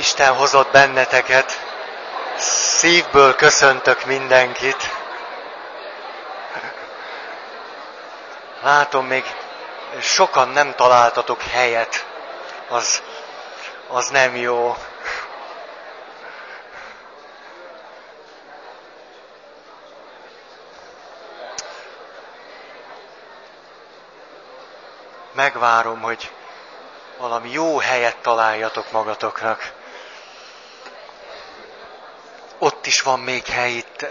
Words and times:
Isten 0.00 0.34
hozott 0.34 0.70
benneteket. 0.70 1.60
Szívből 2.78 3.34
köszöntök 3.34 4.04
mindenkit. 4.04 4.90
Látom, 8.62 9.06
még 9.06 9.24
sokan 10.00 10.48
nem 10.48 10.74
találtatok 10.74 11.42
helyet. 11.42 12.06
Az, 12.68 13.02
az 13.88 14.08
nem 14.08 14.36
jó. 14.36 14.76
Megvárom, 25.32 26.00
hogy 26.00 26.30
valami 27.18 27.50
jó 27.50 27.78
helyet 27.78 28.16
találjatok 28.16 28.90
magatoknak. 28.90 29.78
Ott 32.62 32.86
is 32.86 33.02
van 33.02 33.20
még 33.20 33.46
hely 33.46 33.72
itt 33.72 34.06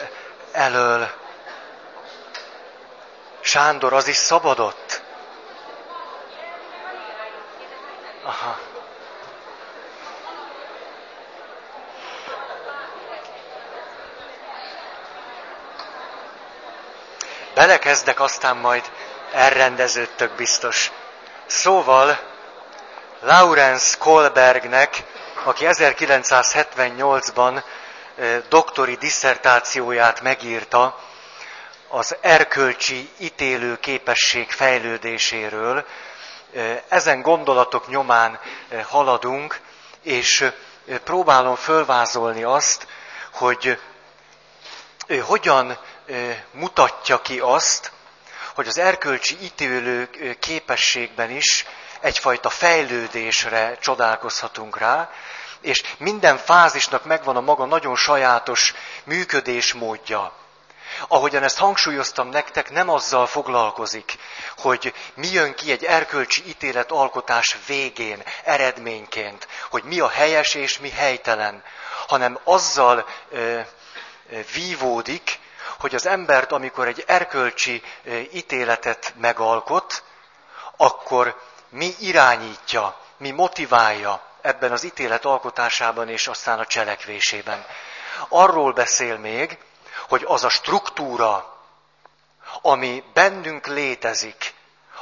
elől. 0.52 1.10
Sándor, 3.40 3.94
az 3.94 4.08
is 4.08 4.16
szabadott? 4.16 5.02
Aha. 8.24 8.60
Belekezdek, 17.54 18.20
aztán 18.20 18.58
majd 18.58 18.92
elrendeződtök 19.32 20.32
biztos. 20.32 20.92
Szóval 21.46 22.20
Lawrence 23.22 23.98
Kohlbergnek, 23.98 25.04
aki 25.44 25.66
1978-ban 25.68 27.64
doktori 28.50 28.96
disszertációját 28.96 30.22
megírta 30.22 31.00
az 31.88 32.16
erkölcsi 32.22 33.10
ítélő 33.18 33.78
képesség 33.80 34.52
fejlődéséről. 34.52 35.86
Ezen 36.88 37.22
gondolatok 37.22 37.88
nyomán 37.88 38.40
haladunk, 38.88 39.60
és 40.04 40.52
próbálom 41.04 41.56
fölvázolni 41.56 42.44
azt, 42.44 42.88
hogy 43.34 43.80
hogyan 45.22 45.78
mutatja 46.52 47.22
ki 47.22 47.40
azt, 47.40 47.92
hogy 48.56 48.68
az 48.68 48.78
erkölcsi 48.78 49.38
ítélő 49.42 50.10
képességben 50.40 51.30
is 51.32 51.66
egyfajta 52.00 52.50
fejlődésre 52.50 53.78
csodálkozhatunk 53.80 54.78
rá, 54.78 55.10
és 55.62 55.84
minden 55.98 56.38
fázisnak 56.38 57.06
megvan 57.06 57.36
a 57.36 57.42
maga 57.42 57.66
nagyon 57.66 57.96
sajátos 57.96 58.74
működésmódja. 59.04 60.34
Ahogyan 61.08 61.44
ezt 61.44 61.58
hangsúlyoztam 61.58 62.30
nektek, 62.30 62.72
nem 62.72 62.90
azzal 62.90 63.26
foglalkozik, 63.26 64.18
hogy 64.58 64.94
mi 65.14 65.28
jön 65.28 65.54
ki 65.56 65.72
egy 65.72 65.84
erkölcsi 65.84 66.44
ítélet 66.48 66.92
alkotás 66.92 67.58
végén, 67.68 68.24
eredményként, 68.44 69.48
hogy 69.70 69.84
mi 69.84 70.00
a 70.00 70.10
helyes 70.10 70.54
és 70.54 70.80
mi 70.80 70.90
helytelen, 70.90 71.64
hanem 72.08 72.40
azzal 72.44 73.06
ö, 73.30 73.60
vívódik, 74.54 75.40
hogy 75.80 75.96
az 75.96 76.06
embert, 76.06 76.52
amikor 76.52 76.88
egy 76.88 77.04
erkölcsi 77.08 77.84
ítéletet 78.34 79.14
megalkot, 79.20 80.04
akkor 80.78 81.42
mi 81.70 81.96
irányítja, 82.00 82.98
mi 83.18 83.32
motiválja 83.32 84.29
ebben 84.42 84.72
az 84.72 84.84
ítélet 84.84 85.26
alkotásában 85.26 86.10
és 86.10 86.28
aztán 86.28 86.60
a 86.60 86.66
cselekvésében. 86.66 87.66
Arról 88.28 88.74
beszél 88.74 89.18
még, 89.18 89.58
hogy 90.08 90.24
az 90.28 90.44
a 90.44 90.50
struktúra, 90.50 91.58
ami 92.62 93.04
bennünk 93.14 93.68
létezik, 93.68 94.54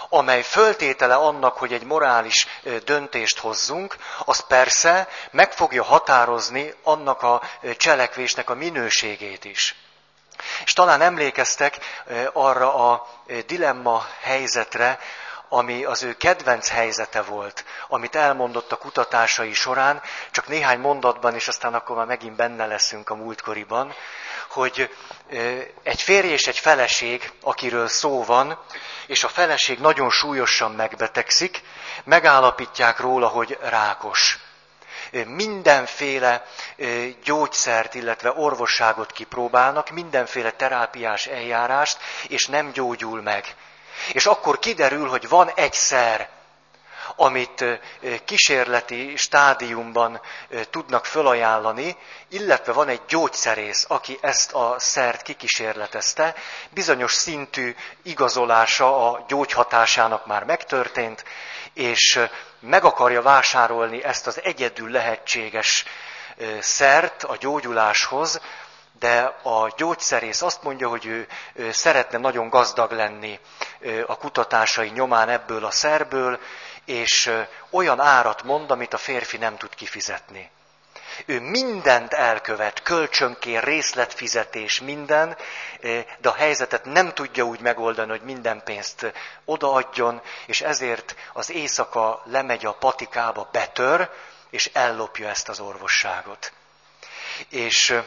amely 0.09 0.41
föltétele 0.41 1.15
annak, 1.15 1.57
hogy 1.57 1.73
egy 1.73 1.83
morális 1.83 2.47
döntést 2.85 3.39
hozzunk, 3.39 3.95
az 4.25 4.39
persze 4.47 5.07
meg 5.31 5.51
fogja 5.51 5.83
határozni 5.83 6.73
annak 6.83 7.21
a 7.21 7.41
cselekvésnek 7.77 8.49
a 8.49 8.55
minőségét 8.55 9.45
is. 9.45 9.75
És 10.63 10.73
talán 10.73 11.01
emlékeztek 11.01 12.03
arra 12.33 12.91
a 12.91 13.07
dilemma 13.45 14.05
helyzetre, 14.21 14.99
ami 15.49 15.83
az 15.83 16.03
ő 16.03 16.13
kedvenc 16.13 16.69
helyzete 16.69 17.21
volt, 17.21 17.65
amit 17.87 18.15
elmondott 18.15 18.71
a 18.71 18.75
kutatásai 18.77 19.53
során, 19.53 20.01
csak 20.31 20.47
néhány 20.47 20.79
mondatban, 20.79 21.35
és 21.35 21.47
aztán 21.47 21.73
akkor 21.73 21.95
már 21.95 22.05
megint 22.05 22.35
benne 22.35 22.65
leszünk 22.65 23.09
a 23.09 23.15
múltkoriban, 23.15 23.93
hogy 24.49 24.95
egy 25.83 26.01
férj 26.01 26.27
és 26.27 26.47
egy 26.47 26.57
feleség, 26.57 27.31
akiről 27.41 27.87
szó 27.87 28.23
van, 28.23 28.59
és 29.07 29.23
a 29.23 29.27
feleség 29.27 29.79
nagyon 29.79 30.09
súlyosan 30.09 30.71
megbetegszik, 30.71 31.61
megállapítják 32.03 32.99
róla, 32.99 33.27
hogy 33.27 33.57
rákos. 33.61 34.39
Mindenféle 35.25 36.45
gyógyszert, 37.23 37.93
illetve 37.93 38.31
orvosságot 38.31 39.11
kipróbálnak, 39.11 39.89
mindenféle 39.89 40.51
terápiás 40.51 41.25
eljárást, 41.25 41.97
és 42.27 42.47
nem 42.47 42.71
gyógyul 42.71 43.21
meg. 43.21 43.55
És 44.11 44.25
akkor 44.25 44.59
kiderül, 44.59 45.09
hogy 45.09 45.27
van 45.27 45.51
egy 45.55 45.73
szer, 45.73 46.29
amit 47.15 47.65
kísérleti 48.25 49.15
stádiumban 49.15 50.21
tudnak 50.69 51.05
fölajánlani, 51.05 51.97
illetve 52.29 52.71
van 52.71 52.87
egy 52.87 53.01
gyógyszerész, 53.07 53.85
aki 53.87 54.17
ezt 54.21 54.53
a 54.53 54.75
szert 54.77 55.21
kikísérletezte, 55.21 56.35
bizonyos 56.69 57.13
szintű 57.13 57.75
igazolása 58.03 59.11
a 59.11 59.25
gyógyhatásának 59.27 60.25
már 60.25 60.43
megtörtént, 60.43 61.23
és 61.73 62.19
meg 62.59 62.83
akarja 62.83 63.21
vásárolni 63.21 64.03
ezt 64.03 64.27
az 64.27 64.41
egyedül 64.43 64.91
lehetséges 64.91 65.85
szert 66.59 67.23
a 67.23 67.37
gyógyuláshoz, 67.39 68.41
de 68.99 69.19
a 69.43 69.73
gyógyszerész 69.77 70.41
azt 70.41 70.63
mondja, 70.63 70.89
hogy 70.89 71.05
ő 71.05 71.27
szeretne 71.71 72.17
nagyon 72.17 72.49
gazdag 72.49 72.91
lenni 72.91 73.39
a 74.05 74.17
kutatásai 74.17 74.89
nyomán 74.89 75.29
ebből 75.29 75.65
a 75.65 75.71
szerből, 75.71 76.39
és 76.85 77.31
olyan 77.69 77.99
árat 77.99 78.43
mond, 78.43 78.71
amit 78.71 78.93
a 78.93 78.97
férfi 78.97 79.37
nem 79.37 79.57
tud 79.57 79.75
kifizetni. 79.75 80.51
Ő 81.25 81.39
mindent 81.39 82.13
elkövet, 82.13 82.81
kölcsönkér, 82.81 83.63
részletfizetés, 83.63 84.81
minden, 84.81 85.37
de 86.17 86.29
a 86.29 86.33
helyzetet 86.33 86.85
nem 86.85 87.13
tudja 87.13 87.43
úgy 87.43 87.59
megoldani, 87.59 88.09
hogy 88.09 88.21
minden 88.21 88.61
pénzt 88.63 89.13
odaadjon, 89.45 90.21
és 90.45 90.61
ezért 90.61 91.15
az 91.33 91.51
éjszaka 91.51 92.21
lemegy 92.25 92.65
a 92.65 92.73
patikába, 92.73 93.49
betör, 93.51 94.09
és 94.49 94.69
ellopja 94.73 95.29
ezt 95.29 95.49
az 95.49 95.59
orvosságot. 95.59 96.51
És 97.49 97.99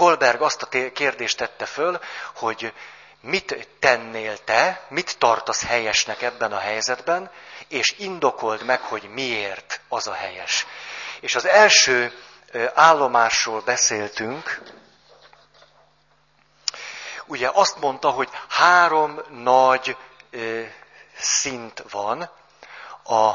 Kolberg 0.00 0.42
azt 0.42 0.62
a 0.62 0.90
kérdést 0.92 1.36
tette 1.36 1.64
föl, 1.64 2.00
hogy 2.34 2.72
mit 3.20 3.68
tennél 3.78 4.38
te, 4.44 4.86
mit 4.88 5.18
tartasz 5.18 5.64
helyesnek 5.64 6.22
ebben 6.22 6.52
a 6.52 6.58
helyzetben, 6.58 7.30
és 7.68 7.94
indokold 7.98 8.64
meg, 8.64 8.80
hogy 8.80 9.02
miért 9.12 9.80
az 9.88 10.06
a 10.06 10.12
helyes. 10.12 10.66
És 11.20 11.34
az 11.34 11.46
első 11.46 12.12
állomásról 12.74 13.60
beszéltünk, 13.60 14.60
ugye 17.26 17.50
azt 17.52 17.80
mondta, 17.80 18.10
hogy 18.10 18.28
három 18.48 19.20
nagy 19.28 19.96
szint 21.18 21.84
van, 21.90 22.30
a, 23.04 23.32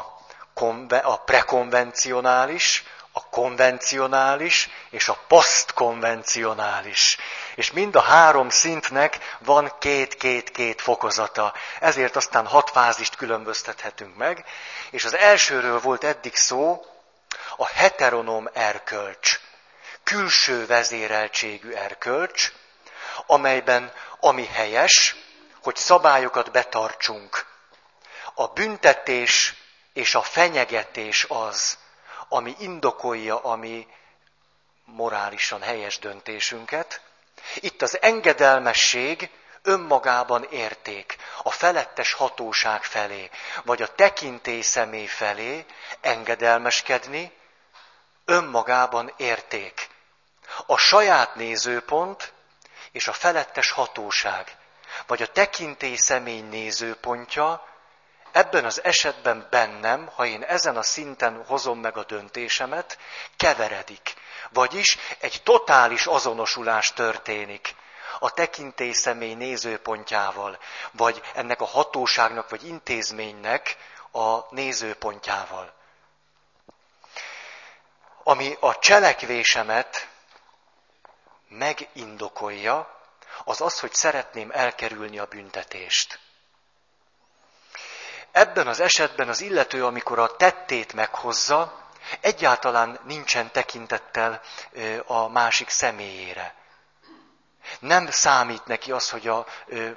konve, 0.54 0.98
a 0.98 1.18
prekonvencionális, 1.18 2.84
a 3.18 3.30
konvencionális 3.30 4.70
és 4.90 5.10
a 5.10 5.18
posztkonvencionális. 5.28 7.18
És 7.56 7.72
mind 7.72 7.96
a 7.96 8.02
három 8.02 8.50
szintnek 8.50 9.36
van 9.40 9.72
két-két-két 9.80 10.82
fokozata. 10.82 11.54
Ezért 11.80 12.16
aztán 12.16 12.48
hat 12.48 12.70
fázist 12.70 13.16
különböztethetünk 13.16 14.16
meg. 14.16 14.46
És 14.90 15.06
az 15.06 15.16
elsőről 15.16 15.80
volt 15.80 16.04
eddig 16.04 16.36
szó, 16.36 16.86
a 17.58 17.68
heteronom 17.68 18.50
erkölcs, 18.54 19.40
külső 20.04 20.66
vezéreltségű 20.66 21.72
erkölcs, 21.72 22.52
amelyben 23.26 23.94
ami 24.20 24.46
helyes, 24.46 25.16
hogy 25.64 25.76
szabályokat 25.76 26.52
betartsunk. 26.52 27.46
A 28.34 28.48
büntetés 28.48 29.54
és 29.94 30.16
a 30.16 30.22
fenyegetés 30.22 31.26
az, 31.30 31.78
ami 32.30 32.56
indokolja 32.60 33.40
a 33.44 33.56
mi 33.56 33.88
morálisan 34.86 35.62
helyes 35.62 36.00
döntésünket. 36.00 37.02
Itt 37.56 37.82
az 37.82 38.02
engedelmesség 38.02 39.30
önmagában 39.62 40.44
érték 40.44 41.18
a 41.44 41.52
felettes 41.52 42.14
hatóság 42.14 42.84
felé, 42.84 43.30
vagy 43.64 43.82
a 43.82 43.96
tekintély 43.96 44.62
személy 44.62 45.06
felé 45.06 45.66
engedelmeskedni, 46.02 47.32
önmagában 48.26 49.14
érték. 49.18 49.90
A 50.66 50.78
saját 50.78 51.36
nézőpont 51.36 52.34
és 52.92 53.08
a 53.08 53.14
felettes 53.14 53.72
hatóság, 53.72 54.58
vagy 55.08 55.22
a 55.22 55.28
tekintély 55.28 55.96
személy 55.96 56.42
nézőpontja, 56.42 57.68
ebben 58.36 58.66
az 58.66 58.84
esetben 58.84 59.48
bennem, 59.50 60.08
ha 60.16 60.26
én 60.26 60.44
ezen 60.44 60.78
a 60.78 60.82
szinten 60.84 61.44
hozom 61.46 61.80
meg 61.80 61.98
a 61.98 62.04
döntésemet, 62.04 62.98
keveredik. 63.38 64.14
Vagyis 64.50 64.98
egy 65.20 65.42
totális 65.44 66.06
azonosulás 66.06 66.94
történik 66.94 67.76
a 68.20 68.32
tekintély 68.32 68.92
személy 68.92 69.34
nézőpontjával, 69.34 70.60
vagy 70.92 71.22
ennek 71.34 71.62
a 71.62 71.66
hatóságnak, 71.66 72.50
vagy 72.50 72.68
intézménynek 72.68 73.78
a 74.12 74.54
nézőpontjával. 74.54 75.74
Ami 78.24 78.58
a 78.60 78.80
cselekvésemet 78.80 80.08
megindokolja, 81.48 83.00
az 83.46 83.62
az, 83.62 83.80
hogy 83.80 83.94
szeretném 83.94 84.52
elkerülni 84.52 85.20
a 85.20 85.26
büntetést. 85.26 86.20
Ebben 88.36 88.68
az 88.68 88.80
esetben 88.80 89.30
az 89.30 89.42
illető, 89.42 89.86
amikor 89.86 90.20
a 90.20 90.36
tettét 90.36 90.94
meghozza, 90.94 91.80
egyáltalán 92.22 93.00
nincsen 93.04 93.52
tekintettel 93.52 94.42
a 95.06 95.28
másik 95.28 95.70
személyére. 95.70 96.56
Nem 97.80 98.12
számít 98.12 98.66
neki 98.66 98.92
az, 98.92 99.10
hogy 99.10 99.28
a 99.28 99.46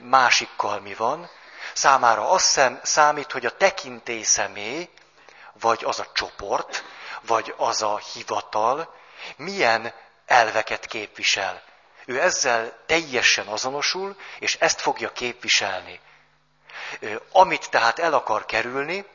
másikkal 0.01 0.81
mi 0.81 0.95
van, 0.95 1.31
számára 1.73 2.31
az 2.31 2.61
számít, 2.83 3.33
hogy 3.33 3.47
a 3.47 3.57
tekintély 3.57 4.23
személy, 4.23 4.89
vagy 5.61 5.85
az 5.85 5.99
a 5.99 6.07
csoport, 6.13 6.85
vagy 7.21 7.55
az 7.57 7.83
a 7.83 7.99
hivatal 7.99 8.95
milyen 9.37 9.95
elveket 10.27 10.87
képvisel. 10.87 11.63
Ő 12.05 12.21
ezzel 12.21 12.83
teljesen 12.87 13.47
azonosul, 13.47 14.17
és 14.39 14.55
ezt 14.55 14.81
fogja 14.81 15.13
képviselni. 15.13 16.01
Amit 17.33 17.71
tehát 17.71 17.99
el 17.99 18.15
akar 18.15 18.45
kerülni, 18.45 19.07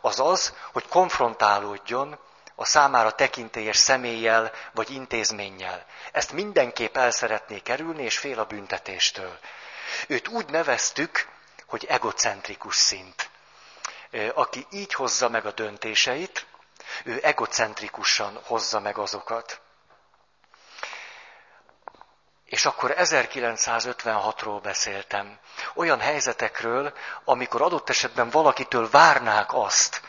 az 0.00 0.20
az, 0.20 0.54
hogy 0.72 0.88
konfrontálódjon 0.88 2.18
a 2.54 2.64
számára 2.64 3.12
tekintélyes 3.12 3.76
személlyel 3.76 4.52
vagy 4.72 4.90
intézménnyel. 4.90 5.86
Ezt 6.12 6.32
mindenképp 6.32 6.96
el 6.96 7.10
szeretné 7.10 7.58
kerülni, 7.58 8.02
és 8.02 8.18
fél 8.18 8.38
a 8.38 8.44
büntetéstől. 8.44 9.38
Őt 10.06 10.28
úgy 10.28 10.46
neveztük, 10.46 11.28
hogy 11.66 11.84
egocentrikus 11.84 12.76
szint. 12.76 13.30
Aki 14.34 14.66
így 14.70 14.94
hozza 14.94 15.28
meg 15.28 15.46
a 15.46 15.52
döntéseit, 15.52 16.46
ő 17.04 17.20
egocentrikusan 17.22 18.40
hozza 18.44 18.80
meg 18.80 18.98
azokat. 18.98 19.60
És 22.50 22.66
akkor 22.66 22.94
1956-ról 22.96 24.60
beszéltem. 24.62 25.38
Olyan 25.74 26.00
helyzetekről, 26.00 26.92
amikor 27.24 27.62
adott 27.62 27.88
esetben 27.88 28.30
valakitől 28.30 28.90
várnák 28.90 29.54
azt, 29.54 30.00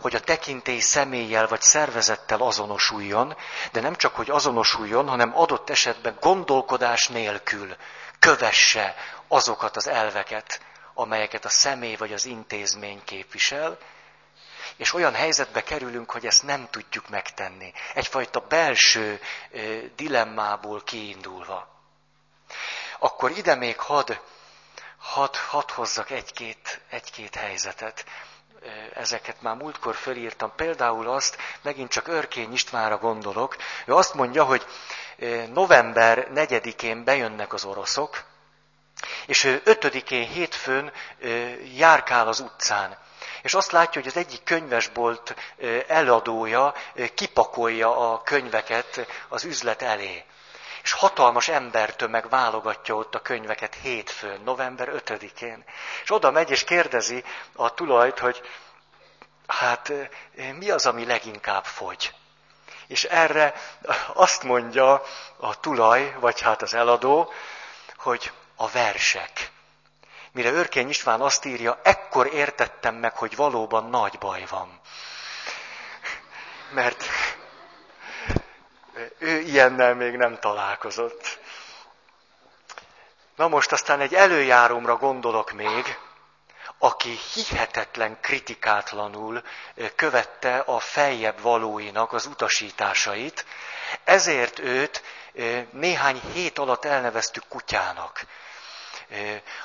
hogy 0.00 0.14
a 0.14 0.20
tekintély 0.20 0.78
személlyel 0.78 1.46
vagy 1.46 1.60
szervezettel 1.60 2.40
azonosuljon, 2.40 3.36
de 3.72 3.80
nem 3.80 3.94
csak, 3.94 4.14
hogy 4.14 4.30
azonosuljon, 4.30 5.08
hanem 5.08 5.36
adott 5.36 5.70
esetben 5.70 6.16
gondolkodás 6.20 7.08
nélkül 7.08 7.76
kövesse 8.18 8.94
azokat 9.28 9.76
az 9.76 9.86
elveket, 9.86 10.60
amelyeket 10.94 11.44
a 11.44 11.48
személy 11.48 11.96
vagy 11.96 12.12
az 12.12 12.24
intézmény 12.24 13.04
képvisel, 13.04 13.78
és 14.76 14.94
olyan 14.94 15.14
helyzetbe 15.14 15.62
kerülünk, 15.62 16.10
hogy 16.10 16.26
ezt 16.26 16.42
nem 16.42 16.68
tudjuk 16.70 17.08
megtenni. 17.08 17.72
Egyfajta 17.94 18.40
belső 18.40 19.20
dilemmából 19.96 20.82
kiindulva. 20.82 21.78
Akkor 22.98 23.30
ide 23.30 23.54
még 23.54 23.78
had, 23.78 24.20
had, 24.98 25.36
had 25.36 25.70
hozzak 25.70 26.10
egy-két, 26.10 26.80
egy-két 26.90 27.34
helyzetet. 27.34 28.04
Ezeket 28.94 29.42
már 29.42 29.56
múltkor 29.56 29.94
fölírtam. 29.94 30.52
Például 30.56 31.08
azt, 31.08 31.36
megint 31.62 31.90
csak 31.90 32.08
Örkény 32.08 32.52
Istvánra 32.52 32.98
gondolok, 32.98 33.56
ő 33.84 33.94
azt 33.94 34.14
mondja, 34.14 34.44
hogy 34.44 34.66
november 35.52 36.28
4-én 36.34 37.04
bejönnek 37.04 37.52
az 37.52 37.64
oroszok, 37.64 38.24
és 39.26 39.44
ő 39.44 39.60
ötödikén 39.64 40.28
hétfőn 40.28 40.92
járkál 41.74 42.28
az 42.28 42.40
utcán. 42.40 42.98
És 43.42 43.54
azt 43.54 43.70
látja, 43.72 44.00
hogy 44.00 44.10
az 44.10 44.16
egyik 44.16 44.42
könyvesbolt 44.42 45.34
eladója 45.86 46.74
kipakolja 47.14 48.12
a 48.12 48.22
könyveket 48.22 49.06
az 49.28 49.44
üzlet 49.44 49.82
elé. 49.82 50.24
És 50.82 50.92
hatalmas 50.92 51.48
embertömeg 51.48 52.28
válogatja 52.28 52.94
ott 52.94 53.14
a 53.14 53.22
könyveket 53.22 53.74
hétfőn, 53.74 54.40
november 54.40 54.88
5-én. 54.92 55.64
És 56.02 56.10
oda 56.10 56.30
megy 56.30 56.50
és 56.50 56.64
kérdezi 56.64 57.24
a 57.56 57.74
tulajt, 57.74 58.18
hogy 58.18 58.42
hát 59.46 59.92
mi 60.58 60.70
az, 60.70 60.86
ami 60.86 61.04
leginkább 61.04 61.64
fogy. 61.64 62.14
És 62.86 63.04
erre 63.04 63.54
azt 64.14 64.42
mondja 64.42 65.02
a 65.36 65.60
tulaj, 65.60 66.14
vagy 66.18 66.40
hát 66.40 66.62
az 66.62 66.74
eladó, 66.74 67.32
hogy 67.96 68.32
a 68.56 68.68
versek. 68.68 69.50
Mire 70.32 70.50
Örkény 70.50 70.88
István 70.88 71.20
azt 71.20 71.44
írja, 71.44 71.80
ekkor 71.82 72.26
értettem 72.26 72.94
meg, 72.94 73.16
hogy 73.16 73.36
valóban 73.36 73.84
nagy 73.84 74.18
baj 74.18 74.44
van. 74.50 74.80
Mert 76.70 77.04
ő 79.18 79.38
ilyennel 79.40 79.94
még 79.94 80.16
nem 80.16 80.38
találkozott. 80.38 81.38
Na 83.36 83.48
most 83.48 83.72
aztán 83.72 84.00
egy 84.00 84.14
előjáromra 84.14 84.96
gondolok 84.96 85.52
még, 85.52 85.98
aki 86.78 87.18
hihetetlen 87.34 88.20
kritikátlanul 88.20 89.42
követte 89.94 90.58
a 90.58 90.78
feljebb 90.78 91.40
valóinak 91.40 92.12
az 92.12 92.26
utasításait, 92.26 93.44
ezért 94.04 94.58
őt 94.58 95.02
néhány 95.70 96.20
hét 96.32 96.58
alatt 96.58 96.84
elneveztük 96.84 97.44
kutyának. 97.48 98.26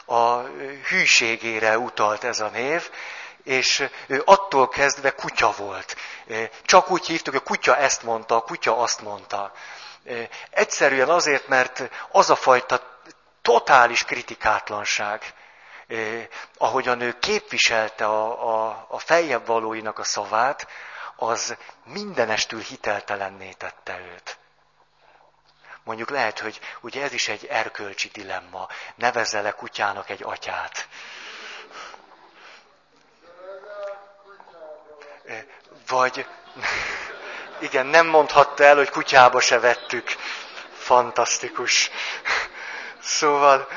A 0.06 0.40
hűségére 0.90 1.78
utalt 1.78 2.24
ez 2.24 2.40
a 2.40 2.48
név, 2.48 2.90
és 3.45 3.89
ő 4.07 4.21
attól 4.25 4.69
kezdve 4.69 5.12
kutya 5.12 5.51
volt. 5.57 5.95
Csak 6.63 6.92
úgy 6.92 7.06
hívtuk, 7.06 7.33
hogy 7.33 7.42
a 7.45 7.50
kutya 7.50 7.77
ezt 7.77 8.03
mondta, 8.03 8.36
a 8.36 8.42
kutya 8.42 8.77
azt 8.77 9.01
mondta. 9.01 9.51
Egyszerűen 10.50 11.10
azért, 11.10 11.48
mert 11.48 11.89
az 12.12 12.29
a 12.29 12.36
fajta 12.36 13.01
totális 13.41 14.03
kritikátlanság, 14.03 15.34
ahogyan 16.58 17.01
ő 17.01 17.20
képviselte 17.20 18.05
a, 18.05 18.53
a, 18.53 18.86
a 18.89 19.00
feljebb 19.00 19.46
valóinak 19.46 20.00
a 20.00 20.03
szavát, 20.03 20.67
az 21.15 21.55
mindenestül 21.84 22.60
hiteltelenné 22.60 23.51
tette 23.51 24.00
őt. 24.13 24.38
Mondjuk 25.84 26.10
lehet, 26.10 26.39
hogy 26.39 26.60
ugye 26.81 27.03
ez 27.03 27.13
is 27.13 27.27
egy 27.27 27.46
erkölcsi 27.46 28.10
dilemma. 28.13 28.67
Nevezze 28.96 29.41
le 29.41 29.51
kutyának 29.51 30.10
egy 30.10 30.24
atyát. 30.24 30.88
Vagy, 35.88 36.25
igen, 37.60 37.86
nem 37.86 38.08
mondhatta 38.08 38.63
el, 38.63 38.75
hogy 38.75 38.89
kutyába 38.89 39.39
se 39.39 39.60
vettük. 39.60 40.15
Fantasztikus. 40.77 41.92
Szóval, 43.01 43.68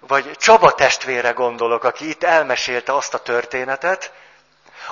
vagy 0.00 0.30
Csaba 0.36 0.74
testvére 0.74 1.30
gondolok, 1.30 1.84
aki 1.84 2.08
itt 2.08 2.24
elmesélte 2.24 2.94
azt 2.94 3.14
a 3.14 3.18
történetet, 3.18 4.12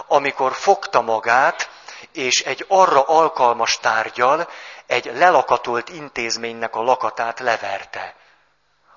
amikor 0.07 0.55
fogta 0.55 1.01
magát, 1.01 1.71
és 2.13 2.41
egy 2.41 2.65
arra 2.69 3.03
alkalmas 3.03 3.79
tárgyal 3.79 4.49
egy 4.87 5.11
lelakatolt 5.15 5.89
intézménynek 5.89 6.77
a 6.77 6.83
lakatát 6.83 7.41
leverte. 7.41 8.15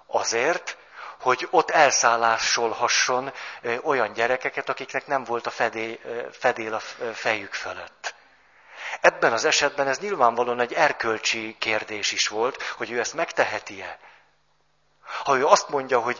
Azért, 0.07 0.76
hogy 1.19 1.47
ott 1.51 1.71
elszállásolhasson 1.71 3.33
olyan 3.83 4.13
gyerekeket, 4.13 4.69
akiknek 4.69 5.07
nem 5.07 5.23
volt 5.23 5.47
a 5.47 5.49
fedél, 5.49 5.97
fedél 6.31 6.73
a 6.73 6.79
fejük 7.13 7.53
fölött. 7.53 8.15
Ebben 9.01 9.33
az 9.33 9.45
esetben 9.45 9.87
ez 9.87 9.99
nyilvánvalóan 9.99 10.59
egy 10.59 10.73
erkölcsi 10.73 11.55
kérdés 11.59 12.11
is 12.11 12.27
volt, 12.27 12.61
hogy 12.63 12.91
ő 12.91 12.99
ezt 12.99 13.13
megteheti-e. 13.13 13.99
Ha 15.23 15.37
ő 15.37 15.45
azt 15.45 15.69
mondja, 15.69 15.99
hogy, 15.99 16.19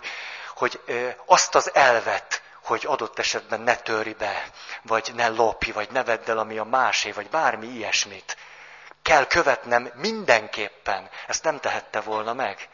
hogy 0.56 0.82
azt 1.26 1.56
az 1.56 1.74
elvet, 1.74 2.42
hogy 2.64 2.84
adott 2.86 3.20
esetben 3.20 3.62
ne 3.62 3.76
töri 3.76 4.14
be, 4.14 4.44
vagy 4.82 5.12
ne 5.16 5.28
lopj, 5.28 5.72
vagy 5.72 5.92
ne 5.92 6.04
vedd 6.04 6.30
el, 6.30 6.38
ami 6.38 6.58
a 6.58 6.64
másé, 6.64 7.12
vagy 7.12 7.30
bármi 7.30 7.68
ilyesmit, 7.68 8.38
kell 9.02 9.28
követnem 9.28 9.92
mindenképpen. 9.94 11.10
Ezt 11.28 11.44
nem 11.44 11.60
tehette 11.60 12.00
volna 12.00 12.34
meg. 12.34 12.70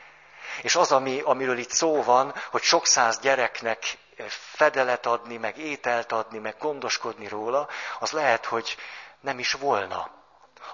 És 0.61 0.75
az, 0.75 0.91
ami, 0.91 1.19
amiről 1.19 1.57
itt 1.57 1.71
szó 1.71 2.03
van, 2.03 2.33
hogy 2.51 2.61
sok 2.61 2.85
száz 2.87 3.19
gyereknek 3.19 3.97
fedelet 4.27 5.05
adni, 5.05 5.37
meg 5.37 5.57
ételt 5.57 6.11
adni, 6.11 6.37
meg 6.37 6.55
gondoskodni 6.59 7.27
róla, 7.27 7.67
az 7.99 8.11
lehet, 8.11 8.45
hogy 8.45 8.77
nem 9.19 9.39
is 9.39 9.53
volna. 9.53 10.21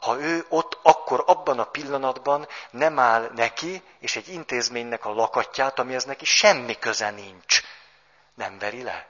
ha 0.01 0.19
ő 0.19 0.45
ott 0.49 0.79
akkor 0.81 1.23
abban 1.27 1.59
a 1.59 1.63
pillanatban 1.63 2.47
nem 2.71 2.99
áll 2.99 3.31
neki, 3.35 3.83
és 3.99 4.15
egy 4.15 4.27
intézménynek 4.27 5.05
a 5.05 5.13
lakatját, 5.13 5.79
amihez 5.79 6.03
neki 6.03 6.25
semmi 6.25 6.79
köze 6.79 7.09
nincs, 7.09 7.61
nem 8.33 8.57
veri 8.59 8.83
le. 8.83 9.07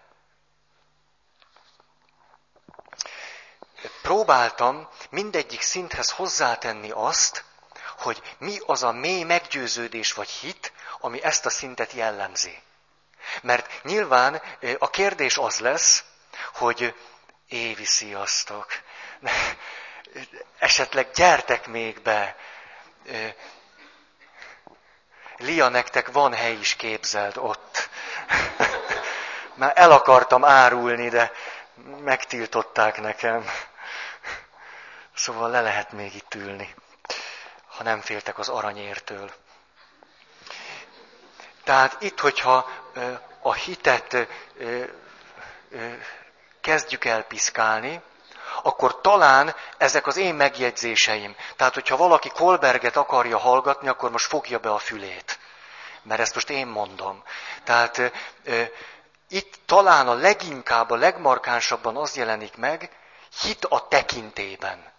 Próbáltam 4.01 4.89
mindegyik 5.09 5.61
szinthez 5.61 6.11
hozzátenni 6.11 6.91
azt, 6.91 7.43
hogy 7.99 8.21
mi 8.37 8.59
az 8.65 8.83
a 8.83 8.91
mély 8.91 9.23
meggyőződés 9.23 10.13
vagy 10.13 10.29
hit, 10.29 10.71
ami 10.99 11.23
ezt 11.23 11.45
a 11.45 11.49
szintet 11.49 11.91
jellemzi. 11.91 12.61
Mert 13.41 13.83
nyilván 13.83 14.41
a 14.77 14.89
kérdés 14.89 15.37
az 15.37 15.59
lesz, 15.59 16.03
hogy 16.53 16.95
évi 17.47 17.85
sziasztok, 17.85 18.67
esetleg 20.59 21.11
gyertek 21.11 21.67
még 21.67 22.01
be. 22.01 22.35
Lia, 25.37 25.67
nektek 25.67 26.11
van 26.11 26.33
hely 26.33 26.53
is 26.53 26.75
képzeld 26.75 27.37
ott. 27.37 27.89
Már 29.55 29.71
el 29.75 29.91
akartam 29.91 30.45
árulni, 30.45 31.09
de 31.09 31.31
megtiltották 31.99 33.01
nekem. 33.01 33.49
Szóval 35.15 35.49
le 35.49 35.61
lehet 35.61 35.91
még 35.91 36.15
itt 36.15 36.33
ülni, 36.33 36.75
ha 37.79 37.85
nem 37.85 38.01
féltek 38.01 38.39
az 38.39 38.49
aranyértől. 38.49 39.31
Tehát 41.63 41.95
itt, 41.99 42.19
hogyha 42.19 42.69
a 43.41 43.53
hitet 43.53 44.27
kezdjük 46.61 47.05
el 47.05 47.23
piszkálni, 47.23 48.01
akkor 48.63 49.01
talán 49.01 49.55
ezek 49.77 50.07
az 50.07 50.17
én 50.17 50.35
megjegyzéseim. 50.35 51.35
Tehát, 51.55 51.73
hogyha 51.73 51.97
valaki 51.97 52.29
Kolberget 52.29 52.95
akarja 52.95 53.37
hallgatni, 53.37 53.87
akkor 53.87 54.11
most 54.11 54.25
fogja 54.25 54.59
be 54.59 54.71
a 54.71 54.77
fülét. 54.77 55.39
Mert 56.01 56.21
ezt 56.21 56.33
most 56.33 56.49
én 56.49 56.67
mondom. 56.67 57.23
Tehát 57.63 58.11
itt 59.29 59.59
talán 59.65 60.07
a 60.07 60.13
leginkább, 60.13 60.89
a 60.89 60.95
legmarkánsabban 60.95 61.97
az 61.97 62.15
jelenik 62.17 62.57
meg, 62.57 62.91
hit 63.41 63.65
a 63.65 63.87
tekintében. 63.87 64.91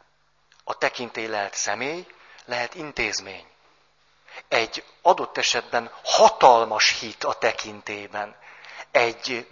A 0.64 0.74
tekintély 0.78 1.26
lehet 1.26 1.54
személy, 1.54 2.06
lehet 2.50 2.74
intézmény. 2.74 3.46
Egy 4.48 4.84
adott 5.02 5.38
esetben 5.38 5.90
hatalmas 6.04 6.98
hit 6.98 7.24
a 7.24 7.34
tekintében. 7.34 8.36
Egy 8.90 9.46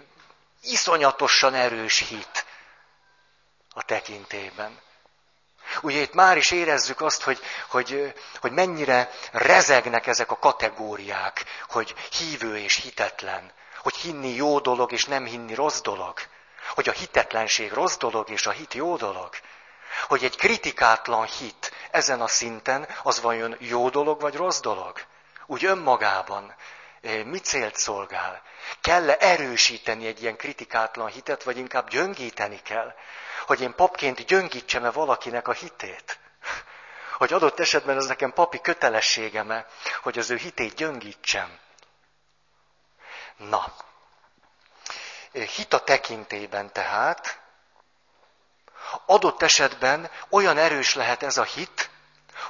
iszonyatosan 0.62 1.54
erős 1.54 1.98
hit 1.98 2.46
a 3.74 3.82
tekintében. 3.82 4.80
Ugye 5.82 6.00
itt 6.00 6.12
már 6.12 6.36
is 6.36 6.50
érezzük 6.50 7.00
azt, 7.00 7.22
hogy, 7.22 7.40
hogy, 7.68 8.14
hogy 8.40 8.52
mennyire 8.52 9.10
rezegnek 9.32 10.06
ezek 10.06 10.30
a 10.30 10.38
kategóriák, 10.38 11.44
hogy 11.68 11.94
hívő 12.18 12.58
és 12.58 12.76
hitetlen, 12.76 13.52
hogy 13.82 13.94
hinni 13.94 14.34
jó 14.34 14.58
dolog 14.60 14.92
és 14.92 15.04
nem 15.04 15.24
hinni 15.24 15.54
rossz 15.54 15.80
dolog, 15.80 16.18
hogy 16.74 16.88
a 16.88 16.92
hitetlenség 16.92 17.72
rossz 17.72 17.96
dolog 17.96 18.30
és 18.30 18.46
a 18.46 18.50
hit 18.50 18.74
jó 18.74 18.96
dolog, 18.96 19.30
hogy 20.06 20.24
egy 20.24 20.36
kritikátlan 20.36 21.26
hit 21.26 21.72
ezen 21.90 22.20
a 22.20 22.26
szinten 22.26 22.88
az 23.02 23.20
vajon 23.20 23.56
jó 23.58 23.88
dolog 23.88 24.20
vagy 24.20 24.34
rossz 24.34 24.60
dolog, 24.60 25.00
úgy 25.46 25.64
önmagában. 25.64 26.54
Eh, 27.00 27.24
mi 27.24 27.38
célt 27.38 27.76
szolgál? 27.76 28.42
Kell-e 28.80 29.16
erősíteni 29.20 30.06
egy 30.06 30.22
ilyen 30.22 30.36
kritikátlan 30.36 31.08
hitet, 31.08 31.42
vagy 31.42 31.56
inkább 31.56 31.88
gyöngíteni 31.88 32.62
kell? 32.62 32.94
Hogy 33.46 33.60
én 33.60 33.74
papként 33.74 34.26
gyöngítsem-e 34.26 34.90
valakinek 34.90 35.48
a 35.48 35.52
hitét? 35.52 36.18
Hogy 37.16 37.32
adott 37.32 37.60
esetben 37.60 37.96
ez 37.96 38.06
nekem 38.06 38.32
papi 38.32 38.60
kötelességeme, 38.60 39.66
hogy 40.02 40.18
az 40.18 40.30
ő 40.30 40.36
hitét 40.36 40.74
gyöngítsem. 40.74 41.58
Na, 43.36 43.74
eh, 45.32 45.46
hit 45.46 45.72
a 45.72 45.84
tekintében 45.84 46.72
tehát, 46.72 47.40
adott 49.06 49.42
esetben 49.42 50.10
olyan 50.30 50.58
erős 50.58 50.94
lehet 50.94 51.22
ez 51.22 51.36
a 51.36 51.42
hit, 51.44 51.90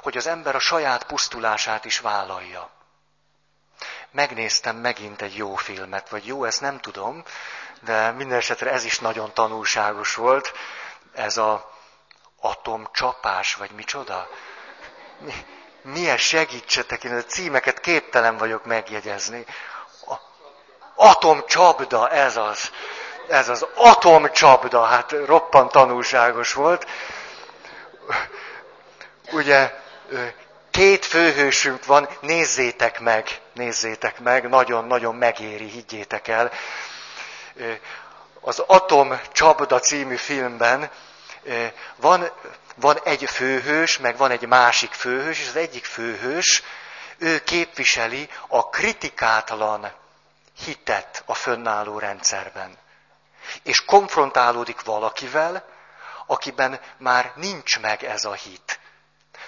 hogy 0.01 0.17
az 0.17 0.27
ember 0.27 0.55
a 0.55 0.59
saját 0.59 1.03
pusztulását 1.03 1.85
is 1.85 1.99
vállalja 1.99 2.69
megnéztem 4.11 4.75
megint 4.75 5.21
egy 5.21 5.35
jó 5.35 5.55
filmet, 5.55 6.09
vagy 6.09 6.27
jó, 6.27 6.43
ezt 6.43 6.61
nem 6.61 6.79
tudom, 6.79 7.23
de 7.81 8.11
minden 8.11 8.37
esetre 8.37 8.71
ez 8.71 8.83
is 8.83 8.99
nagyon 8.99 9.33
tanulságos 9.33 10.15
volt. 10.15 10.53
Ez 11.13 11.37
a 11.37 11.71
atomcsapás, 12.39 13.53
vagy 13.53 13.71
micsoda? 13.71 14.29
Mi, 15.19 15.33
milyen 15.81 16.17
segítsetek, 16.17 17.03
én 17.03 17.13
a 17.13 17.23
címeket 17.23 17.79
képtelen 17.79 18.37
vagyok 18.37 18.65
megjegyezni. 18.65 19.45
A, 20.05 20.15
atomcsapda, 20.95 22.09
ez 22.09 22.37
az. 22.37 22.71
Ez 23.29 23.49
az 23.49 23.65
atomcsapda, 23.75 24.83
hát 24.83 25.11
roppant 25.25 25.71
tanulságos 25.71 26.53
volt. 26.53 26.87
Ugye 29.31 29.71
Két 30.71 31.05
főhősünk 31.05 31.85
van, 31.85 32.09
nézzétek 32.21 32.99
meg, 32.99 33.41
nézzétek 33.53 34.19
meg, 34.19 34.49
nagyon-nagyon 34.49 35.15
megéri, 35.15 35.65
higgyétek 35.65 36.27
el. 36.27 36.51
Az 38.41 38.59
Atom 38.59 39.19
Csapda 39.31 39.79
című 39.79 40.15
filmben 40.15 40.89
van, 41.95 42.31
van 42.75 42.99
egy 43.03 43.29
főhős, 43.29 43.97
meg 43.97 44.17
van 44.17 44.31
egy 44.31 44.47
másik 44.47 44.91
főhős, 44.91 45.39
és 45.39 45.47
az 45.47 45.55
egyik 45.55 45.85
főhős, 45.85 46.63
ő 47.17 47.43
képviseli 47.43 48.29
a 48.47 48.69
kritikátlan 48.69 49.91
hitet 50.65 51.23
a 51.25 51.33
fönnálló 51.33 51.99
rendszerben. 51.99 52.77
És 53.63 53.85
konfrontálódik 53.85 54.83
valakivel, 54.83 55.65
akiben 56.25 56.79
már 56.97 57.31
nincs 57.35 57.79
meg 57.79 58.03
ez 58.03 58.25
a 58.25 58.33
hit. 58.33 58.79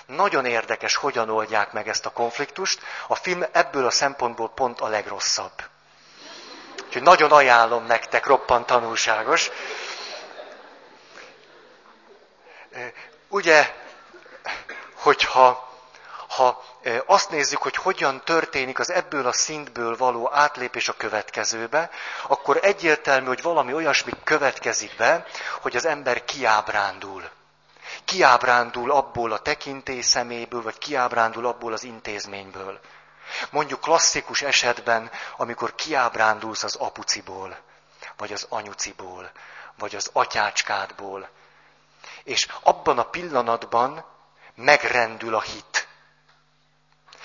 Nagyon 0.06 0.46
érdekes, 0.46 0.96
hogyan 0.96 1.30
oldják 1.30 1.72
meg 1.72 1.88
ezt 1.88 2.06
a 2.06 2.10
konfliktust. 2.10 2.82
A 3.08 3.16
film 3.16 3.44
ebből 3.52 3.86
a 3.86 3.92
szempontból 3.92 4.50
pont 4.50 4.82
a 4.82 4.88
legrosszabb. 4.88 5.64
Úgyhogy 6.86 7.02
nagyon 7.02 7.32
ajánlom 7.32 7.86
nektek, 7.86 8.26
roppant 8.26 8.66
tanulságos. 8.66 9.50
Ugye, 13.28 13.76
hogyha 14.96 15.70
ha 16.28 16.64
azt 17.06 17.30
nézzük, 17.30 17.62
hogy 17.62 17.76
hogyan 17.76 18.22
történik 18.24 18.80
az 18.80 18.92
ebből 18.92 19.28
a 19.28 19.34
szintből 19.34 19.98
való 19.98 20.30
átlépés 20.34 20.90
a 20.90 20.94
következőbe, 20.94 21.90
akkor 22.28 22.60
egyértelmű, 22.62 23.28
hogy 23.28 23.42
valami 23.42 23.74
olyasmi 23.74 24.12
következik 24.24 24.96
be, 24.98 25.26
hogy 25.62 25.76
az 25.76 25.86
ember 25.86 26.26
kiábrándul 26.26 27.30
kiábrándul 28.06 28.92
abból 28.92 29.32
a 29.32 29.40
tekintély 29.40 30.02
szeméből, 30.02 30.62
vagy 30.62 30.78
kiábrándul 30.78 31.46
abból 31.46 31.74
az 31.74 31.84
intézményből. 31.84 32.80
Mondjuk 33.50 33.82
klasszikus 33.82 34.42
esetben, 34.42 35.12
amikor 35.38 35.76
kiábrándulsz 35.76 36.64
az 36.64 36.76
apuciból, 36.76 37.58
vagy 38.18 38.34
az 38.34 38.46
anyuciból, 38.50 39.32
vagy 39.78 39.96
az 39.96 40.10
atyácskádból. 40.14 41.30
És 42.24 42.48
abban 42.64 43.00
a 43.00 43.10
pillanatban 43.10 44.06
megrendül 44.56 45.36
a 45.36 45.42
hit. 45.42 45.81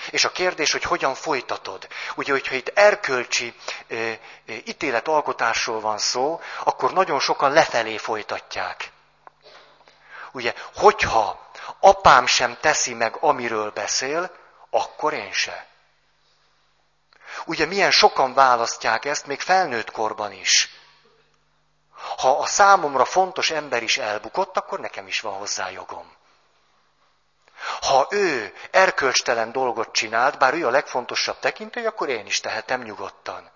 És 0.09 0.25
a 0.25 0.31
kérdés, 0.31 0.71
hogy 0.71 0.83
hogyan 0.83 1.15
folytatod. 1.15 1.87
Ugye, 2.15 2.31
hogyha 2.31 2.55
itt 2.55 2.67
erkölcsi 2.67 3.53
e, 3.87 3.95
e, 3.95 4.19
ítéletalkotásról 4.45 5.79
van 5.79 5.97
szó, 5.97 6.41
akkor 6.63 6.93
nagyon 6.93 7.19
sokan 7.19 7.51
lefelé 7.51 7.97
folytatják. 7.97 8.91
Ugye, 10.31 10.53
hogyha 10.75 11.49
apám 11.79 12.25
sem 12.25 12.57
teszi 12.61 12.93
meg, 12.93 13.17
amiről 13.19 13.71
beszél, 13.71 14.31
akkor 14.69 15.13
én 15.13 15.31
se. 15.31 15.67
Ugye 17.45 17.65
milyen 17.65 17.91
sokan 17.91 18.33
választják 18.33 19.05
ezt, 19.05 19.25
még 19.25 19.41
felnőtt 19.41 19.91
korban 19.91 20.31
is. 20.31 20.69
Ha 22.17 22.39
a 22.39 22.45
számomra 22.45 23.05
fontos 23.05 23.51
ember 23.51 23.83
is 23.83 23.97
elbukott, 23.97 24.57
akkor 24.57 24.79
nekem 24.79 25.07
is 25.07 25.19
van 25.21 25.33
hozzá 25.33 25.69
jogom. 25.69 26.16
Ha 27.81 28.07
ő 28.09 28.53
erkölcstelen 28.71 29.51
dolgot 29.51 29.91
csinált, 29.91 30.37
bár 30.37 30.53
ő 30.53 30.67
a 30.67 30.69
legfontosabb 30.69 31.39
tekintő, 31.39 31.85
akkor 31.85 32.09
én 32.09 32.25
is 32.25 32.39
tehetem 32.39 32.81
nyugodtan. 32.81 33.51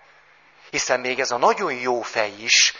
Hiszen 0.69 0.99
még 0.99 1.19
ez 1.19 1.31
a 1.31 1.37
nagyon 1.37 1.73
jó 1.73 2.01
fej 2.01 2.31
is 2.31 2.75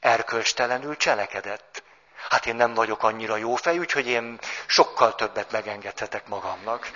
erkölcstelenül 0.00 0.96
cselekedett. 0.96 1.82
Hát 2.28 2.46
én 2.46 2.56
nem 2.56 2.74
vagyok 2.74 3.02
annyira 3.02 3.36
jó 3.36 3.54
fej, 3.54 3.78
úgyhogy 3.78 4.06
én 4.06 4.38
sokkal 4.66 5.14
többet 5.14 5.50
megengedhetek 5.50 6.26
magamnak. 6.28 6.90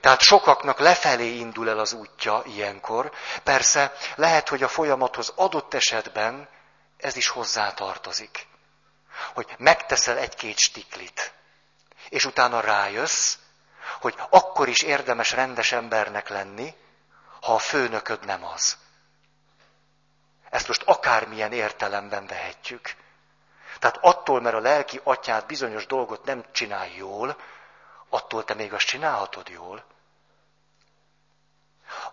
Tehát 0.00 0.20
sokaknak 0.20 0.78
lefelé 0.78 1.36
indul 1.36 1.68
el 1.68 1.78
az 1.78 1.92
útja 1.92 2.42
ilyenkor. 2.44 3.12
Persze 3.42 3.92
lehet, 4.14 4.48
hogy 4.48 4.62
a 4.62 4.68
folyamathoz 4.68 5.32
adott 5.36 5.74
esetben 5.74 6.48
ez 6.96 7.16
is 7.16 7.28
hozzá 7.28 7.72
tartozik. 7.72 8.46
Hogy 9.34 9.54
megteszel 9.58 10.18
egy-két 10.18 10.58
stiklit. 10.58 11.32
És 12.08 12.24
utána 12.24 12.60
rájössz, 12.60 13.36
hogy 14.00 14.14
akkor 14.30 14.68
is 14.68 14.82
érdemes 14.82 15.32
rendes 15.32 15.72
embernek 15.72 16.28
lenni, 16.28 16.74
ha 17.40 17.54
a 17.54 17.58
főnököd 17.58 18.24
nem 18.24 18.44
az. 18.44 18.76
Ezt 20.50 20.68
most 20.68 20.82
akármilyen 20.82 21.52
értelemben 21.52 22.26
vehetjük. 22.26 22.94
Tehát 23.78 23.98
attól, 24.00 24.40
mert 24.40 24.54
a 24.56 24.60
lelki 24.60 25.00
atyád 25.02 25.46
bizonyos 25.46 25.86
dolgot 25.86 26.24
nem 26.24 26.44
csinál 26.52 26.88
jól, 26.88 27.36
attól 28.08 28.44
te 28.44 28.54
még 28.54 28.72
azt 28.72 28.86
csinálhatod 28.86 29.48
jól. 29.48 29.84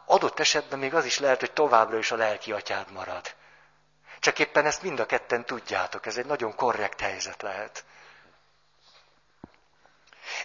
Adott 0.06 0.40
esetben 0.40 0.80
még 0.80 0.94
az 0.94 1.06
is 1.06 1.20
lehet, 1.20 1.40
hogy 1.40 1.52
továbbra 1.52 1.98
is 1.98 2.12
a 2.12 2.16
lelki 2.16 2.52
atyád 2.52 2.92
marad. 2.92 3.36
Csak 4.20 4.40
éppen 4.40 4.66
ezt 4.66 4.82
mind 4.82 5.00
a 5.00 5.06
ketten 5.06 5.46
tudjátok, 5.46 6.06
ez 6.06 6.18
egy 6.18 6.26
nagyon 6.26 6.56
korrekt 6.56 7.00
helyzet 7.00 7.42
lehet. 7.42 7.86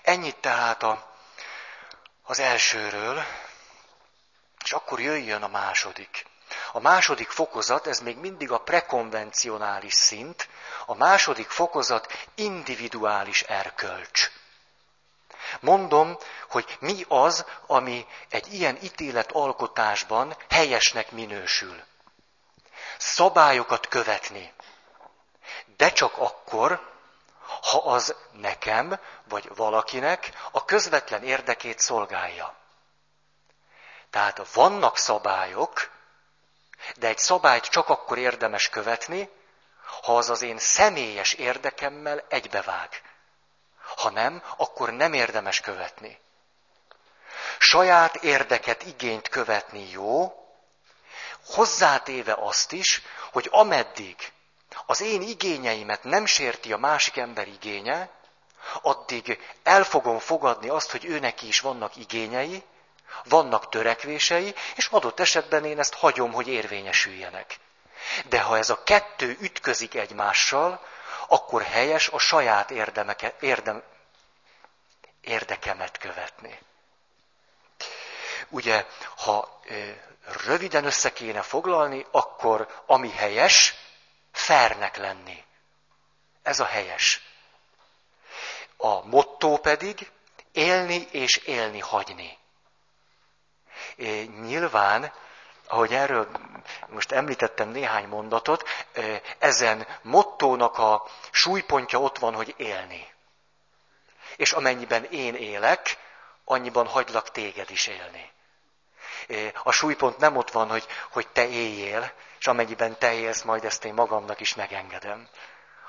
Ennyit 0.02 0.36
tehát 0.36 0.82
a, 0.82 1.12
az 2.22 2.38
elsőről, 2.38 3.24
és 4.64 4.72
akkor 4.72 5.00
jöjjön 5.00 5.42
a 5.42 5.48
második. 5.48 6.26
A 6.72 6.80
második 6.80 7.30
fokozat, 7.30 7.86
ez 7.86 8.00
még 8.00 8.16
mindig 8.16 8.50
a 8.50 8.60
prekonvencionális 8.60 9.94
szint, 9.94 10.48
a 10.86 10.94
második 10.94 11.48
fokozat 11.48 12.26
individuális 12.34 13.42
erkölcs. 13.42 14.30
Mondom, 15.60 16.18
hogy 16.48 16.76
mi 16.80 17.04
az, 17.08 17.44
ami 17.66 18.06
egy 18.28 18.54
ilyen 18.54 18.78
ítéletalkotásban 18.82 20.36
helyesnek 20.48 21.10
minősül. 21.10 21.82
Szabályokat 22.98 23.88
követni. 23.88 24.52
De 25.76 25.92
csak 25.92 26.18
akkor, 26.18 26.92
ha 27.62 27.78
az 27.78 28.14
nekem 28.32 29.00
vagy 29.28 29.56
valakinek 29.56 30.32
a 30.50 30.64
közvetlen 30.64 31.22
érdekét 31.22 31.78
szolgálja. 31.78 32.56
Tehát 34.10 34.52
vannak 34.52 34.96
szabályok, 34.96 35.90
de 36.96 37.06
egy 37.06 37.18
szabályt 37.18 37.64
csak 37.64 37.88
akkor 37.88 38.18
érdemes 38.18 38.68
követni, 38.68 39.30
ha 40.02 40.16
az 40.16 40.30
az 40.30 40.42
én 40.42 40.58
személyes 40.58 41.32
érdekemmel 41.32 42.24
egybevág. 42.28 43.02
Ha 43.96 44.10
nem, 44.10 44.42
akkor 44.56 44.90
nem 44.92 45.12
érdemes 45.12 45.60
követni. 45.60 46.20
Saját 47.58 48.16
érdeket, 48.16 48.82
igényt 48.82 49.28
követni 49.28 49.90
jó, 49.90 50.32
hozzátéve 51.46 52.34
azt 52.38 52.72
is, 52.72 53.02
hogy 53.32 53.48
ameddig 53.50 54.32
az 54.86 55.00
én 55.00 55.22
igényeimet 55.22 56.04
nem 56.04 56.26
sérti 56.26 56.72
a 56.72 56.76
másik 56.76 57.16
ember 57.16 57.48
igénye, 57.48 58.10
addig 58.82 59.38
el 59.62 59.84
fogom 59.84 60.18
fogadni 60.18 60.68
azt, 60.68 60.90
hogy 60.90 61.04
őnek 61.04 61.42
is 61.42 61.60
vannak 61.60 61.96
igényei, 61.96 62.62
vannak 63.24 63.68
törekvései, 63.68 64.54
és 64.76 64.86
adott 64.86 65.20
esetben 65.20 65.64
én 65.64 65.78
ezt 65.78 65.94
hagyom, 65.94 66.32
hogy 66.32 66.48
érvényesüljenek. 66.48 67.58
De 68.28 68.40
ha 68.40 68.56
ez 68.56 68.70
a 68.70 68.82
kettő 68.82 69.36
ütközik 69.40 69.94
egymással, 69.94 70.86
akkor 71.28 71.62
helyes 71.62 72.08
a 72.08 72.18
saját 72.18 72.70
érdemeke, 72.70 73.34
érdem, 73.40 73.82
érdekemet 75.20 75.98
követni. 75.98 76.58
Ugye, 78.48 78.86
ha 79.16 79.60
röviden 80.44 80.84
össze 80.84 81.12
kéne 81.12 81.42
foglalni, 81.42 82.06
akkor 82.10 82.82
ami 82.86 83.10
helyes, 83.10 83.74
fernek 84.32 84.96
lenni. 84.96 85.44
Ez 86.42 86.60
a 86.60 86.64
helyes. 86.64 87.22
A 88.76 89.06
motto 89.06 89.56
pedig 89.56 90.10
élni 90.52 91.08
és 91.10 91.36
élni 91.36 91.78
hagyni. 91.78 92.38
É, 93.96 94.22
nyilván, 94.22 95.12
ahogy 95.66 95.94
erről 95.94 96.28
most 96.86 97.12
említettem 97.12 97.68
néhány 97.68 98.08
mondatot, 98.08 98.68
ezen 99.38 99.86
mottónak 100.02 100.78
a 100.78 101.06
súlypontja 101.30 102.00
ott 102.00 102.18
van, 102.18 102.34
hogy 102.34 102.54
élni. 102.56 103.12
És 104.36 104.52
amennyiben 104.52 105.04
én 105.04 105.34
élek, 105.34 105.98
annyiban 106.44 106.86
hagylak 106.86 107.30
téged 107.30 107.70
is 107.70 107.86
élni. 107.86 108.30
A 109.62 109.72
súlypont 109.72 110.18
nem 110.18 110.36
ott 110.36 110.50
van, 110.50 110.68
hogy, 110.68 110.86
hogy 111.10 111.28
te 111.28 111.48
éljél, 111.48 112.12
és 112.38 112.46
amennyiben 112.46 112.98
te 112.98 113.12
élsz, 113.14 113.42
majd 113.42 113.64
ezt 113.64 113.84
én 113.84 113.94
magamnak 113.94 114.40
is 114.40 114.54
megengedem. 114.54 115.28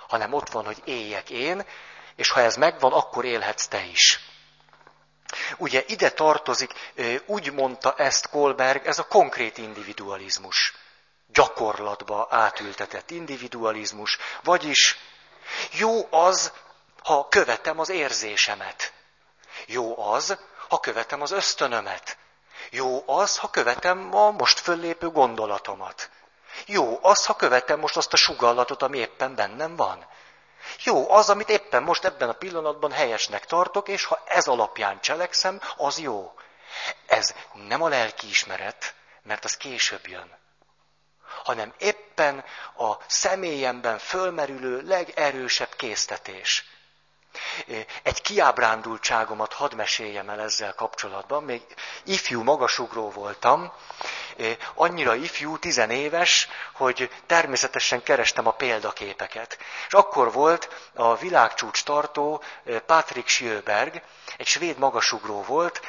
Hanem 0.07 0.33
ott 0.33 0.49
van, 0.49 0.65
hogy 0.65 0.81
éljek 0.85 1.29
én, 1.29 1.65
és 2.15 2.29
ha 2.29 2.41
ez 2.41 2.55
megvan, 2.55 2.93
akkor 2.93 3.25
élhetsz 3.25 3.67
te 3.67 3.81
is. 3.81 4.19
Ugye 5.57 5.83
ide 5.88 6.09
tartozik, 6.09 6.73
úgy 7.25 7.53
mondta 7.53 7.93
ezt 7.97 8.29
Kolberg, 8.29 8.85
ez 8.85 8.99
a 8.99 9.07
konkrét 9.07 9.57
individualizmus. 9.57 10.73
Gyakorlatba 11.27 12.27
átültetett 12.29 13.12
individualizmus. 13.12 14.17
Vagyis 14.43 14.97
jó 15.71 16.07
az, 16.12 16.51
ha 17.03 17.27
követem 17.27 17.79
az 17.79 17.89
érzésemet. 17.89 18.93
Jó 19.65 20.12
az, 20.12 20.38
ha 20.67 20.79
követem 20.79 21.21
az 21.21 21.31
ösztönömet. 21.31 22.17
Jó 22.71 23.03
az, 23.05 23.38
ha 23.38 23.49
követem 23.49 24.15
a 24.15 24.31
most 24.31 24.59
föllépő 24.59 25.09
gondolatomat. 25.09 26.09
Jó 26.71 26.99
az, 27.01 27.25
ha 27.25 27.36
követem 27.36 27.79
most 27.79 27.97
azt 27.97 28.13
a 28.13 28.17
sugallatot, 28.17 28.82
ami 28.82 28.97
éppen 28.97 29.36
bennem 29.36 29.75
van. 29.75 30.08
Jó 30.84 31.12
az, 31.12 31.29
amit 31.29 31.49
éppen 31.49 31.84
most 31.84 32.05
ebben 32.05 32.29
a 32.29 32.34
pillanatban 32.34 32.91
helyesnek 32.91 33.45
tartok, 33.45 33.88
és 33.88 34.03
ha 34.03 34.23
ez 34.25 34.47
alapján 34.47 35.01
cselekszem, 35.01 35.62
az 35.77 35.99
jó. 35.99 36.34
Ez 37.05 37.36
nem 37.53 37.82
a 37.82 37.88
lelki 37.88 38.27
ismeret, 38.27 38.93
mert 39.23 39.43
az 39.43 39.58
később 39.58 40.08
jön, 40.08 40.38
hanem 41.43 41.73
éppen 41.77 42.43
a 42.77 42.97
személyemben 43.08 43.97
fölmerülő 43.97 44.82
legerősebb 44.82 45.75
késztetés. 45.75 46.65
Egy 48.04 48.21
kiábrándultságomat 48.21 49.54
hadd 49.54 49.75
meséljem 49.75 50.30
el 50.30 50.41
ezzel 50.41 50.73
kapcsolatban. 50.73 51.43
Még 51.43 51.62
ifjú 52.04 52.43
magasugró 52.43 53.10
voltam, 53.10 53.73
annyira 54.73 55.15
ifjú, 55.15 55.58
tizenéves, 55.58 56.47
hogy 56.73 57.12
természetesen 57.25 58.04
kerestem 58.04 58.47
a 58.47 58.52
példaképeket. 58.52 59.58
És 59.88 59.93
akkor 59.93 60.32
volt 60.32 60.89
a 60.93 61.15
világcsúcs 61.15 61.84
tartó 61.84 62.43
Patrick 62.86 63.28
Sjöberg, 63.28 64.02
egy 64.38 64.47
svéd 64.47 64.78
magasugró 64.78 65.43
volt, 65.43 65.82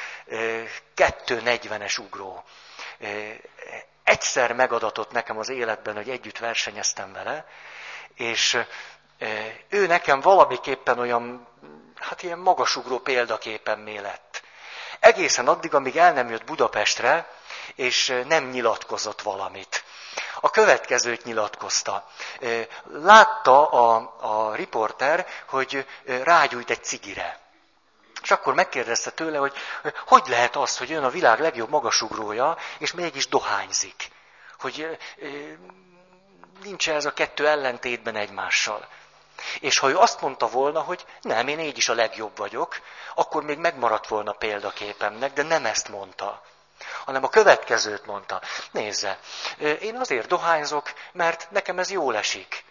240-es 0.95 1.99
ugró. 1.99 2.43
Egyszer 4.03 4.53
megadatott 4.53 5.11
nekem 5.11 5.37
az 5.37 5.49
életben, 5.49 5.95
hogy 5.95 6.09
együtt 6.09 6.37
versenyeztem 6.37 7.13
vele, 7.13 7.45
és 8.15 8.57
ő 9.69 9.87
nekem 9.87 10.19
valamiképpen 10.19 10.99
olyan, 10.99 11.47
hát 11.95 12.23
ilyen 12.23 12.39
magasugró 12.39 12.99
példaképemmé 12.99 13.97
lett. 13.97 14.41
Egészen 14.99 15.47
addig, 15.47 15.73
amíg 15.73 15.97
el 15.97 16.13
nem 16.13 16.29
jött 16.29 16.43
Budapestre, 16.43 17.29
és 17.75 18.21
nem 18.27 18.49
nyilatkozott 18.49 19.21
valamit. 19.21 19.83
A 20.39 20.49
következőt 20.49 21.23
nyilatkozta. 21.23 22.09
Látta 22.91 23.69
a, 23.69 24.15
a 24.19 24.55
riporter, 24.55 25.27
hogy 25.45 25.85
rágyújt 26.23 26.69
egy 26.69 26.83
cigire. 26.83 27.39
És 28.21 28.31
akkor 28.31 28.53
megkérdezte 28.53 29.11
tőle, 29.11 29.37
hogy 29.37 29.53
hogy 30.05 30.23
lehet 30.27 30.55
az, 30.55 30.77
hogy 30.77 30.91
ön 30.91 31.03
a 31.03 31.09
világ 31.09 31.39
legjobb 31.39 31.69
magasugrója, 31.69 32.57
és 32.77 32.91
mégis 32.91 33.27
dohányzik. 33.27 34.09
Hogy 34.59 34.97
nincs 36.63 36.89
ez 36.89 37.05
a 37.05 37.13
kettő 37.13 37.47
ellentétben 37.47 38.15
egymással. 38.15 38.87
És 39.59 39.77
ha 39.77 39.89
ő 39.89 39.97
azt 39.97 40.21
mondta 40.21 40.47
volna, 40.47 40.81
hogy 40.81 41.05
nem, 41.21 41.47
én 41.47 41.59
így 41.59 41.77
is 41.77 41.89
a 41.89 41.93
legjobb 41.93 42.37
vagyok, 42.37 42.81
akkor 43.15 43.43
még 43.43 43.57
megmaradt 43.57 44.07
volna 44.07 44.31
példaképemnek, 44.31 45.33
de 45.33 45.43
nem 45.43 45.65
ezt 45.65 45.89
mondta. 45.89 46.41
Hanem 47.05 47.23
a 47.23 47.29
következőt 47.29 48.05
mondta. 48.05 48.41
Nézze, 48.71 49.19
én 49.81 49.95
azért 49.95 50.27
dohányzok, 50.27 50.93
mert 51.11 51.47
nekem 51.51 51.79
ez 51.79 51.91
jól 51.91 52.17
esik. 52.17 52.63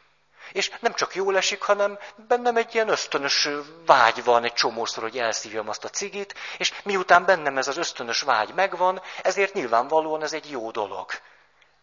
És 0.53 0.71
nem 0.81 0.95
csak 0.95 1.15
jól 1.15 1.37
esik, 1.37 1.63
hanem 1.63 1.99
bennem 2.29 2.57
egy 2.57 2.75
ilyen 2.75 2.89
ösztönös 2.89 3.49
vágy 3.87 4.25
van 4.25 4.45
egy 4.45 4.53
csomószor, 4.53 5.03
hogy 5.03 5.19
elszívjam 5.19 5.69
azt 5.69 5.85
a 5.85 5.89
cigit, 5.89 6.35
és 6.59 6.75
miután 6.83 7.25
bennem 7.25 7.59
ez 7.59 7.69
az 7.69 7.77
ösztönös 7.77 8.21
vágy 8.21 8.55
megvan, 8.55 9.03
ezért 9.23 9.55
nyilvánvalóan 9.55 10.23
ez 10.23 10.33
egy 10.33 10.51
jó 10.51 10.71
dolog. 10.71 11.11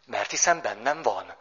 Mert 0.05 0.29
hiszen 0.29 0.61
bennem 0.61 1.01
van. 1.01 1.33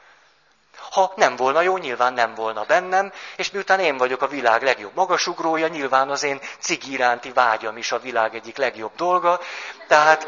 Ha 0.90 1.12
nem 1.16 1.36
volna 1.36 1.60
jó, 1.60 1.76
nyilván 1.76 2.12
nem 2.12 2.34
volna 2.34 2.64
bennem, 2.64 3.12
és 3.36 3.50
miután 3.50 3.80
én 3.80 3.96
vagyok 3.96 4.22
a 4.22 4.28
világ 4.28 4.62
legjobb 4.62 4.94
magasugrója, 4.94 5.68
nyilván 5.68 6.10
az 6.10 6.22
én 6.22 6.40
cigi 6.58 6.92
iránti 6.92 7.32
vágyam 7.32 7.76
is 7.76 7.92
a 7.92 7.98
világ 7.98 8.34
egyik 8.34 8.56
legjobb 8.56 8.94
dolga, 8.96 9.40
tehát 9.88 10.26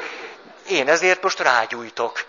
én 0.68 0.88
ezért 0.88 1.22
most 1.22 1.40
rágyújtok. 1.40 2.24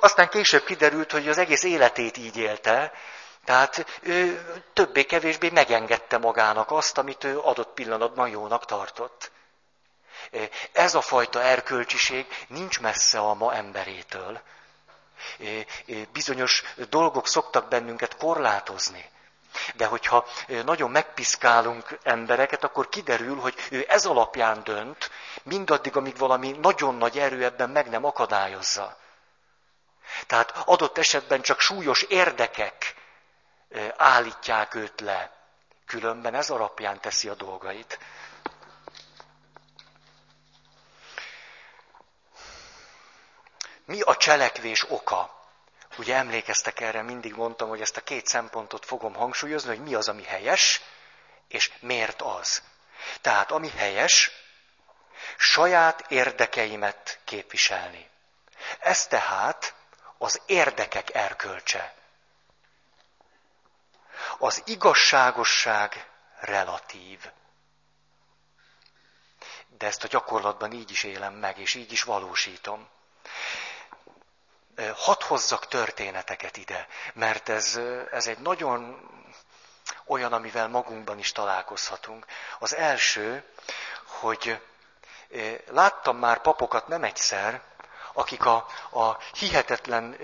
Aztán 0.00 0.28
később 0.28 0.64
kiderült, 0.64 1.12
hogy 1.12 1.28
az 1.28 1.38
egész 1.38 1.62
életét 1.62 2.16
így 2.16 2.36
élte, 2.36 2.92
Tehát 3.44 3.86
ő 4.02 4.44
többé-kevésbé 4.72 5.50
megengedte 5.50 6.18
magának 6.18 6.70
azt, 6.70 6.98
amit 6.98 7.24
ő 7.24 7.38
adott 7.38 7.74
pillanatban 7.74 8.28
jónak 8.28 8.64
tartott. 8.64 9.30
Ez 10.72 10.94
a 10.94 11.00
fajta 11.00 11.42
erkölcsiség 11.42 12.26
nincs 12.48 12.80
messze 12.80 13.18
a 13.18 13.34
ma 13.34 13.54
emberétől. 13.54 14.40
Bizonyos 16.12 16.62
dolgok 16.88 17.26
szoktak 17.26 17.68
bennünket 17.68 18.16
korlátozni. 18.16 19.10
De 19.74 19.86
hogyha 19.86 20.26
nagyon 20.64 20.90
megpiszkálunk 20.90 21.98
embereket, 22.02 22.64
akkor 22.64 22.88
kiderül, 22.88 23.36
hogy 23.36 23.54
ő 23.70 23.84
ez 23.88 24.04
alapján 24.04 24.64
dönt, 24.64 25.10
mindaddig, 25.42 25.96
amíg 25.96 26.18
valami 26.18 26.50
nagyon 26.50 26.94
nagy 26.94 27.18
erő 27.18 27.44
ebben 27.44 27.70
meg 27.70 27.88
nem 27.88 28.04
akadályozza. 28.04 28.96
Tehát 30.26 30.52
adott 30.64 30.98
esetben 30.98 31.42
csak 31.42 31.60
súlyos 31.60 32.02
érdekek 32.02 32.94
állítják 33.96 34.74
őt 34.74 35.00
le. 35.00 35.30
Különben 35.86 36.34
ez 36.34 36.50
alapján 36.50 37.00
teszi 37.00 37.28
a 37.28 37.34
dolgait. 37.34 37.98
Mi 43.92 44.00
a 44.00 44.16
cselekvés 44.16 44.90
oka? 44.90 45.40
Ugye 45.98 46.16
emlékeztek 46.16 46.80
erre, 46.80 47.02
mindig 47.02 47.34
mondtam, 47.34 47.68
hogy 47.68 47.80
ezt 47.80 47.96
a 47.96 48.00
két 48.00 48.26
szempontot 48.26 48.84
fogom 48.84 49.14
hangsúlyozni, 49.14 49.68
hogy 49.68 49.82
mi 49.82 49.94
az, 49.94 50.08
ami 50.08 50.22
helyes, 50.22 50.80
és 51.48 51.72
miért 51.80 52.22
az. 52.22 52.62
Tehát 53.20 53.50
ami 53.50 53.68
helyes, 53.68 54.30
saját 55.36 56.04
érdekeimet 56.08 57.20
képviselni. 57.24 58.08
Ez 58.78 59.06
tehát 59.06 59.74
az 60.18 60.40
érdekek 60.46 61.14
erkölcse. 61.14 61.94
Az 64.38 64.62
igazságosság 64.64 66.08
relatív. 66.40 67.30
De 69.68 69.86
ezt 69.86 70.04
a 70.04 70.08
gyakorlatban 70.08 70.72
így 70.72 70.90
is 70.90 71.02
élem 71.02 71.34
meg, 71.34 71.58
és 71.58 71.74
így 71.74 71.92
is 71.92 72.02
valósítom 72.02 72.88
hadd 74.94 75.22
hozzak 75.22 75.66
történeteket 75.66 76.56
ide, 76.56 76.86
mert 77.14 77.48
ez, 77.48 77.80
ez 78.10 78.26
egy 78.26 78.38
nagyon 78.38 79.10
olyan, 80.06 80.32
amivel 80.32 80.68
magunkban 80.68 81.18
is 81.18 81.32
találkozhatunk. 81.32 82.26
Az 82.58 82.74
első, 82.74 83.44
hogy 84.06 84.60
láttam 85.70 86.16
már 86.16 86.40
papokat 86.40 86.88
nem 86.88 87.04
egyszer, 87.04 87.62
akik 88.12 88.44
a, 88.46 88.66
a 88.90 89.18
hihetetlen 89.32 90.16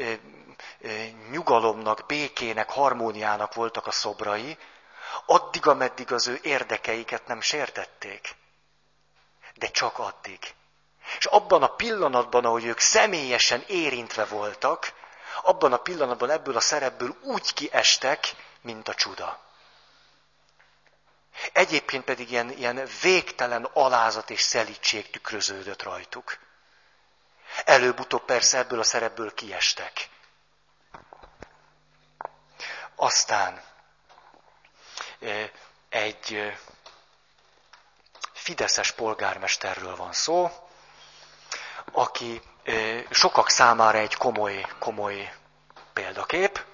nyugalomnak, 1.30 2.06
békének, 2.06 2.70
harmóniának 2.70 3.54
voltak 3.54 3.86
a 3.86 3.90
szobrai, 3.90 4.58
addig, 5.26 5.66
ameddig 5.66 6.12
az 6.12 6.26
ő 6.26 6.38
érdekeiket 6.42 7.26
nem 7.26 7.40
sértették. 7.40 8.36
De 9.54 9.66
csak 9.66 9.98
addig. 9.98 10.54
És 11.18 11.24
abban 11.24 11.62
a 11.62 11.74
pillanatban, 11.74 12.44
ahogy 12.44 12.64
ők 12.64 12.78
személyesen 12.78 13.64
érintve 13.66 14.24
voltak, 14.24 14.92
abban 15.42 15.72
a 15.72 15.76
pillanatban 15.76 16.30
ebből 16.30 16.56
a 16.56 16.60
szerepből 16.60 17.16
úgy 17.22 17.54
kiestek, 17.54 18.34
mint 18.60 18.88
a 18.88 18.94
csuda. 18.94 19.40
Egyébként 21.52 22.04
pedig 22.04 22.30
ilyen, 22.30 22.50
ilyen 22.50 22.88
végtelen 23.02 23.64
alázat 23.64 24.30
és 24.30 24.40
szelítség 24.40 25.10
tükröződött 25.10 25.82
rajtuk. 25.82 26.38
Előbb-utóbb 27.64 28.24
persze 28.24 28.58
ebből 28.58 28.78
a 28.78 28.84
szerepből 28.84 29.34
kiestek. 29.34 30.08
Aztán 32.96 33.62
egy 35.88 36.52
fideszes 38.32 38.90
polgármesterről 38.90 39.96
van 39.96 40.12
szó, 40.12 40.67
aki 41.92 42.40
sokak 43.10 43.48
számára 43.48 43.98
egy 43.98 44.16
komoly, 44.16 44.66
komoly 44.78 45.32
példakép, 45.92 46.64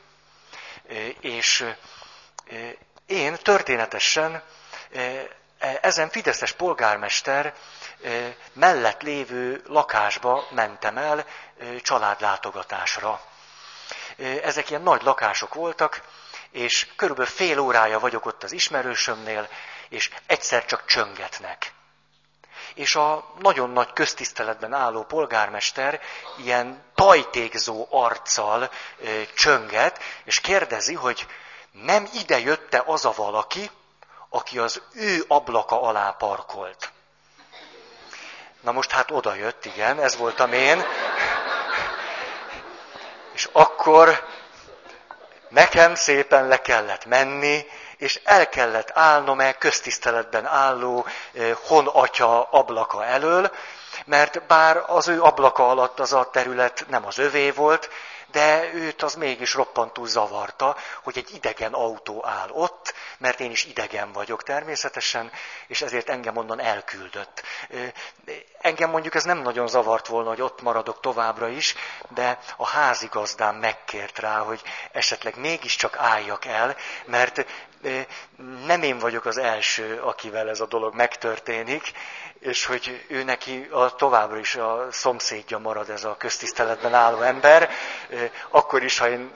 és 1.20 1.64
én 3.06 3.36
történetesen 3.42 4.42
e, 4.92 5.28
ezen 5.80 6.08
Fideszes 6.08 6.52
polgármester 6.52 7.54
mellett 8.52 9.02
lévő 9.02 9.62
lakásba 9.66 10.46
mentem 10.50 10.98
el 10.98 11.26
családlátogatásra. 11.82 13.20
Ezek 14.42 14.70
ilyen 14.70 14.82
nagy 14.82 15.02
lakások 15.02 15.54
voltak, 15.54 16.02
és 16.50 16.88
körülbelül 16.96 17.32
fél 17.32 17.58
órája 17.58 17.98
vagyok 17.98 18.26
ott 18.26 18.42
az 18.42 18.52
ismerősömnél, 18.52 19.48
és 19.88 20.10
egyszer 20.26 20.64
csak 20.64 20.86
csöngetnek 20.86 21.72
és 22.74 22.94
a 22.94 23.24
nagyon 23.38 23.70
nagy 23.70 23.92
köztiszteletben 23.92 24.72
álló 24.72 25.02
polgármester 25.02 26.00
ilyen 26.36 26.82
tajtékzó 26.94 27.86
arccal 27.90 28.70
csönget, 29.34 30.00
és 30.24 30.40
kérdezi, 30.40 30.94
hogy 30.94 31.26
nem 31.72 32.08
ide 32.14 32.38
jötte 32.38 32.82
az 32.86 33.04
a 33.04 33.12
valaki, 33.16 33.70
aki 34.28 34.58
az 34.58 34.82
ő 34.94 35.24
ablaka 35.28 35.82
alá 35.82 36.10
parkolt. 36.10 36.92
Na 38.60 38.72
most 38.72 38.90
hát 38.90 39.10
oda 39.10 39.34
jött, 39.34 39.64
igen, 39.64 40.00
ez 40.00 40.16
voltam 40.16 40.52
én. 40.52 40.84
És 43.32 43.48
akkor 43.52 44.26
nekem 45.48 45.94
szépen 45.94 46.48
le 46.48 46.60
kellett 46.60 47.04
menni, 47.04 47.66
és 47.96 48.20
el 48.24 48.48
kellett 48.48 48.90
állnom-e 48.94 49.52
köztiszteletben 49.52 50.46
álló 50.46 51.06
honatya 51.66 52.42
ablaka 52.42 53.04
elől, 53.04 53.50
mert 54.04 54.46
bár 54.46 54.82
az 54.86 55.08
ő 55.08 55.22
ablaka 55.22 55.68
alatt 55.68 56.00
az 56.00 56.12
a 56.12 56.30
terület 56.30 56.84
nem 56.88 57.06
az 57.06 57.18
övé 57.18 57.50
volt, 57.50 57.90
de 58.34 58.70
őt 58.72 59.02
az 59.02 59.14
mégis 59.14 59.54
roppantú 59.54 60.04
zavarta, 60.04 60.76
hogy 61.02 61.18
egy 61.18 61.34
idegen 61.34 61.72
autó 61.72 62.26
áll 62.26 62.48
ott, 62.50 62.94
mert 63.18 63.40
én 63.40 63.50
is 63.50 63.64
idegen 63.64 64.12
vagyok 64.12 64.42
természetesen, 64.42 65.30
és 65.66 65.82
ezért 65.82 66.08
engem 66.08 66.36
onnan 66.36 66.60
elküldött. 66.60 67.42
Engem 68.60 68.90
mondjuk 68.90 69.14
ez 69.14 69.24
nem 69.24 69.38
nagyon 69.38 69.68
zavart 69.68 70.06
volna, 70.06 70.28
hogy 70.28 70.40
ott 70.40 70.62
maradok 70.62 71.00
továbbra 71.00 71.48
is, 71.48 71.74
de 72.08 72.38
a 72.56 72.66
házigazdám 72.66 73.56
megkért 73.56 74.18
rá, 74.18 74.38
hogy 74.38 74.62
esetleg 74.92 75.36
mégiscsak 75.36 75.96
álljak 75.96 76.44
el, 76.44 76.76
mert 77.04 77.46
nem 78.66 78.82
én 78.82 78.98
vagyok 78.98 79.24
az 79.24 79.38
első, 79.38 80.00
akivel 80.00 80.48
ez 80.48 80.60
a 80.60 80.66
dolog 80.66 80.94
megtörténik, 80.94 81.92
és 82.38 82.64
hogy 82.64 83.04
ő 83.08 83.22
neki 83.22 83.68
a, 83.70 83.94
továbbra 83.94 84.38
is 84.38 84.54
a 84.54 84.86
szomszédja 84.90 85.58
marad 85.58 85.90
ez 85.90 86.04
a 86.04 86.16
köztiszteletben 86.16 86.94
álló 86.94 87.20
ember, 87.20 87.70
akkor 88.50 88.82
is, 88.82 88.98
ha 88.98 89.08
én 89.08 89.32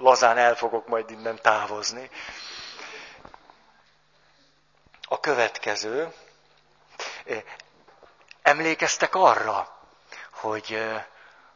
lazán 0.00 0.36
el 0.36 0.56
fogok 0.56 0.88
majd 0.88 1.10
innen 1.10 1.38
távozni. 1.42 2.10
A 5.08 5.20
következő, 5.20 6.12
emlékeztek 8.42 9.14
arra, 9.14 9.78
hogy, 10.30 10.84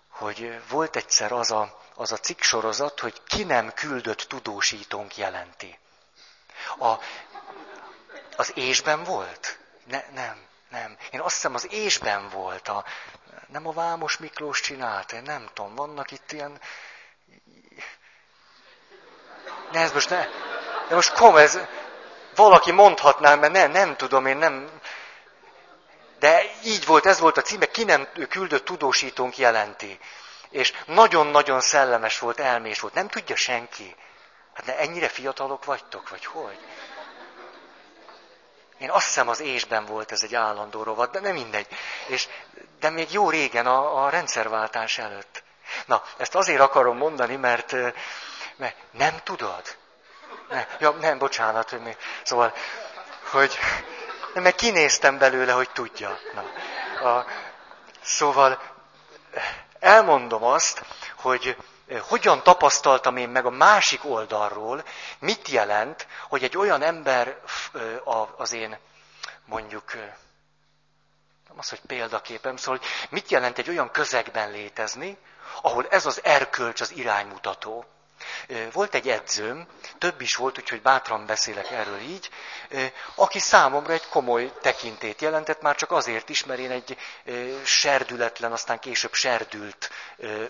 hogy 0.08 0.61
volt 0.68 0.96
egyszer 0.96 1.32
az 1.32 1.50
a, 1.50 1.78
az 1.94 2.12
a 2.12 2.16
cikk 2.16 2.40
sorozat, 2.40 3.00
hogy 3.00 3.22
ki 3.26 3.44
nem 3.44 3.72
küldött 3.72 4.20
tudósítónk 4.20 5.16
jelenti. 5.16 5.78
A, 6.79 6.94
az 8.37 8.53
ésben 8.55 9.05
volt? 9.05 9.59
Ne, 9.85 10.05
nem, 10.14 10.46
nem. 10.70 10.96
Én 11.11 11.20
azt 11.20 11.35
hiszem 11.35 11.55
az 11.55 11.72
ésben 11.72 12.29
volt. 12.29 12.68
A, 12.68 12.85
nem 13.46 13.66
a 13.66 13.72
Vámos 13.72 14.16
Miklós 14.16 14.61
csinálta, 14.61 15.16
én 15.16 15.22
nem 15.22 15.48
tudom, 15.55 15.75
vannak 15.75 16.11
itt 16.11 16.33
ilyen... 16.33 16.61
Ne, 19.72 19.81
ez 19.81 19.92
most 19.92 20.11
ne... 20.11 20.27
De 20.88 20.94
most 20.94 21.12
kom, 21.12 21.37
ez... 21.37 21.59
Valaki 22.35 22.70
mondhatná, 22.70 23.35
mert 23.35 23.53
nem, 23.53 23.70
nem 23.70 23.96
tudom, 23.96 24.27
én 24.27 24.37
nem... 24.37 24.81
De 26.18 26.42
így 26.64 26.87
volt, 26.87 27.07
ez 27.07 27.18
volt 27.18 27.37
a 27.37 27.42
címe, 27.42 27.66
ki 27.66 27.85
nem 27.85 28.09
küldött 28.29 28.64
tudósítónk 28.64 29.38
jelenti. 29.38 29.98
És 30.51 30.72
nagyon-nagyon 30.87 31.61
szellemes 31.61 32.18
volt, 32.18 32.40
elmés 32.40 32.81
volt. 32.81 32.94
Nem 32.94 33.09
tudja 33.09 33.37
senki. 33.37 33.96
Hát 34.55 34.65
de 34.65 34.79
ennyire 34.79 35.09
fiatalok 35.09 35.65
vagytok, 35.65 36.09
vagy 36.09 36.25
hogy? 36.25 36.59
Én 38.79 38.91
azt 38.91 39.07
hiszem 39.07 39.29
az 39.29 39.41
ésben 39.41 39.87
volt 39.87 40.12
ez 40.12 40.23
egy 40.23 40.35
állandó 40.35 40.83
rovat, 40.83 41.11
de 41.11 41.21
nem 41.21 41.35
mindegy. 41.35 41.67
És, 42.07 42.29
de 42.81 42.91
még 42.91 43.12
jó 43.12 43.31
régen, 43.31 43.67
a, 43.67 44.05
a 44.05 44.09
rendszerváltás 44.09 44.99
előtt. 44.99 45.43
Na, 45.87 46.03
ezt 46.17 46.35
azért 46.35 46.61
akarom 46.61 46.97
mondani, 46.97 47.37
mert, 47.37 47.73
mert 48.57 48.77
nem 48.91 49.21
tudod. 49.23 49.77
Ne, 50.49 50.67
ja, 50.79 50.91
nem, 50.91 51.19
bocsánat, 51.19 51.71
hogy 51.71 51.81
még, 51.81 51.97
szóval, 52.23 52.55
hogy 53.31 53.59
nem, 54.35 54.43
mert 54.43 54.57
kinéztem 54.57 55.19
belőle, 55.19 55.53
hogy 55.53 55.71
tudja. 55.71 56.19
Na, 56.35 56.43
a, 57.11 57.27
szóval 58.03 58.61
elmondom 59.81 60.45
azt, 60.45 60.85
hogy 61.17 61.57
hogyan 62.00 62.42
tapasztaltam 62.42 63.16
én 63.16 63.28
meg 63.28 63.46
a 63.46 63.50
másik 63.50 64.05
oldalról, 64.05 64.85
mit 65.18 65.48
jelent, 65.48 66.07
hogy 66.28 66.44
egy 66.44 66.57
olyan 66.57 66.83
ember 66.83 67.40
az 68.37 68.52
én 68.52 68.78
mondjuk 69.44 69.94
nem 71.52 71.59
az, 71.61 71.68
hogy 71.68 71.81
példaképem, 71.87 72.57
szóval 72.57 72.78
hogy 72.81 73.09
mit 73.11 73.31
jelent 73.31 73.59
egy 73.59 73.68
olyan 73.68 73.90
közegben 73.90 74.50
létezni, 74.50 75.16
ahol 75.62 75.87
ez 75.88 76.07
az 76.07 76.24
erkölcs 76.24 76.81
az 76.81 76.92
iránymutató. 76.96 77.85
Volt 78.73 78.95
egy 78.95 79.09
edzőm, 79.09 79.66
több 79.99 80.21
is 80.21 80.37
volt, 80.37 80.59
úgyhogy 80.59 80.83
bátran 80.83 81.27
beszélek 81.27 81.71
erről 81.71 81.99
így, 81.99 82.31
aki 83.14 83.38
számomra 83.38 83.92
egy 83.92 84.09
komoly 84.09 84.53
tekintét 84.61 85.21
jelentett, 85.21 85.62
már 85.62 85.77
csak 85.77 85.90
azért 85.90 86.29
is, 86.29 86.45
mert 86.45 86.61
én 86.61 86.71
egy 86.71 86.97
serdületlen, 87.64 88.53
aztán 88.53 88.79
később 88.79 89.14
serdült 89.14 89.90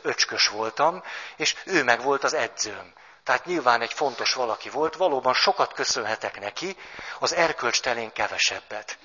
öcskös 0.02 0.48
voltam, 0.48 1.02
és 1.36 1.56
ő 1.64 1.84
meg 1.84 2.02
volt 2.02 2.24
az 2.24 2.34
edzőm. 2.34 2.92
Tehát 3.24 3.44
nyilván 3.44 3.80
egy 3.80 3.92
fontos 3.92 4.34
valaki 4.34 4.68
volt, 4.68 4.96
valóban 4.96 5.34
sokat 5.34 5.72
köszönhetek 5.72 6.40
neki, 6.40 6.76
az 7.18 7.34
erkölcs 7.34 7.80
telén 7.80 8.12
kevesebbet. 8.12 8.98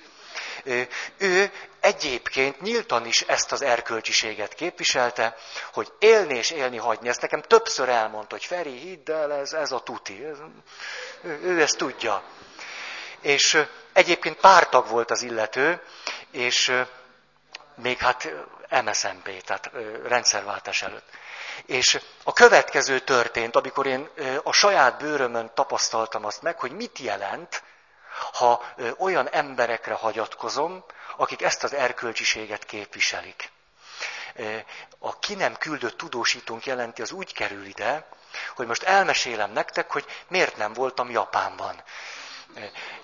Ő 1.18 1.52
egyébként 1.80 2.60
nyíltan 2.60 3.06
is 3.06 3.20
ezt 3.20 3.52
az 3.52 3.62
erkölcsiséget 3.62 4.54
képviselte, 4.54 5.36
hogy 5.72 5.92
élni 5.98 6.34
és 6.34 6.50
élni 6.50 6.76
hagyni. 6.76 7.08
Ezt 7.08 7.20
nekem 7.20 7.42
többször 7.42 7.88
elmondta, 7.88 8.34
hogy 8.34 8.44
Feri, 8.44 8.78
hidd 8.78 9.10
el, 9.10 9.32
ez, 9.32 9.52
ez 9.52 9.72
a 9.72 9.80
tuti. 9.80 10.24
Ő, 11.22 11.40
ő 11.42 11.60
ezt 11.60 11.76
tudja. 11.76 12.22
És 13.20 13.64
egyébként 13.92 14.36
pártag 14.36 14.88
volt 14.88 15.10
az 15.10 15.22
illető, 15.22 15.82
és 16.30 16.72
még 17.74 17.98
hát 17.98 18.28
MSZNP, 18.84 19.42
tehát 19.42 19.70
rendszerváltás 20.04 20.82
előtt. 20.82 21.08
És 21.66 22.00
a 22.24 22.32
következő 22.32 22.98
történt, 22.98 23.56
amikor 23.56 23.86
én 23.86 24.08
a 24.42 24.52
saját 24.52 24.98
bőrömön 24.98 25.50
tapasztaltam 25.54 26.24
azt 26.24 26.42
meg, 26.42 26.58
hogy 26.58 26.72
mit 26.72 26.98
jelent, 26.98 27.62
ha 28.32 28.64
olyan 28.98 29.28
emberekre 29.28 29.94
hagyatkozom, 29.94 30.84
akik 31.16 31.42
ezt 31.42 31.64
az 31.64 31.74
erkölcsiséget 31.74 32.64
képviselik. 32.64 33.50
A 34.98 35.18
ki 35.18 35.34
nem 35.34 35.56
küldött 35.56 35.98
tudósítónk 35.98 36.66
jelenti, 36.66 37.02
az 37.02 37.10
úgy 37.10 37.34
kerül 37.34 37.64
ide, 37.64 38.08
hogy 38.56 38.66
most 38.66 38.82
elmesélem 38.82 39.50
nektek, 39.50 39.90
hogy 39.90 40.04
miért 40.28 40.56
nem 40.56 40.72
voltam 40.72 41.10
Japánban. 41.10 41.82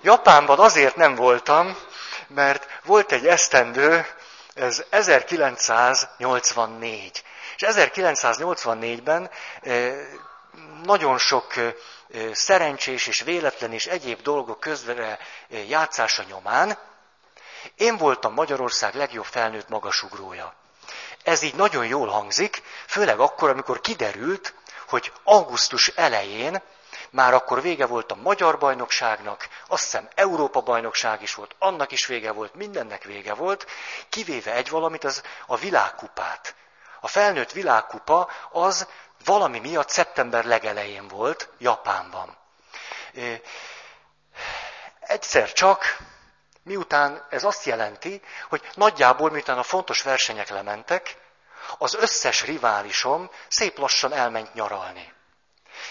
Japánban 0.02 0.58
azért 0.58 0.96
nem 0.96 1.14
voltam, 1.14 1.78
mert 2.26 2.80
volt 2.84 3.12
egy 3.12 3.26
esztendő, 3.26 4.06
ez 4.54 4.84
1984. 4.90 7.22
És 7.56 7.64
1984-ben 7.66 9.30
nagyon 10.82 11.18
sok 11.18 11.54
szerencsés 12.32 13.06
és 13.06 13.20
véletlen 13.20 13.72
és 13.72 13.86
egyéb 13.86 14.22
dolgok 14.22 14.60
közre 14.60 15.18
játszása 15.68 16.22
nyomán, 16.28 16.78
én 17.76 17.96
voltam 17.96 18.32
Magyarország 18.32 18.94
legjobb 18.94 19.24
felnőtt 19.24 19.68
magasugrója. 19.68 20.54
Ez 21.22 21.42
így 21.42 21.54
nagyon 21.54 21.86
jól 21.86 22.08
hangzik, 22.08 22.62
főleg 22.86 23.20
akkor, 23.20 23.50
amikor 23.50 23.80
kiderült, 23.80 24.54
hogy 24.88 25.12
augusztus 25.22 25.88
elején 25.88 26.62
már 27.10 27.34
akkor 27.34 27.62
vége 27.62 27.86
volt 27.86 28.12
a 28.12 28.16
magyar 28.22 28.58
bajnokságnak, 28.58 29.48
azt 29.68 29.82
hiszem 29.82 30.08
Európa 30.14 30.60
bajnokság 30.60 31.22
is 31.22 31.34
volt, 31.34 31.54
annak 31.58 31.92
is 31.92 32.06
vége 32.06 32.32
volt, 32.32 32.54
mindennek 32.54 33.04
vége 33.04 33.34
volt, 33.34 33.66
kivéve 34.08 34.52
egy 34.52 34.68
valamit, 34.68 35.04
az 35.04 35.22
a 35.46 35.56
világkupát. 35.56 36.54
A 37.04 37.08
felnőtt 37.08 37.52
világkupa 37.52 38.30
az 38.50 38.88
valami 39.24 39.58
miatt 39.58 39.88
szeptember 39.88 40.44
legelején 40.44 41.08
volt 41.08 41.48
Japánban. 41.58 42.36
Egyszer 45.00 45.52
csak, 45.52 45.96
miután 46.62 47.26
ez 47.30 47.44
azt 47.44 47.64
jelenti, 47.64 48.22
hogy 48.48 48.68
nagyjából 48.74 49.30
miután 49.30 49.58
a 49.58 49.62
fontos 49.62 50.02
versenyek 50.02 50.48
lementek, 50.48 51.16
az 51.78 51.94
összes 51.94 52.44
riválisom 52.44 53.30
szép 53.48 53.78
lassan 53.78 54.12
elment 54.12 54.54
nyaralni. 54.54 55.12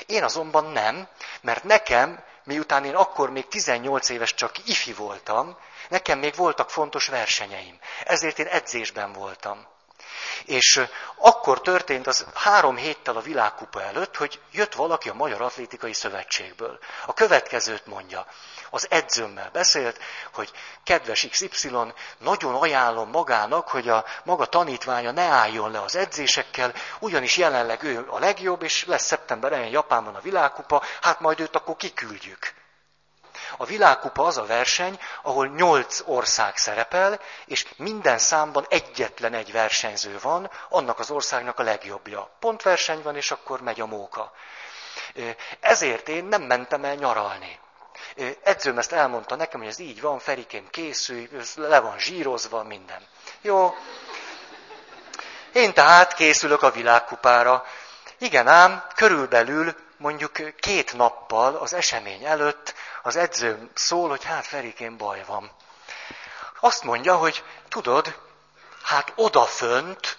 Én 0.06 0.23
azonban 0.23 0.65
nem, 0.65 1.08
mert 1.41 1.63
nekem, 1.63 2.23
miután 2.43 2.86
én 2.86 2.95
akkor 2.95 3.30
még 3.30 3.47
18 3.47 4.10
éves 4.10 4.34
csak 4.34 4.67
ifi 4.67 4.93
voltam, 4.93 5.58
nekem 5.89 6.19
még 6.19 6.36
voltak 6.36 6.69
fontos 6.69 7.08
versenyeim. 7.08 7.80
Ezért 8.04 8.39
én 8.39 8.47
edzésben 8.47 9.13
voltam. 9.13 9.72
És 10.45 10.81
akkor 11.15 11.62
történt 11.62 12.07
az 12.07 12.25
három 12.33 12.75
héttel 12.75 13.15
a 13.15 13.21
világkupa 13.21 13.81
előtt, 13.81 14.15
hogy 14.15 14.39
jött 14.51 14.73
valaki 14.73 15.09
a 15.09 15.13
Magyar 15.13 15.41
Atlétikai 15.41 15.93
Szövetségből. 15.93 16.79
A 17.05 17.13
következőt 17.13 17.86
mondja. 17.86 18.25
Az 18.69 18.88
edzőmmel 18.89 19.49
beszélt, 19.53 19.99
hogy 20.33 20.51
kedves 20.83 21.27
XY, 21.29 21.71
nagyon 22.17 22.55
ajánlom 22.55 23.09
magának, 23.09 23.67
hogy 23.67 23.89
a 23.89 24.05
maga 24.23 24.45
tanítványa 24.45 25.12
ne 25.12 25.21
álljon 25.21 25.71
le 25.71 25.81
az 25.81 25.95
edzésekkel, 25.95 26.73
ugyanis 26.99 27.38
jelenleg 27.38 27.83
ő 27.83 28.05
a 28.09 28.19
legjobb, 28.19 28.63
és 28.63 28.86
lesz 28.86 29.05
szeptember 29.05 29.51
elején 29.51 29.71
Japánban 29.71 30.15
a 30.15 30.21
világkupa, 30.21 30.83
hát 31.01 31.19
majd 31.19 31.39
őt 31.39 31.55
akkor 31.55 31.75
kiküldjük. 31.75 32.62
A 33.58 33.66
világkupa 33.66 34.26
az 34.26 34.38
a 34.38 34.46
verseny, 34.46 35.00
ahol 35.22 35.48
nyolc 35.48 36.02
ország 36.06 36.58
szerepel, 36.58 37.20
és 37.46 37.68
minden 37.76 38.18
számban 38.18 38.66
egyetlen 38.70 39.34
egy 39.34 39.52
versenyző 39.52 40.20
van, 40.22 40.52
annak 40.70 41.00
az 41.00 41.12
országnak 41.12 41.60
a 41.60 41.63
legjobbja. 41.63 42.30
Pontverseny 42.39 43.02
van, 43.02 43.16
és 43.16 43.32
akkor 43.32 43.62
megy 43.62 43.82
a 43.82 43.86
móka. 43.86 44.32
Ezért 45.60 46.10
én 46.10 46.26
nem 46.26 46.42
mentem 46.42 46.84
el 46.84 46.96
nyaralni. 46.96 47.60
Edzőm 48.44 48.78
ezt 48.78 48.92
elmondta 48.92 49.36
nekem, 49.36 49.60
hogy 49.60 49.70
ez 49.70 49.80
így 49.80 50.02
van, 50.02 50.20
Ferikém 50.20 50.70
készülj, 50.70 51.30
le 51.56 51.80
van 51.80 52.00
zsírozva, 52.00 52.63
minden. 52.63 53.08
Jó. 53.42 53.76
Én 55.54 55.74
tehát 55.74 56.13
készülök 56.13 56.62
a 56.62 56.72
világkupára. 56.72 57.66
Igen 58.18 58.48
ám, 58.48 58.84
körülbelül 58.96 59.76
mondjuk 59.98 60.60
két 60.60 60.94
nappal 60.94 61.56
az 61.56 61.74
esemény 61.74 62.24
előtt 62.24 62.74
az 63.06 63.16
edzőm 63.16 63.70
szól, 63.74 64.10
hogy 64.10 64.24
hát 64.24 64.46
Ferikén 64.46 64.98
baj 64.98 65.24
van. 65.26 65.52
Azt 66.60 66.84
mondja, 66.84 67.16
hogy 67.16 67.44
tudod, 67.68 68.20
hát 68.84 69.13
odafönt 69.16 70.18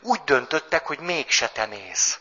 úgy 0.00 0.20
döntöttek, 0.24 0.86
hogy 0.86 0.98
mégse 0.98 1.48
te 1.48 1.66
mész. 1.66 2.18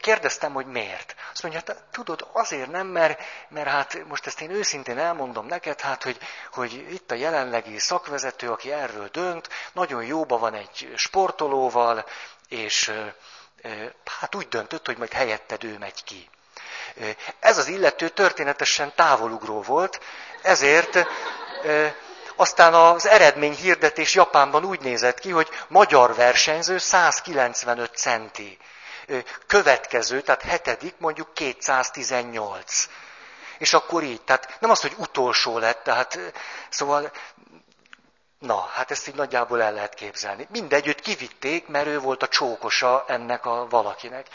Kérdeztem, 0.00 0.52
hogy 0.52 0.66
miért. 0.66 1.14
Azt 1.32 1.42
mondja, 1.42 1.62
hát 1.66 1.82
tudod, 1.90 2.28
azért 2.32 2.70
nem, 2.70 2.86
mert, 2.86 3.20
mert 3.48 3.68
hát 3.68 4.04
most 4.08 4.26
ezt 4.26 4.40
én 4.40 4.50
őszintén 4.50 4.98
elmondom 4.98 5.46
neked, 5.46 5.80
hát, 5.80 6.02
hogy, 6.02 6.18
hogy 6.52 6.72
itt 6.92 7.10
a 7.10 7.14
jelenlegi 7.14 7.78
szakvezető, 7.78 8.50
aki 8.50 8.72
erről 8.72 9.08
dönt, 9.08 9.48
nagyon 9.72 10.04
jóba 10.04 10.38
van 10.38 10.54
egy 10.54 10.92
sportolóval, 10.96 12.04
és 12.48 12.92
hát 14.04 14.34
úgy 14.34 14.48
döntött, 14.48 14.86
hogy 14.86 14.98
majd 14.98 15.12
helyetted 15.12 15.64
ő 15.64 15.78
megy 15.78 16.04
ki. 16.04 16.30
Ez 17.40 17.58
az 17.58 17.66
illető 17.66 18.08
történetesen 18.08 18.92
távolugró 18.94 19.62
volt, 19.62 20.00
ezért 20.42 21.06
aztán 22.36 22.74
az 22.74 23.06
eredmény 23.06 23.54
hirdetés 23.54 24.14
Japánban 24.14 24.64
úgy 24.64 24.80
nézett 24.80 25.18
ki, 25.18 25.30
hogy 25.30 25.48
magyar 25.68 26.14
versenyző 26.14 26.78
195 26.78 27.96
centi. 27.96 28.58
Következő, 29.46 30.20
tehát 30.20 30.42
hetedik, 30.42 30.94
mondjuk 30.98 31.34
218. 31.34 32.88
És 33.58 33.74
akkor 33.74 34.02
így, 34.02 34.22
tehát 34.22 34.56
nem 34.60 34.70
az, 34.70 34.80
hogy 34.80 34.94
utolsó 34.96 35.58
lett, 35.58 35.82
tehát 35.82 36.18
szóval, 36.68 37.10
na, 38.38 38.60
hát 38.72 38.90
ezt 38.90 39.08
így 39.08 39.14
nagyjából 39.14 39.62
el 39.62 39.72
lehet 39.72 39.94
képzelni. 39.94 40.46
Mindegyütt 40.50 41.00
kivitték, 41.00 41.66
mert 41.66 41.86
ő 41.86 41.98
volt 41.98 42.22
a 42.22 42.28
csókosa 42.28 43.04
ennek 43.08 43.46
a 43.46 43.66
valakinek. 43.68 44.26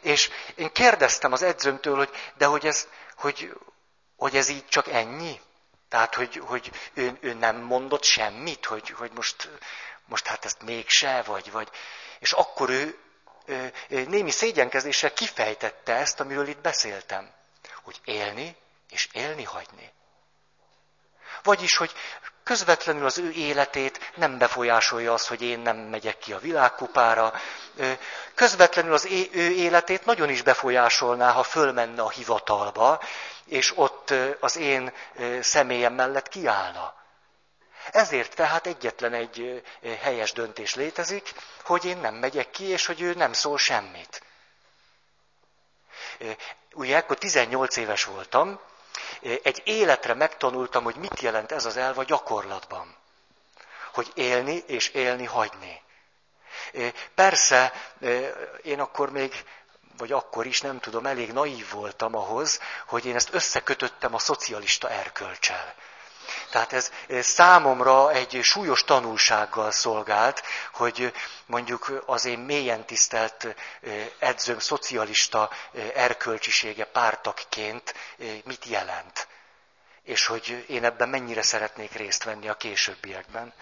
És 0.00 0.30
én 0.54 0.72
kérdeztem 0.72 1.32
az 1.32 1.42
edzőmtől, 1.42 1.96
hogy 1.96 2.10
de 2.36 2.46
hogy 2.46 2.66
ez, 2.66 2.88
hogy, 3.16 3.52
hogy 4.16 4.36
ez 4.36 4.48
így 4.48 4.66
csak 4.68 4.88
ennyi? 4.88 5.40
Tehát, 5.88 6.14
hogy, 6.14 6.40
hogy 6.44 6.70
ő, 6.94 7.18
ő 7.20 7.32
nem 7.32 7.56
mondott 7.56 8.04
semmit, 8.04 8.66
hogy, 8.66 8.90
hogy 8.90 9.10
most, 9.14 9.50
most 10.06 10.26
hát 10.26 10.44
ezt 10.44 10.62
mégse, 10.62 11.22
vagy, 11.22 11.50
vagy. 11.50 11.68
És 12.18 12.32
akkor 12.32 12.70
ő, 12.70 12.98
ő 13.88 14.04
némi 14.06 14.30
szégyenkezéssel 14.30 15.12
kifejtette 15.12 15.94
ezt, 15.94 16.20
amiről 16.20 16.48
itt 16.48 16.60
beszéltem. 16.60 17.30
Hogy 17.82 18.00
élni 18.04 18.56
és 18.90 19.08
élni 19.12 19.44
hagyni. 19.44 19.92
Vagyis, 21.42 21.76
hogy 21.76 21.92
közvetlenül 22.48 23.04
az 23.04 23.18
ő 23.18 23.30
életét 23.30 24.12
nem 24.14 24.38
befolyásolja 24.38 25.12
az, 25.12 25.26
hogy 25.26 25.42
én 25.42 25.58
nem 25.58 25.76
megyek 25.76 26.18
ki 26.18 26.32
a 26.32 26.38
világkupára. 26.38 27.32
Közvetlenül 28.34 28.92
az 28.92 29.04
ő 29.32 29.50
életét 29.50 30.04
nagyon 30.04 30.28
is 30.28 30.42
befolyásolná, 30.42 31.30
ha 31.30 31.42
fölmenne 31.42 32.02
a 32.02 32.10
hivatalba, 32.10 33.00
és 33.46 33.72
ott 33.76 34.14
az 34.40 34.56
én 34.56 34.92
személyem 35.40 35.94
mellett 35.94 36.28
kiállna. 36.28 36.94
Ezért 37.92 38.34
tehát 38.34 38.66
egyetlen 38.66 39.12
egy 39.12 39.62
helyes 40.00 40.32
döntés 40.32 40.74
létezik, 40.74 41.32
hogy 41.64 41.84
én 41.84 41.98
nem 41.98 42.14
megyek 42.14 42.50
ki, 42.50 42.64
és 42.64 42.86
hogy 42.86 43.00
ő 43.00 43.14
nem 43.14 43.32
szól 43.32 43.58
semmit. 43.58 44.22
Ugye 46.72 46.96
akkor 46.96 47.18
18 47.18 47.76
éves 47.76 48.04
voltam, 48.04 48.60
egy 49.20 49.62
életre 49.64 50.14
megtanultam, 50.14 50.84
hogy 50.84 50.96
mit 50.96 51.20
jelent 51.20 51.52
ez 51.52 51.64
az 51.64 51.76
elv 51.76 51.98
a 51.98 52.04
gyakorlatban. 52.04 52.96
Hogy 53.92 54.10
élni 54.14 54.62
és 54.66 54.88
élni 54.88 55.24
hagyni. 55.24 55.82
Persze, 57.14 57.72
én 58.62 58.80
akkor 58.80 59.10
még, 59.10 59.44
vagy 59.96 60.12
akkor 60.12 60.46
is, 60.46 60.60
nem 60.60 60.80
tudom, 60.80 61.06
elég 61.06 61.32
naív 61.32 61.70
voltam 61.70 62.14
ahhoz, 62.14 62.60
hogy 62.86 63.06
én 63.06 63.14
ezt 63.14 63.34
összekötöttem 63.34 64.14
a 64.14 64.18
szocialista 64.18 64.90
erkölcsel. 64.90 65.74
Tehát 66.50 66.72
ez 66.72 66.90
számomra 67.20 68.10
egy 68.12 68.38
súlyos 68.42 68.84
tanulsággal 68.84 69.70
szolgált, 69.70 70.42
hogy 70.72 71.12
mondjuk 71.46 72.02
az 72.06 72.24
én 72.24 72.38
mélyen 72.38 72.84
tisztelt 72.86 73.46
edzőm 74.18 74.58
szocialista 74.58 75.50
erkölcsisége 75.94 76.84
pártakként 76.84 77.94
mit 78.44 78.64
jelent. 78.64 79.26
És 80.02 80.26
hogy 80.26 80.64
én 80.68 80.84
ebben 80.84 81.08
mennyire 81.08 81.42
szeretnék 81.42 81.92
részt 81.92 82.24
venni 82.24 82.48
a 82.48 82.54
későbbiekben. 82.56 83.52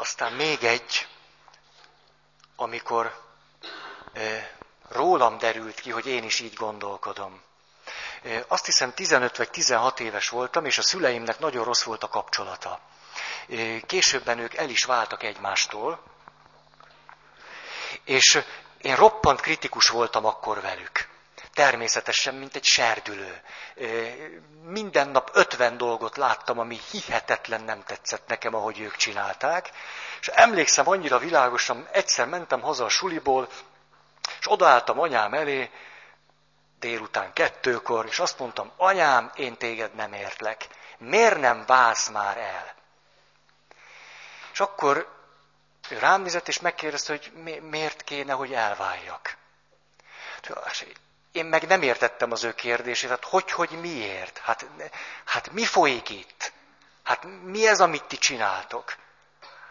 Aztán 0.00 0.32
még 0.32 0.64
egy, 0.64 1.06
amikor 2.60 3.20
rólam 4.88 5.38
derült 5.38 5.80
ki, 5.80 5.90
hogy 5.90 6.06
én 6.06 6.24
is 6.24 6.40
így 6.40 6.54
gondolkodom. 6.54 7.42
Azt 8.46 8.64
hiszem 8.64 8.94
15 8.94 9.36
vagy 9.36 9.50
16 9.50 10.00
éves 10.00 10.28
voltam, 10.28 10.64
és 10.64 10.78
a 10.78 10.82
szüleimnek 10.82 11.38
nagyon 11.38 11.64
rossz 11.64 11.82
volt 11.82 12.02
a 12.02 12.08
kapcsolata. 12.08 12.80
Későbben 13.86 14.38
ők 14.38 14.54
el 14.54 14.68
is 14.68 14.84
váltak 14.84 15.22
egymástól, 15.22 16.02
és 18.04 18.42
én 18.80 18.96
roppant 18.96 19.40
kritikus 19.40 19.88
voltam 19.88 20.24
akkor 20.24 20.60
velük. 20.60 21.08
Természetesen, 21.54 22.34
mint 22.34 22.56
egy 22.56 22.64
serdülő. 22.64 23.42
Minden 24.62 25.08
nap 25.08 25.30
ötven 25.32 25.76
dolgot 25.76 26.16
láttam, 26.16 26.58
ami 26.58 26.80
hihetetlen 26.90 27.62
nem 27.62 27.82
tetszett 27.82 28.26
nekem, 28.26 28.54
ahogy 28.54 28.80
ők 28.80 28.96
csinálták. 28.96 29.70
És 30.20 30.28
emlékszem 30.28 30.88
annyira 30.88 31.18
világosan, 31.18 31.88
egyszer 31.92 32.26
mentem 32.26 32.60
haza 32.60 32.84
a 32.84 32.88
suliból, 32.88 33.48
és 34.40 34.50
odaálltam 34.50 35.00
anyám 35.00 35.34
elé, 35.34 35.70
délután 36.78 37.32
kettőkor, 37.32 38.06
és 38.06 38.18
azt 38.18 38.38
mondtam, 38.38 38.72
anyám, 38.76 39.30
én 39.34 39.56
téged 39.56 39.94
nem 39.94 40.12
értlek. 40.12 40.66
Miért 40.98 41.40
nem 41.40 41.64
válsz 41.66 42.08
már 42.08 42.36
el? 42.36 42.74
És 44.52 44.60
akkor 44.60 45.08
ő 45.88 45.98
rám 45.98 46.22
nézett, 46.22 46.48
és 46.48 46.60
megkérdezte, 46.60 47.12
hogy 47.12 47.32
miért 47.62 48.02
kéne, 48.02 48.32
hogy 48.32 48.52
elváljak. 48.52 49.36
Én 51.32 51.44
meg 51.44 51.66
nem 51.66 51.82
értettem 51.82 52.32
az 52.32 52.44
ő 52.44 52.54
kérdését, 52.54 53.10
hát 53.10 53.24
hogy, 53.24 53.50
hogy 53.50 53.70
miért? 53.70 54.38
Hát, 54.38 54.66
hát 55.24 55.50
mi 55.50 55.64
folyik 55.64 56.08
itt? 56.08 56.52
Hát 57.02 57.26
mi 57.42 57.66
ez, 57.66 57.80
amit 57.80 58.04
ti 58.04 58.18
csináltok? 58.18 58.96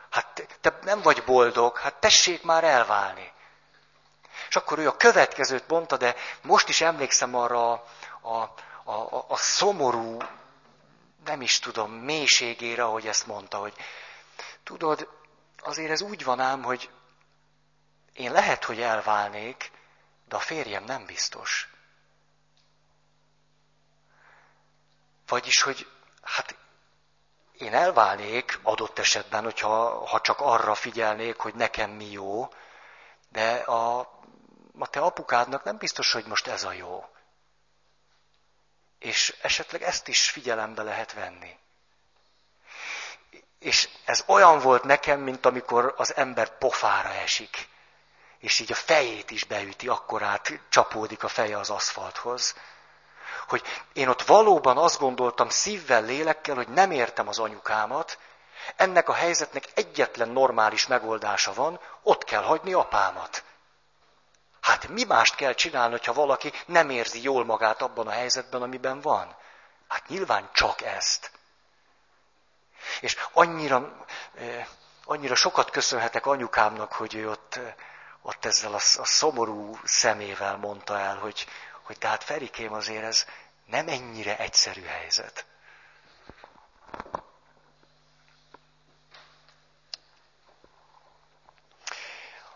Hát 0.10 0.58
te 0.62 0.80
nem 0.82 1.02
vagy 1.02 1.24
boldog, 1.24 1.78
hát 1.78 1.96
tessék 1.96 2.44
már 2.44 2.64
elválni. 2.64 3.32
És 4.50 4.56
akkor 4.56 4.80
ő 4.80 4.88
a 4.88 4.98
következőt 4.98 5.68
mondta, 5.68 5.98
de 5.98 6.16
most 6.42 6.70
is 6.70 6.82
emlékszem 6.82 7.36
arra 7.36 7.72
a, 7.72 7.84
a, 8.84 8.92
a, 8.92 9.26
a 9.28 9.38
szomorú, 9.38 10.18
nem 11.26 11.42
is 11.42 11.60
tudom, 11.60 11.92
mélységére, 11.92 12.84
hogy 12.84 13.08
ezt 13.08 13.28
mondta, 13.28 13.58
hogy 13.58 13.74
tudod, 14.64 15.10
azért 15.60 15.92
ez 15.92 16.02
úgy 16.02 16.24
van 16.24 16.40
ám, 16.40 16.64
hogy 16.64 16.90
én 18.14 18.32
lehet, 18.32 18.64
hogy 18.64 18.82
elválnék, 18.82 19.72
de 20.28 20.36
a 20.36 20.40
férjem 20.40 20.84
nem 20.84 21.06
biztos. 21.06 21.70
Vagyis, 25.28 25.62
hogy 25.62 25.88
hát 26.22 26.56
én 27.58 27.74
elválnék 27.74 28.60
adott 28.64 29.00
esetben, 29.00 29.44
hogyha 29.44 30.06
ha 30.06 30.22
csak 30.22 30.40
arra 30.40 30.76
figyelnék, 30.76 31.38
hogy 31.38 31.56
nekem 31.56 31.90
mi 31.92 32.12
jó, 32.12 32.50
de 33.30 33.54
a, 33.54 34.00
a 34.80 34.88
te 34.90 35.00
apukádnak 35.00 35.64
nem 35.64 35.78
biztos, 35.78 36.12
hogy 36.12 36.26
most 36.26 36.48
ez 36.48 36.64
a 36.64 36.72
jó. 36.72 37.06
És 39.00 39.38
esetleg 39.42 39.82
ezt 39.82 40.08
is 40.08 40.30
figyelembe 40.30 40.84
lehet 40.84 41.14
venni. 41.14 41.58
És 43.60 43.90
ez 44.06 44.24
olyan 44.28 44.60
volt 44.60 44.84
nekem, 44.84 45.20
mint 45.20 45.46
amikor 45.46 45.94
az 45.98 46.16
ember 46.16 46.58
pofára 46.58 47.14
esik 47.14 47.68
és 48.40 48.60
így 48.60 48.72
a 48.72 48.76
fejét 48.76 49.32
is 49.32 49.44
beüti, 49.44 49.88
akkor 49.88 50.24
át 50.24 50.60
csapódik 50.70 51.24
a 51.24 51.28
feje 51.28 51.58
az 51.58 51.70
aszfalthoz. 51.70 52.56
Hogy 53.48 53.64
én 53.94 54.08
ott 54.08 54.22
valóban 54.22 54.78
azt 54.78 55.00
gondoltam 55.00 55.50
szívvel, 55.50 56.02
lélekkel, 56.02 56.56
hogy 56.56 56.68
nem 56.68 56.92
értem 56.92 57.28
az 57.28 57.40
anyukámat, 57.40 58.18
ennek 58.76 59.10
a 59.10 59.14
helyzetnek 59.14 59.64
egyetlen 59.74 60.30
normális 60.30 60.88
megoldása 60.88 61.54
van, 61.54 61.80
ott 62.02 62.24
kell 62.24 62.44
hagyni 62.44 62.74
apámat. 62.74 63.44
Hát 64.62 64.88
mi 64.88 65.04
mást 65.04 65.36
kell 65.36 65.54
csinálni, 65.54 66.00
ha 66.06 66.14
valaki 66.14 66.54
nem 66.66 66.90
érzi 66.90 67.24
jól 67.24 67.46
magát 67.46 67.82
abban 67.82 68.08
a 68.08 68.12
helyzetben, 68.12 68.62
amiben 68.62 69.02
van? 69.02 69.36
Hát 69.88 70.08
nyilván 70.08 70.50
csak 70.54 70.82
ezt. 70.82 71.32
És 73.02 73.18
annyira, 73.34 74.06
annyira 75.06 75.36
sokat 75.36 75.70
köszönhetek 75.70 76.26
anyukámnak, 76.26 76.94
hogy 76.94 77.16
ő 77.16 77.30
ott 77.30 77.60
ott 78.28 78.46
ezzel 78.46 78.74
a, 78.74 78.76
a 78.76 79.06
szomorú 79.06 79.80
szemével 79.84 80.58
mondta 80.58 81.00
el, 81.00 81.18
hogy, 81.18 81.48
hogy 81.88 81.98
tehát 81.98 82.24
Ferikém 82.24 82.74
azért 82.74 83.04
ez 83.04 83.26
nem 83.66 83.88
ennyire 83.88 84.38
egyszerű 84.38 84.84
helyzet. 84.84 85.46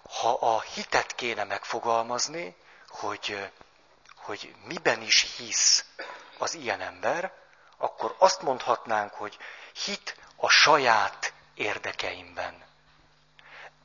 Ha 0.03 0.33
a 0.33 0.61
hitet 0.61 1.15
kéne 1.15 1.43
megfogalmazni, 1.43 2.55
hogy, 2.87 3.51
hogy 4.15 4.55
miben 4.63 5.01
is 5.01 5.35
hisz 5.35 5.85
az 6.37 6.53
ilyen 6.53 6.81
ember, 6.81 7.33
akkor 7.77 8.15
azt 8.17 8.41
mondhatnánk, 8.41 9.13
hogy 9.13 9.37
hit 9.85 10.17
a 10.35 10.49
saját 10.49 11.33
érdekeimben. 11.53 12.63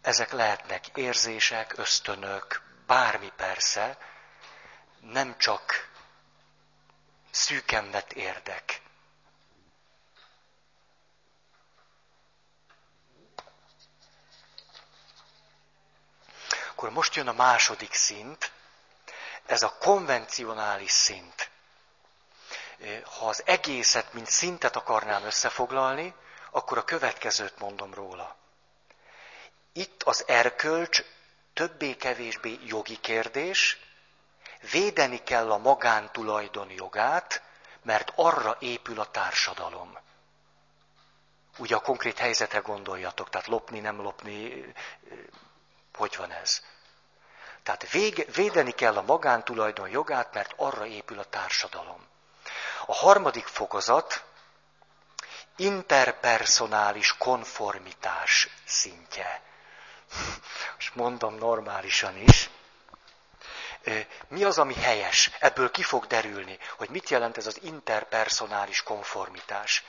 Ezek 0.03 0.33
lehetnek 0.33 0.87
érzések, 0.95 1.79
ösztönök, 1.79 2.63
bármi 2.87 3.33
persze, 3.37 3.99
nem 5.01 5.39
csak 5.39 5.89
szűken 7.31 7.91
vett 7.91 8.13
érdek. 8.13 8.81
Akkor 16.71 16.91
most 16.91 17.15
jön 17.15 17.29
a 17.29 17.33
második 17.33 17.93
szint, 17.95 18.53
ez 19.47 19.63
a 19.63 19.77
konvencionális 19.79 20.91
szint. 20.91 21.51
Ha 23.05 23.29
az 23.29 23.43
egészet, 23.47 24.13
mint 24.13 24.27
szintet 24.31 24.77
akarnám 24.77 25.25
összefoglalni, 25.25 26.15
akkor 26.51 26.79
a 26.79 26.85
következőt 26.85 27.59
mondom 27.59 27.95
róla. 27.95 28.37
Itt 29.73 30.03
az 30.03 30.25
erkölcs 30.27 31.03
többé-kevésbé 31.53 32.59
jogi 32.65 33.01
kérdés, 33.01 33.79
védeni 34.71 35.23
kell 35.23 35.53
a 35.53 35.59
magántulajdon 35.59 36.71
jogát, 36.71 37.43
mert 37.83 38.13
arra 38.15 38.57
épül 38.61 39.01
a 39.01 39.11
társadalom. 39.11 39.99
Ugye 41.59 41.77
a 41.77 41.81
konkrét 41.81 42.19
helyzetre 42.19 42.59
gondoljatok, 42.59 43.31
tehát 43.31 43.47
lopni, 43.47 43.81
nem 43.81 44.01
lopni, 44.01 44.65
hogy 45.95 46.17
van 46.17 46.33
ez? 46.33 46.63
Tehát 47.63 47.91
vége, 47.91 48.25
védeni 48.35 48.73
kell 48.73 48.97
a 48.97 49.03
magántulajdon 49.03 49.89
jogát, 49.89 50.35
mert 50.35 50.55
arra 50.57 50.87
épül 50.87 51.19
a 51.19 51.25
társadalom. 51.25 52.07
A 52.87 52.95
harmadik 52.95 53.47
fokozat 53.47 54.25
interpersonális 55.57 57.17
konformitás 57.17 58.49
szintje 58.65 59.45
és 60.79 60.91
mondom 60.91 61.35
normálisan 61.35 62.17
is, 62.17 62.51
mi 64.29 64.45
az, 64.45 64.59
ami 64.59 64.75
helyes? 64.75 65.31
Ebből 65.39 65.71
ki 65.71 65.83
fog 65.83 66.07
derülni, 66.07 66.59
hogy 66.77 66.89
mit 66.89 67.09
jelent 67.09 67.37
ez 67.37 67.47
az 67.47 67.63
interpersonális 67.63 68.83
konformitás. 68.83 69.85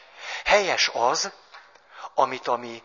Helyes 0.45 0.89
az, 0.93 1.31
amit 2.13 2.47
a 2.47 2.55
mi 2.55 2.83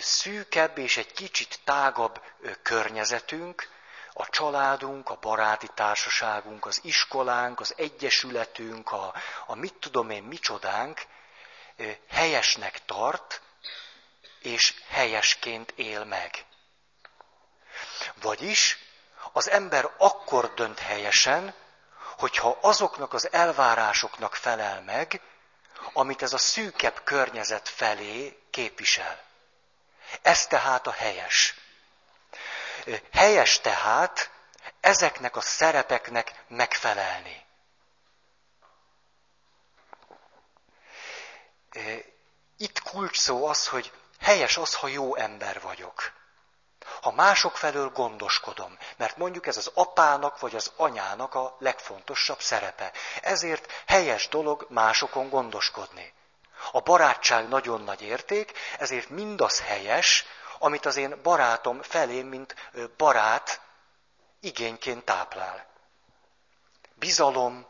szűkebb 0.00 0.78
és 0.78 0.96
egy 0.96 1.12
kicsit 1.12 1.60
tágabb 1.64 2.20
környezetünk, 2.62 3.68
a 4.12 4.28
családunk, 4.28 5.10
a 5.10 5.18
baráti 5.20 5.68
társaságunk, 5.74 6.66
az 6.66 6.80
iskolánk, 6.82 7.60
az 7.60 7.74
egyesületünk, 7.76 8.92
a, 8.92 9.14
a 9.46 9.54
mit 9.54 9.74
tudom 9.74 10.10
én 10.10 10.22
micsodánk 10.22 11.02
helyesnek 12.10 12.84
tart, 12.84 13.40
és 14.40 14.74
helyesként 14.88 15.72
él 15.76 16.04
meg. 16.04 16.44
Vagyis 18.20 18.87
az 19.32 19.50
ember 19.50 19.90
akkor 19.98 20.54
dönt 20.54 20.78
helyesen, 20.78 21.54
hogyha 22.18 22.58
azoknak 22.60 23.12
az 23.12 23.32
elvárásoknak 23.32 24.34
felel 24.34 24.82
meg, 24.82 25.20
amit 25.92 26.22
ez 26.22 26.32
a 26.32 26.38
szűkebb 26.38 27.00
környezet 27.04 27.68
felé 27.68 28.42
képvisel. 28.50 29.22
Ez 30.22 30.46
tehát 30.46 30.86
a 30.86 30.92
helyes. 30.92 31.54
Helyes 33.12 33.60
tehát 33.60 34.30
ezeknek 34.80 35.36
a 35.36 35.40
szerepeknek 35.40 36.44
megfelelni. 36.48 37.46
Itt 42.56 42.82
kulcs 42.82 43.18
szó 43.18 43.46
az, 43.46 43.68
hogy 43.68 43.92
helyes 44.20 44.56
az, 44.56 44.74
ha 44.74 44.88
jó 44.88 45.16
ember 45.16 45.60
vagyok. 45.60 46.17
Ha 47.02 47.12
mások 47.12 47.56
felől 47.56 47.88
gondoskodom, 47.88 48.78
mert 48.96 49.16
mondjuk 49.16 49.46
ez 49.46 49.56
az 49.56 49.70
apának 49.74 50.40
vagy 50.40 50.54
az 50.54 50.72
anyának 50.76 51.34
a 51.34 51.56
legfontosabb 51.58 52.40
szerepe. 52.40 52.92
Ezért 53.22 53.72
helyes 53.86 54.28
dolog 54.28 54.66
másokon 54.68 55.28
gondoskodni. 55.28 56.12
A 56.72 56.80
barátság 56.80 57.48
nagyon 57.48 57.80
nagy 57.80 58.02
érték, 58.02 58.58
ezért 58.78 59.08
mindaz 59.08 59.60
helyes, 59.60 60.24
amit 60.58 60.86
az 60.86 60.96
én 60.96 61.22
barátom 61.22 61.82
felé, 61.82 62.22
mint 62.22 62.54
barát 62.96 63.60
igényként 64.40 65.04
táplál. 65.04 65.66
Bizalom, 66.94 67.66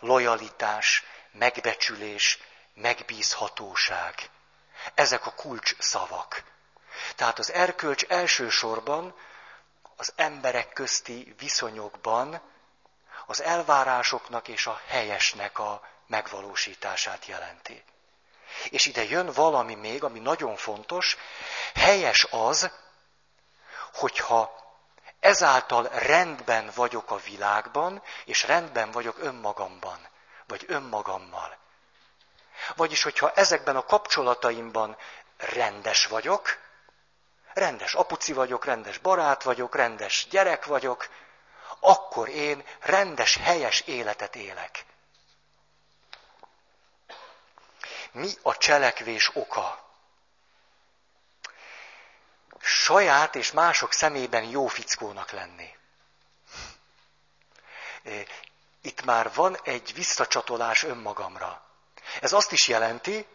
lojalitás, 0.00 1.04
megbecsülés, 1.32 2.38
megbízhatóság. 2.74 4.30
Ezek 4.94 5.26
a 5.26 5.32
kulcs 5.34 5.74
szavak. 5.78 6.51
Tehát 7.16 7.38
az 7.38 7.52
erkölcs 7.52 8.04
elsősorban 8.04 9.14
az 9.96 10.12
emberek 10.16 10.72
közti 10.72 11.34
viszonyokban 11.38 12.40
az 13.26 13.42
elvárásoknak 13.42 14.48
és 14.48 14.66
a 14.66 14.80
helyesnek 14.86 15.58
a 15.58 15.82
megvalósítását 16.06 17.26
jelenti. 17.26 17.84
És 18.70 18.86
ide 18.86 19.04
jön 19.04 19.32
valami 19.32 19.74
még, 19.74 20.04
ami 20.04 20.18
nagyon 20.18 20.56
fontos, 20.56 21.16
helyes 21.74 22.26
az, 22.30 22.70
hogyha 23.92 24.60
ezáltal 25.20 25.88
rendben 25.88 26.70
vagyok 26.74 27.10
a 27.10 27.16
világban, 27.16 28.02
és 28.24 28.42
rendben 28.42 28.90
vagyok 28.90 29.18
önmagamban, 29.18 30.08
vagy 30.46 30.64
önmagammal. 30.68 31.56
Vagyis, 32.76 33.02
hogyha 33.02 33.32
ezekben 33.32 33.76
a 33.76 33.84
kapcsolataimban 33.84 34.96
rendes 35.36 36.06
vagyok, 36.06 36.58
rendes 37.54 37.94
apuci 37.94 38.32
vagyok, 38.32 38.64
rendes 38.64 38.98
barát 38.98 39.42
vagyok, 39.42 39.74
rendes 39.74 40.26
gyerek 40.30 40.64
vagyok, 40.64 41.08
akkor 41.80 42.28
én 42.28 42.64
rendes, 42.80 43.36
helyes 43.36 43.80
életet 43.80 44.36
élek. 44.36 44.84
Mi 48.12 48.30
a 48.42 48.56
cselekvés 48.56 49.30
oka? 49.34 49.90
Saját 52.60 53.34
és 53.34 53.52
mások 53.52 53.92
szemében 53.92 54.42
jó 54.44 54.66
fickónak 54.66 55.30
lenni. 55.30 55.76
Itt 58.82 59.04
már 59.04 59.32
van 59.34 59.58
egy 59.62 59.94
visszacsatolás 59.94 60.82
önmagamra. 60.82 61.62
Ez 62.20 62.32
azt 62.32 62.52
is 62.52 62.68
jelenti, 62.68 63.26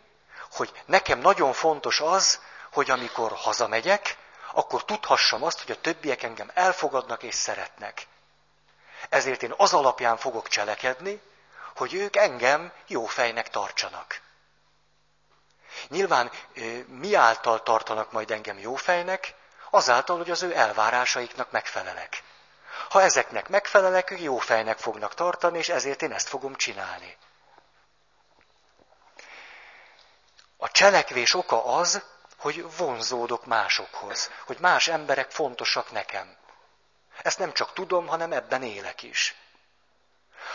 hogy 0.51 0.81
nekem 0.85 1.19
nagyon 1.19 1.53
fontos 1.53 1.99
az, 1.99 2.39
hogy 2.71 2.89
amikor 2.89 3.31
hazamegyek, 3.31 4.17
akkor 4.51 4.85
tudhassam 4.85 5.43
azt, 5.43 5.61
hogy 5.61 5.71
a 5.71 5.81
többiek 5.81 6.23
engem 6.23 6.51
elfogadnak 6.53 7.23
és 7.23 7.35
szeretnek. 7.35 8.07
Ezért 9.09 9.43
én 9.43 9.53
az 9.57 9.73
alapján 9.73 10.17
fogok 10.17 10.47
cselekedni, 10.47 11.21
hogy 11.75 11.93
ők 11.93 12.15
engem 12.15 12.71
jó 12.87 13.05
fejnek 13.05 13.49
tartsanak. 13.49 14.21
Nyilván 15.87 16.31
mi 16.87 17.15
által 17.15 17.63
tartanak 17.63 18.11
majd 18.11 18.31
engem 18.31 18.59
jó 18.59 18.75
fejnek? 18.75 19.33
Azáltal, 19.69 20.17
hogy 20.17 20.31
az 20.31 20.43
ő 20.43 20.55
elvárásaiknak 20.55 21.51
megfelelek. 21.51 22.23
Ha 22.89 23.01
ezeknek 23.01 23.49
megfelelek, 23.49 24.11
ők 24.11 24.21
jó 24.21 24.37
fejnek 24.37 24.77
fognak 24.77 25.13
tartani, 25.13 25.57
és 25.57 25.69
ezért 25.69 26.01
én 26.01 26.11
ezt 26.11 26.27
fogom 26.27 26.55
csinálni. 26.55 27.17
A 30.57 30.71
cselekvés 30.71 31.33
oka 31.33 31.65
az, 31.65 32.01
hogy 32.37 32.77
vonzódok 32.77 33.45
másokhoz, 33.45 34.31
hogy 34.45 34.57
más 34.59 34.87
emberek 34.87 35.31
fontosak 35.31 35.91
nekem. 35.91 36.37
Ezt 37.21 37.39
nem 37.39 37.53
csak 37.53 37.73
tudom, 37.73 38.07
hanem 38.07 38.31
ebben 38.31 38.63
élek 38.63 39.03
is. 39.03 39.35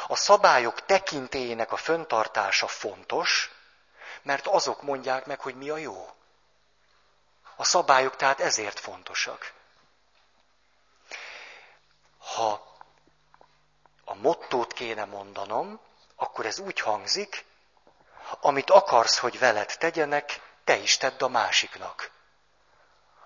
A 0.06 0.16
szabályok 0.16 0.84
tekintélyének 0.84 1.72
a 1.72 1.76
föntartása 1.76 2.66
fontos, 2.66 3.50
mert 4.22 4.46
azok 4.46 4.82
mondják 4.82 5.26
meg, 5.26 5.40
hogy 5.40 5.54
mi 5.54 5.70
a 5.70 5.76
jó. 5.76 6.10
A 7.56 7.64
szabályok 7.64 8.16
tehát 8.16 8.40
ezért 8.40 8.78
fontosak. 8.80 9.52
Ha 12.18 12.76
a 14.04 14.14
mottót 14.14 14.72
kéne 14.72 15.04
mondanom, 15.04 15.80
akkor 16.16 16.46
ez 16.46 16.58
úgy 16.58 16.80
hangzik, 16.80 17.44
amit 18.40 18.70
akarsz, 18.70 19.18
hogy 19.18 19.38
veled 19.38 19.76
tegyenek, 19.78 20.51
te 20.64 20.76
is 20.76 20.96
tedd 20.96 21.22
a 21.22 21.28
másiknak. 21.28 22.10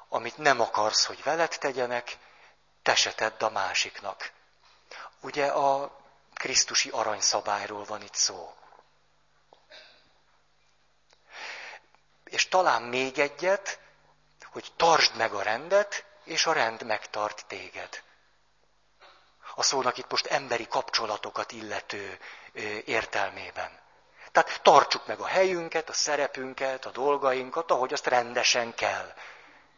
Amit 0.08 0.36
nem 0.36 0.60
akarsz, 0.60 1.04
hogy 1.04 1.22
veled 1.22 1.58
tegyenek, 1.58 2.16
te 2.82 2.94
se 2.94 3.12
tedd 3.14 3.42
a 3.42 3.50
másiknak. 3.50 4.32
Ugye 5.20 5.46
a 5.46 5.98
Krisztusi 6.34 6.88
aranyszabályról 6.90 7.84
van 7.84 8.02
itt 8.02 8.14
szó. 8.14 8.54
És 12.24 12.48
talán 12.48 12.82
még 12.82 13.18
egyet, 13.18 13.78
hogy 14.44 14.72
tartsd 14.76 15.16
meg 15.16 15.32
a 15.32 15.42
rendet, 15.42 16.04
és 16.24 16.46
a 16.46 16.52
rend 16.52 16.82
megtart 16.82 17.46
téged. 17.46 18.02
A 19.54 19.62
szónak 19.62 19.98
itt 19.98 20.10
most 20.10 20.26
emberi 20.26 20.68
kapcsolatokat 20.68 21.52
illető 21.52 22.18
értelmében. 22.84 23.80
Tehát 24.36 24.62
tartsuk 24.62 25.06
meg 25.06 25.20
a 25.20 25.26
helyünket, 25.26 25.88
a 25.88 25.92
szerepünket, 25.92 26.84
a 26.84 26.90
dolgainkat, 26.90 27.70
ahogy 27.70 27.92
azt 27.92 28.06
rendesen 28.06 28.74
kell. 28.74 29.14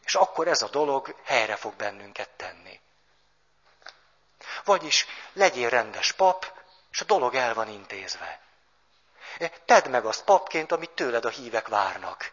És 0.05 0.15
akkor 0.15 0.49
ez 0.49 0.63
a 0.63 0.69
dolog 0.69 1.15
helyre 1.25 1.57
fog 1.57 1.75
bennünket 1.75 2.29
tenni. 2.29 2.81
Vagyis 4.65 5.07
legyél 5.33 5.69
rendes 5.69 6.13
pap, 6.13 6.53
és 6.91 7.01
a 7.01 7.05
dolog 7.05 7.35
el 7.35 7.55
van 7.55 7.69
intézve. 7.69 8.41
Tedd 9.65 9.89
meg 9.89 10.05
azt 10.05 10.25
papként, 10.25 10.73
amit 10.73 10.91
tőled 10.91 11.25
a 11.25 11.29
hívek 11.29 11.69
várnak. 11.69 12.33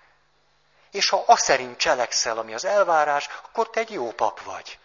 És 0.92 1.10
ha 1.10 1.24
azt 1.26 1.44
szerint 1.44 1.78
cselekszel, 1.78 2.38
ami 2.38 2.54
az 2.54 2.66
elvárás, 2.66 3.30
akkor 3.44 3.70
te 3.70 3.80
egy 3.80 3.92
jó 3.92 4.12
pap 4.12 4.42
vagy. 4.42 4.80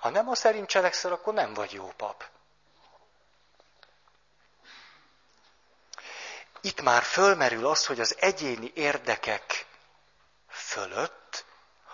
Ha 0.00 0.08
nem 0.08 0.28
azt 0.28 0.40
szerint 0.40 0.68
cselekszel, 0.68 1.12
akkor 1.12 1.34
nem 1.34 1.54
vagy 1.54 1.72
jó 1.72 1.92
pap. 1.96 2.24
Itt 6.64 6.82
már 6.82 7.02
fölmerül 7.02 7.66
az, 7.66 7.86
hogy 7.86 8.00
az 8.00 8.16
egyéni 8.18 8.70
érdekek 8.74 9.66
fölött 10.48 11.44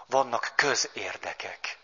vannak 0.07 0.53
közérdekek. 0.55 1.79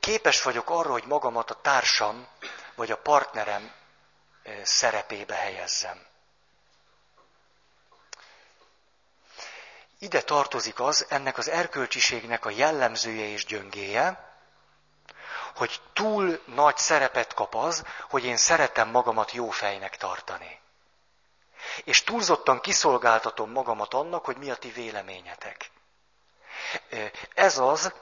Képes 0.00 0.42
vagyok 0.42 0.70
arra, 0.70 0.90
hogy 0.90 1.04
magamat 1.06 1.50
a 1.50 1.60
társam 1.60 2.26
vagy 2.74 2.90
a 2.90 2.96
partnerem 2.96 3.72
szerepébe 4.62 5.34
helyezzem. 5.34 6.06
Ide 9.98 10.22
tartozik 10.22 10.80
az, 10.80 11.06
ennek 11.08 11.38
az 11.38 11.48
erkölcsiségnek 11.48 12.44
a 12.44 12.50
jellemzője 12.50 13.26
és 13.26 13.44
gyöngéje, 13.44 14.34
hogy 15.54 15.80
túl 15.92 16.42
nagy 16.46 16.76
szerepet 16.76 17.34
kap 17.34 17.54
az, 17.54 17.84
hogy 18.10 18.24
én 18.24 18.36
szeretem 18.36 18.88
magamat 18.88 19.32
jó 19.32 19.50
fejnek 19.50 19.96
tartani 19.96 20.64
és 21.84 22.02
túlzottan 22.02 22.60
kiszolgáltatom 22.60 23.50
magamat 23.50 23.94
annak, 23.94 24.24
hogy 24.24 24.36
mi 24.36 24.50
a 24.50 24.56
ti 24.56 24.70
véleményetek. 24.70 25.70
Ez 27.34 27.58
az, 27.58 27.92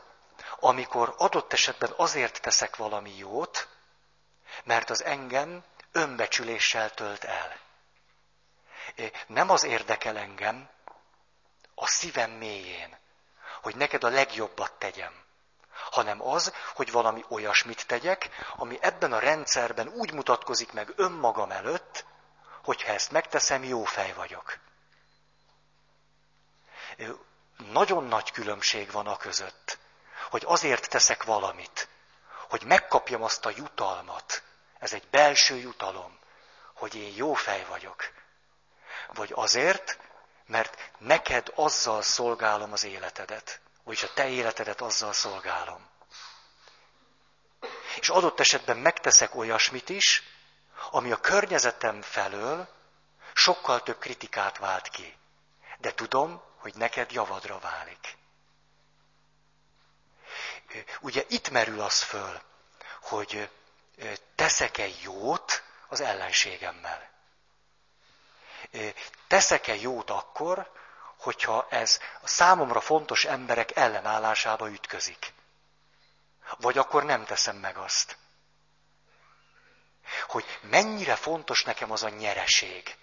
amikor 0.61 1.15
adott 1.19 1.53
esetben 1.53 1.93
azért 1.97 2.41
teszek 2.41 2.77
valami 2.77 3.17
jót, 3.17 3.69
mert 4.65 4.91
az 4.91 5.05
engem 5.05 5.65
önbecsüléssel 5.93 6.91
tölt 6.91 7.25
el. 7.25 7.57
Nem 9.27 9.51
az 9.51 9.65
érdekel 9.65 10.17
engem 10.17 10.69
a 11.75 11.87
szívem 11.87 12.31
mélyén, 12.31 12.99
hogy 13.63 13.77
neked 13.77 14.05
a 14.05 14.09
legjobbat 14.09 14.73
tegyem, 14.73 15.23
hanem 15.91 16.23
az, 16.23 16.53
hogy 16.75 16.91
valami 16.91 17.25
olyasmit 17.29 17.87
tegyek, 17.87 18.29
ami 18.57 18.79
ebben 18.81 19.13
a 19.13 19.19
rendszerben 19.19 19.89
úgy 19.89 20.13
mutatkozik 20.13 20.73
meg 20.73 20.93
önmagam 20.97 21.51
előtt, 21.51 22.05
hogyha 22.65 22.93
ezt 22.93 23.11
megteszem, 23.11 23.65
jó 23.65 23.85
fej 23.85 24.12
vagyok. 24.12 24.59
Nagyon 27.57 28.05
nagy 28.05 28.31
különbség 28.31 28.91
van 28.91 29.07
a 29.07 29.17
között, 29.17 29.79
hogy 30.31 30.43
azért 30.47 30.89
teszek 30.89 31.23
valamit, 31.23 31.89
hogy 32.49 32.65
megkapjam 32.65 33.23
azt 33.23 33.47
a 33.47 33.53
jutalmat, 33.57 34.43
ez 34.79 34.93
egy 34.93 35.09
belső 35.11 35.57
jutalom, 35.57 36.19
hogy 36.75 36.95
én 36.95 37.15
jó 37.17 37.35
fej 37.35 37.65
vagyok. 37.65 38.12
Vagy 39.09 39.33
azért, 39.35 39.99
mert 40.47 40.91
neked 40.99 41.53
azzal 41.55 42.03
szolgálom 42.03 42.73
az 42.73 42.85
életedet, 42.85 43.61
vagyis 43.83 44.03
a 44.03 44.12
te 44.12 44.29
életedet 44.29 44.81
azzal 44.81 45.12
szolgálom. 45.12 45.89
És 48.01 48.09
adott 48.09 48.41
esetben 48.41 48.77
megteszek 48.77 49.35
olyasmit 49.35 49.89
is, 49.89 50.34
ami 50.91 51.12
a 51.12 51.20
környezetem 51.20 52.03
felől 52.03 52.68
sokkal 53.35 53.83
több 53.83 53.99
kritikát 53.99 54.59
vált 54.59 54.89
ki. 54.89 55.16
De 55.79 55.95
tudom, 55.95 56.43
hogy 56.57 56.75
neked 56.75 57.12
javadra 57.12 57.59
válik. 57.59 58.16
Ugye 61.01 61.25
itt 61.29 61.51
merül 61.51 61.81
az 61.81 62.03
föl, 62.03 62.41
hogy 63.01 63.51
teszek-e 64.35 64.87
jót 65.03 65.62
az 65.89 66.01
ellenségemmel. 66.01 67.11
Teszek-e 69.27 69.75
jót 69.75 70.11
akkor, 70.11 70.70
hogyha 71.16 71.66
ez 71.70 72.01
a 72.20 72.27
számomra 72.27 72.81
fontos 72.81 73.25
emberek 73.25 73.77
ellenállásába 73.77 74.70
ütközik? 74.70 75.33
Vagy 76.57 76.79
akkor 76.79 77.05
nem 77.05 77.25
teszem 77.25 77.57
meg 77.57 77.77
azt? 77.77 78.16
Hogy 80.29 80.59
mennyire 80.63 81.15
fontos 81.17 81.65
nekem 81.65 81.91
az 81.91 82.03
a 82.03 82.09
nyereség, 82.09 82.97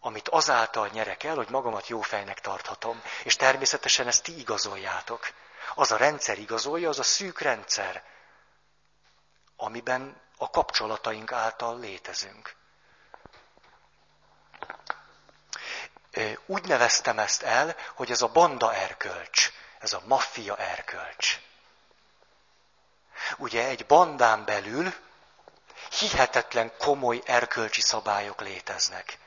amit 0.00 0.28
azáltal 0.28 0.88
nyerek 0.92 1.22
el, 1.22 1.34
hogy 1.34 1.50
magamat 1.50 1.88
jó 1.88 2.00
fejnek 2.00 2.40
tarthatom. 2.40 3.02
És 3.22 3.36
természetesen 3.36 4.06
ezt 4.06 4.22
ti 4.22 4.38
igazoljátok. 4.38 5.32
Az 5.74 5.90
a 5.90 5.96
rendszer 5.96 6.38
igazolja, 6.38 6.88
az 6.88 6.98
a 6.98 7.02
szűk 7.02 7.40
rendszer, 7.40 8.04
amiben 9.56 10.20
a 10.36 10.50
kapcsolataink 10.50 11.32
által 11.32 11.78
létezünk. 11.78 12.54
Úgy 16.46 16.64
neveztem 16.64 17.18
ezt 17.18 17.42
el, 17.42 17.76
hogy 17.94 18.10
ez 18.10 18.22
a 18.22 18.28
banda 18.28 18.74
erkölcs, 18.74 19.52
ez 19.78 19.92
a 19.92 20.02
maffia 20.06 20.56
erkölcs. 20.56 21.40
Ugye 23.36 23.64
egy 23.64 23.86
bandán 23.86 24.44
belül 24.44 24.94
hihetetlen 25.98 26.72
komoly 26.78 27.22
erkölcsi 27.24 27.80
szabályok 27.80 28.40
léteznek. 28.40 29.18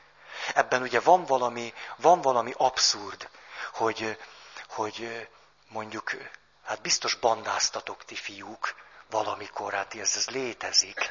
Ebben 0.54 0.82
ugye 0.82 1.00
van 1.00 1.24
valami, 1.24 1.74
van 1.96 2.20
valami 2.20 2.52
abszurd, 2.56 3.28
hogy, 3.72 4.18
hogy 4.68 5.28
mondjuk, 5.68 6.12
hát 6.64 6.80
biztos 6.80 7.14
bandáztatok 7.14 8.04
ti 8.04 8.14
fiúk, 8.14 8.74
valamikor, 9.10 9.72
hát 9.72 9.94
ez, 9.94 10.16
ez 10.16 10.28
létezik. 10.28 11.10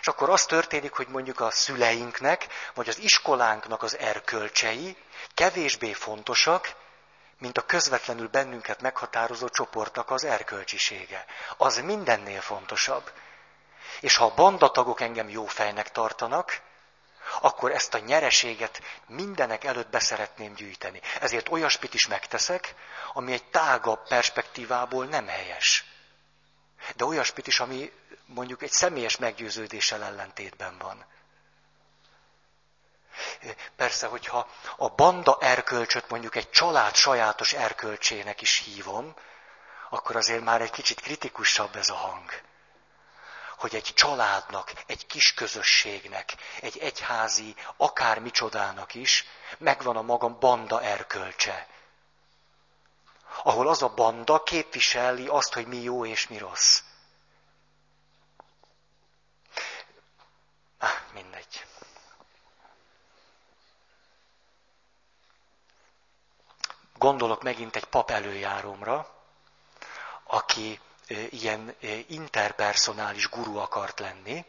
És 0.00 0.06
akkor 0.06 0.30
az 0.30 0.44
történik, 0.44 0.92
hogy 0.92 1.08
mondjuk 1.08 1.40
a 1.40 1.50
szüleinknek, 1.50 2.46
vagy 2.74 2.88
az 2.88 2.98
iskolánknak 2.98 3.82
az 3.82 3.98
erkölcsei 3.98 4.96
kevésbé 5.34 5.92
fontosak, 5.92 6.74
mint 7.38 7.58
a 7.58 7.66
közvetlenül 7.66 8.28
bennünket 8.28 8.80
meghatározó 8.80 9.48
csoportnak 9.48 10.10
az 10.10 10.24
erkölcsisége. 10.24 11.24
Az 11.56 11.76
mindennél 11.76 12.40
fontosabb. 12.40 13.10
És 14.00 14.16
ha 14.16 14.24
a 14.24 14.34
bandatagok 14.34 15.00
engem 15.00 15.28
jó 15.28 15.46
fejnek 15.46 15.90
tartanak, 15.90 16.60
akkor 17.40 17.72
ezt 17.72 17.94
a 17.94 17.98
nyereséget 17.98 18.82
mindenek 19.06 19.64
előtt 19.64 19.88
beszeretném 19.90 20.54
gyűjteni. 20.54 21.00
Ezért 21.20 21.48
olyasmit 21.48 21.94
is 21.94 22.06
megteszek, 22.06 22.74
ami 23.12 23.32
egy 23.32 23.44
tágabb 23.44 24.08
perspektívából 24.08 25.04
nem 25.04 25.26
helyes. 25.26 25.84
De 26.96 27.04
olyasmit 27.04 27.46
is, 27.46 27.60
ami 27.60 27.92
mondjuk 28.26 28.62
egy 28.62 28.70
személyes 28.70 29.16
meggyőződéssel 29.16 30.02
ellentétben 30.04 30.78
van. 30.78 31.06
Persze, 33.76 34.06
hogyha 34.06 34.48
a 34.76 34.88
banda 34.88 35.38
erkölcsöt 35.40 36.08
mondjuk 36.08 36.36
egy 36.36 36.50
család 36.50 36.94
sajátos 36.94 37.52
erkölcsének 37.52 38.40
is 38.40 38.58
hívom, 38.58 39.14
akkor 39.90 40.16
azért 40.16 40.44
már 40.44 40.60
egy 40.60 40.70
kicsit 40.70 41.00
kritikusabb 41.00 41.76
ez 41.76 41.88
a 41.88 41.94
hang. 41.94 42.30
Hogy 43.58 43.74
egy 43.74 43.92
családnak, 43.94 44.72
egy 44.86 45.06
kis 45.06 45.34
közösségnek, 45.34 46.36
egy 46.60 46.78
egyházi, 46.78 47.54
akár 47.76 48.18
micsodának 48.18 48.94
is 48.94 49.24
megvan 49.58 49.96
a 49.96 50.02
magam 50.02 50.38
banda 50.38 50.82
erkölcse. 50.82 51.66
Ahol 53.42 53.68
az 53.68 53.82
a 53.82 53.94
banda 53.94 54.42
képviseli 54.42 55.26
azt, 55.26 55.52
hogy 55.52 55.66
mi 55.66 55.76
jó 55.76 56.06
és 56.06 56.28
mi 56.28 56.38
rossz. 56.38 56.80
Ah, 60.78 60.90
mindegy. 61.12 61.64
Gondolok 66.98 67.42
megint 67.42 67.76
egy 67.76 67.84
pap 67.84 68.10
előjárómra, 68.10 69.14
aki 70.24 70.80
ilyen 71.30 71.74
interpersonális 72.08 73.28
guru 73.28 73.56
akart 73.56 74.00
lenni, 74.00 74.44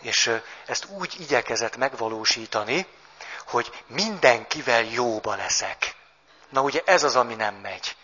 és 0.00 0.30
ezt 0.66 0.84
úgy 0.84 1.14
igyekezett 1.20 1.76
megvalósítani, 1.76 2.86
hogy 3.46 3.84
mindenkivel 3.86 4.84
jóba 4.84 5.34
leszek. 5.34 5.94
Na 6.48 6.62
ugye 6.62 6.82
ez 6.84 7.02
az, 7.02 7.16
ami 7.16 7.34
nem 7.34 7.54
megy. 7.54 7.96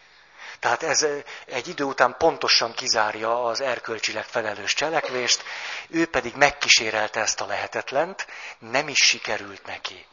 Tehát 0.58 0.82
ez 0.82 1.06
egy 1.46 1.68
idő 1.68 1.84
után 1.84 2.16
pontosan 2.18 2.72
kizárja 2.72 3.44
az 3.44 3.60
erkölcsileg 3.60 4.24
felelős 4.24 4.74
cselekvést, 4.74 5.42
ő 5.88 6.06
pedig 6.06 6.34
megkísérelte 6.34 7.20
ezt 7.20 7.40
a 7.40 7.46
lehetetlent, 7.46 8.26
nem 8.58 8.88
is 8.88 8.98
sikerült 8.98 9.66
neki. 9.66 10.06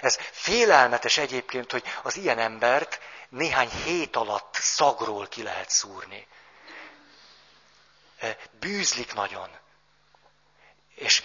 Ez 0.00 0.18
félelmetes 0.30 1.16
egyébként, 1.16 1.72
hogy 1.72 1.82
az 2.02 2.16
ilyen 2.16 2.38
embert 2.38 3.00
néhány 3.28 3.68
hét 3.68 4.16
alatt 4.16 4.54
szagról 4.54 5.26
ki 5.26 5.42
lehet 5.42 5.70
szúrni. 5.70 6.26
Bűzlik 8.60 9.14
nagyon. 9.14 9.50
És 10.94 11.22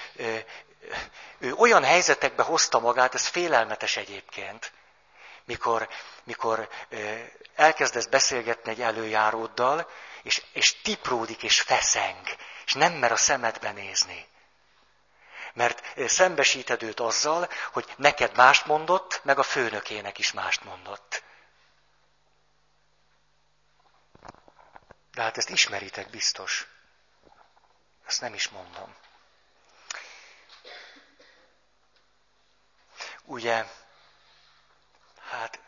ő 1.40 1.54
olyan 1.54 1.84
helyzetekbe 1.84 2.44
hozta 2.44 2.80
magát, 2.80 3.14
ez 3.14 3.28
félelmetes 3.28 3.98
egyébként, 3.98 4.72
mikor, 5.46 5.90
mikor 6.24 6.70
elkezdesz 7.56 8.06
beszélgetni 8.06 8.72
egy 8.72 8.82
előjáróddal, 8.82 9.90
és, 10.24 10.44
és 10.54 10.82
tipródik 10.82 11.44
és 11.44 11.62
feszeng, 11.62 12.28
és 12.66 12.74
nem 12.74 12.94
mer 12.94 13.12
a 13.12 13.16
szemedbe 13.16 13.72
nézni. 13.72 14.28
Mert 15.54 16.10
szembesíted 16.10 16.84
őt 16.84 17.00
azzal, 17.00 17.50
hogy 17.72 17.94
neked 17.98 18.36
mást 18.36 18.66
mondott, 18.66 19.22
meg 19.24 19.40
a 19.40 19.44
főnökének 19.44 20.18
is 20.18 20.32
mást 20.32 20.64
mondott. 20.64 21.24
De 25.14 25.22
hát 25.22 25.38
ezt 25.38 25.50
ismeritek 25.50 26.10
biztos. 26.10 26.68
Ezt 28.12 28.22
nem 28.22 28.34
is 28.34 28.50
mondom. 28.50 28.96
Ugye, 33.24 33.66
hát 35.30 35.60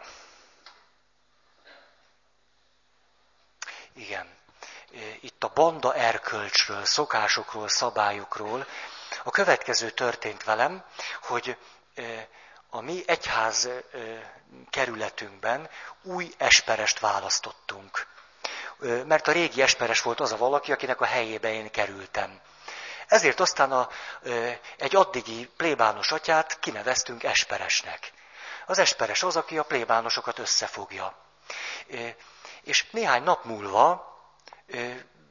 Igen. 3.94 4.38
Itt 5.20 5.44
a 5.44 5.48
banda 5.54 5.96
erkölcsről, 5.96 6.86
szokásokról, 6.86 7.68
szabályokról. 7.68 8.68
A 9.24 9.30
következő 9.30 9.90
történt 9.90 10.44
velem, 10.44 10.86
hogy 11.22 11.58
a 12.70 12.82
mi 12.82 13.04
egyház 13.06 13.70
kerületünkben 14.70 15.70
új 16.02 16.34
esperest 16.38 17.00
választottunk. 17.00 18.08
Mert 19.06 19.28
a 19.28 19.32
régi 19.32 19.62
esperes 19.62 20.02
volt 20.02 20.20
az 20.20 20.32
a 20.32 20.38
valaki, 20.38 20.72
akinek 20.72 21.02
a 21.02 21.06
helyébe 21.06 21.54
én 21.54 21.72
kerültem. 21.72 22.42
Ezért 23.08 23.40
aztán 23.40 23.72
a, 23.72 23.90
egy 24.78 24.96
addigi 24.96 25.50
plébános 25.58 26.12
atyát 26.12 26.60
kineveztünk 26.60 27.24
esperesnek. 27.24 28.14
Az 28.66 28.80
esperes 28.80 29.24
az, 29.24 29.36
aki 29.36 29.58
a 29.58 29.64
plébánosokat 29.64 30.40
összefogja. 30.40 31.16
És 32.64 32.86
néhány 32.92 33.24
nap 33.24 33.44
múlva 33.44 34.12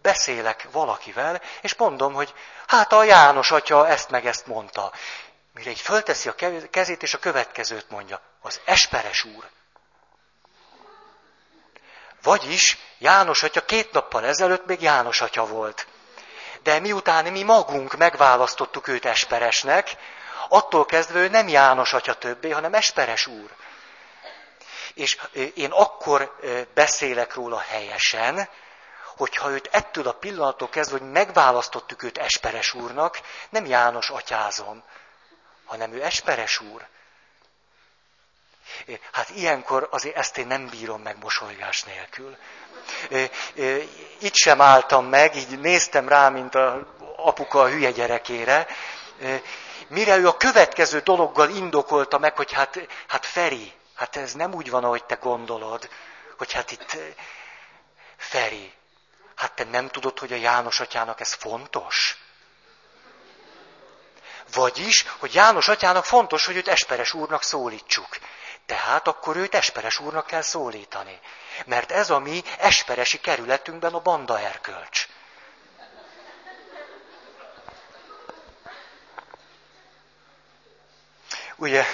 beszélek 0.03 0.69
valakivel, 0.73 1.41
és 1.61 1.75
mondom, 1.75 2.13
hogy 2.13 2.35
hát 2.67 2.93
a 2.93 3.05
János 3.05 3.51
atya 3.51 3.89
ezt 3.89 4.11
meg 4.11 4.27
ezt 4.27 4.47
mondta. 4.47 4.93
Mire 5.55 5.71
egy 5.71 5.81
fölteszi 5.81 6.29
a 6.29 6.35
kezét, 6.71 7.03
és 7.03 7.15
a 7.15 7.19
következőt 7.19 7.91
mondja. 7.91 8.21
Az 8.41 8.61
Esperes 8.65 9.25
úr. 9.25 9.51
Vagyis 12.23 12.79
János 12.99 13.43
atya 13.43 13.65
két 13.65 13.93
nappal 13.93 14.25
ezelőtt 14.25 14.67
még 14.67 14.81
János 14.81 15.21
atya 15.21 15.47
volt. 15.47 15.87
De 16.63 16.79
miután 16.79 17.25
mi 17.25 17.43
magunk 17.43 17.97
megválasztottuk 17.97 18.89
őt 18.89 19.05
Esperesnek, 19.05 19.97
attól 20.49 20.85
kezdve 20.85 21.19
ő 21.19 21.29
nem 21.29 21.49
János 21.49 21.93
atya 21.93 22.15
többé, 22.15 22.51
hanem 22.51 22.75
Esperes 22.75 23.27
úr. 23.27 23.51
És 24.95 25.19
én 25.55 25.71
akkor 25.71 26.37
beszélek 26.75 27.35
róla 27.35 27.59
helyesen, 27.59 28.49
hogyha 29.17 29.51
őt 29.51 29.69
ettől 29.73 30.09
a 30.09 30.13
pillanattól 30.13 30.69
kezdve, 30.69 30.99
hogy 30.99 31.11
megválasztottuk 31.11 32.03
őt 32.03 32.19
Esperes 32.19 32.75
úrnak, 32.75 33.21
nem 33.51 33.67
János 33.67 34.11
atyázom, 34.11 34.83
hanem 35.65 35.93
ő 35.93 36.03
Esperes 36.03 36.61
úr. 36.61 36.87
Hát 39.13 39.31
ilyenkor 39.31 39.89
azért 39.91 40.17
ezt 40.17 40.39
én 40.39 40.47
nem 40.47 40.69
bírom 40.69 41.03
meg 41.03 41.17
mosolygás 41.19 41.83
nélkül. 41.83 42.37
Itt 44.19 44.35
sem 44.35 44.61
álltam 44.61 45.07
meg, 45.07 45.37
így 45.37 45.61
néztem 45.61 46.09
rá, 46.09 46.29
mint 46.29 46.55
a 46.55 46.95
apuka 47.17 47.61
a 47.61 47.69
hülye 47.69 47.91
gyerekére, 47.91 48.67
mire 49.89 50.17
ő 50.17 50.27
a 50.27 50.37
következő 50.37 50.99
dologgal 50.99 51.49
indokolta 51.49 52.19
meg, 52.19 52.37
hogy 52.37 52.53
hát, 52.53 52.89
hát 53.09 53.27
Feri, 53.27 53.73
hát 53.95 54.17
ez 54.17 54.33
nem 54.33 54.55
úgy 54.55 54.71
van, 54.71 54.85
ahogy 54.85 55.05
te 55.05 55.15
gondolod, 55.15 55.89
hogy 56.39 56.53
hát 56.53 56.71
itt 56.71 56.97
Feri, 58.17 58.73
hát 59.35 59.53
te 59.53 59.65
nem 59.65 59.89
tudod, 59.89 60.19
hogy 60.19 60.33
a 60.33 60.37
János 60.37 60.81
atyának 60.81 61.21
ez 61.21 61.33
fontos? 61.33 62.17
Vagyis, 64.53 65.07
hogy 65.19 65.35
János 65.35 65.69
atyának 65.69 66.05
fontos, 66.05 66.47
hogy 66.47 66.57
őt 66.57 66.69
Esperes 66.69 67.13
úrnak 67.15 67.43
szólítsuk. 67.43 68.09
Tehát 68.73 69.09
akkor 69.09 69.37
őt 69.37 69.55
Esperes 69.55 69.99
úrnak 69.99 70.27
kell 70.27 70.41
szólítani. 70.43 71.21
Mert 71.67 71.91
ez 71.93 72.11
a 72.11 72.19
mi 72.19 72.43
Esperesi 72.59 73.21
kerületünkben 73.21 73.95
a 73.95 74.01
banda 74.01 74.41
erkölcs. 74.41 75.09
Ugye, 81.57 81.85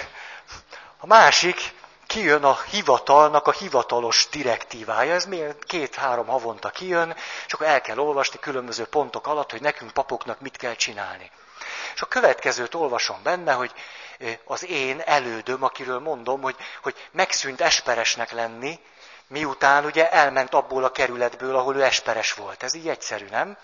a 0.99 1.05
másik, 1.05 1.73
kijön 2.07 2.43
a 2.43 2.57
hivatalnak 2.69 3.47
a 3.47 3.51
hivatalos 3.51 4.27
direktívája. 4.31 5.13
Ez 5.13 5.25
miért 5.25 5.63
két-három 5.63 6.27
havonta 6.27 6.69
kijön, 6.69 7.15
és 7.47 7.53
akkor 7.53 7.67
el 7.67 7.81
kell 7.81 7.97
olvasni 7.97 8.39
különböző 8.39 8.85
pontok 8.85 9.27
alatt, 9.27 9.51
hogy 9.51 9.61
nekünk 9.61 9.91
papoknak 9.91 10.39
mit 10.39 10.57
kell 10.57 10.75
csinálni. 10.75 11.31
És 11.95 12.01
a 12.01 12.05
következőt 12.05 12.75
olvasom 12.75 13.19
benne, 13.23 13.53
hogy 13.53 13.71
az 14.45 14.65
én 14.65 15.01
elődöm, 15.05 15.63
akiről 15.63 15.99
mondom, 15.99 16.41
hogy, 16.41 16.55
hogy 16.81 17.07
megszűnt 17.11 17.61
esperesnek 17.61 18.31
lenni, 18.31 18.79
miután 19.29 19.85
ugye 19.85 20.11
elment 20.11 20.53
abból 20.53 20.83
a 20.83 20.91
kerületből, 20.91 21.55
ahol 21.55 21.75
ő 21.75 21.83
esperes 21.83 22.33
volt. 22.33 22.63
Ez 22.63 22.73
így 22.73 22.87
egyszerű, 22.87 23.25
nem? 23.29 23.57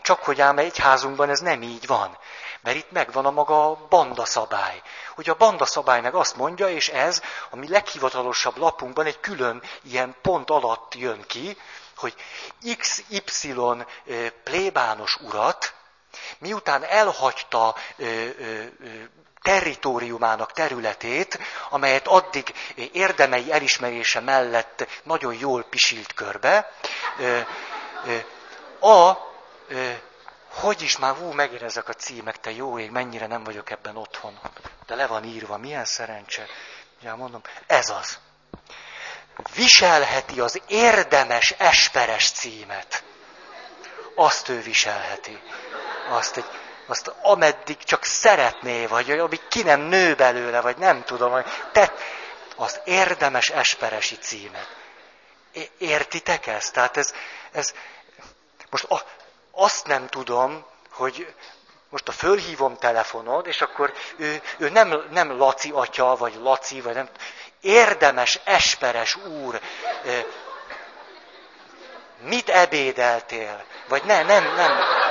Csak 0.00 0.22
hogy 0.22 0.40
ám 0.40 0.58
egy 0.58 0.78
házunkban 0.78 1.30
ez 1.30 1.40
nem 1.40 1.62
így 1.62 1.86
van. 1.86 2.18
Mert 2.60 2.76
itt 2.76 2.90
megvan 2.90 3.26
a 3.26 3.30
maga 3.30 3.86
banda 3.88 4.24
szabály. 4.24 4.82
Hogy 5.14 5.28
a 5.28 5.34
banda 5.34 5.64
szabály 5.64 6.00
meg 6.00 6.14
azt 6.14 6.36
mondja, 6.36 6.68
és 6.68 6.88
ez 6.88 7.22
a 7.50 7.56
mi 7.56 7.68
leghivatalosabb 7.68 8.56
lapunkban 8.56 9.06
egy 9.06 9.20
külön 9.20 9.62
ilyen 9.82 10.14
pont 10.22 10.50
alatt 10.50 10.94
jön 10.94 11.24
ki, 11.26 11.56
hogy 11.96 12.14
XY 12.78 13.54
plébános 14.44 15.16
urat, 15.16 15.74
miután 16.38 16.84
elhagyta 16.84 17.76
ö, 17.96 18.04
ö, 18.38 18.64
territóriumának 19.42 20.52
területét, 20.52 21.38
amelyet 21.70 22.06
addig 22.06 22.54
érdemei 22.92 23.52
elismerése 23.52 24.20
mellett 24.20 24.86
nagyon 25.02 25.34
jól 25.34 25.62
pisilt 25.62 26.14
körbe, 26.14 26.70
a, 28.80 29.16
hogy 30.48 30.82
is 30.82 30.98
már, 30.98 31.14
hú, 31.14 31.32
megint 31.32 31.62
ezek 31.62 31.88
a 31.88 31.92
címek, 31.92 32.40
te 32.40 32.50
jó 32.50 32.78
ég, 32.78 32.90
mennyire 32.90 33.26
nem 33.26 33.44
vagyok 33.44 33.70
ebben 33.70 33.96
otthon. 33.96 34.38
De 34.86 34.94
le 34.94 35.06
van 35.06 35.24
írva, 35.24 35.56
milyen 35.56 35.84
szerencse. 35.84 36.46
Ja, 37.02 37.14
mondom, 37.14 37.42
ez 37.66 37.90
az. 37.90 38.18
Viselheti 39.54 40.40
az 40.40 40.60
érdemes 40.66 41.50
esperes 41.50 42.30
címet. 42.30 43.02
Azt 44.14 44.48
ő 44.48 44.60
viselheti. 44.60 45.42
Azt 46.08 46.36
egy 46.36 46.44
azt 46.86 47.12
ameddig 47.22 47.76
csak 47.78 48.04
szeretné, 48.04 48.86
vagy 48.86 49.10
amíg 49.10 49.48
ki 49.48 49.62
nem 49.62 49.80
nő 49.80 50.14
belőle, 50.14 50.60
vagy 50.60 50.76
nem 50.76 51.04
tudom, 51.04 51.32
hogy 51.32 51.44
te, 51.72 51.92
az 52.56 52.80
érdemes 52.84 53.50
esperesi 53.50 54.16
címet. 54.16 54.68
Értitek 55.78 56.46
ezt? 56.46 56.72
Tehát 56.72 56.96
ez, 56.96 57.14
ez 57.52 57.74
most 58.70 58.84
a, 58.84 59.02
azt 59.50 59.86
nem 59.86 60.06
tudom, 60.06 60.66
hogy 60.90 61.34
most 61.88 62.08
a 62.08 62.12
fölhívom 62.12 62.76
telefonod, 62.76 63.46
és 63.46 63.60
akkor 63.60 63.92
ő, 64.16 64.42
ő 64.58 64.68
nem, 64.68 65.02
nem 65.10 65.36
Laci 65.36 65.70
atya, 65.74 66.16
vagy 66.16 66.34
Laci, 66.34 66.80
vagy 66.80 66.94
nem. 66.94 67.08
Érdemes, 67.60 68.40
esperes 68.44 69.16
úr, 69.16 69.60
mit 72.22 72.48
ebédeltél? 72.48 73.64
Vagy 73.88 74.04
ne, 74.04 74.22
nem, 74.22 74.54
nem. 74.54 75.01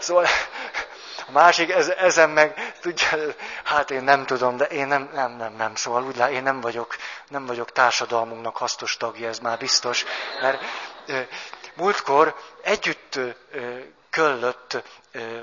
Szóval 0.00 0.26
a 1.26 1.32
másik, 1.32 1.70
ez, 1.70 1.88
ezen 1.88 2.30
meg, 2.30 2.74
tudja, 2.80 3.08
hát 3.64 3.90
én 3.90 4.02
nem 4.02 4.26
tudom, 4.26 4.56
de 4.56 4.64
én 4.64 4.86
nem, 4.86 5.10
nem, 5.12 5.32
nem, 5.32 5.52
nem. 5.52 5.74
Szóval 5.74 6.02
úgy 6.04 6.16
lát, 6.16 6.30
én 6.30 6.42
nem 6.42 6.60
vagyok, 6.60 6.96
nem 7.28 7.46
vagyok 7.46 7.72
társadalmunknak 7.72 8.56
hasznos 8.56 8.96
tagja, 8.96 9.28
ez 9.28 9.38
már 9.38 9.58
biztos. 9.58 10.04
Mert 10.40 10.62
múltkor 11.74 12.34
együtt 12.62 13.18
köllött 14.10 14.82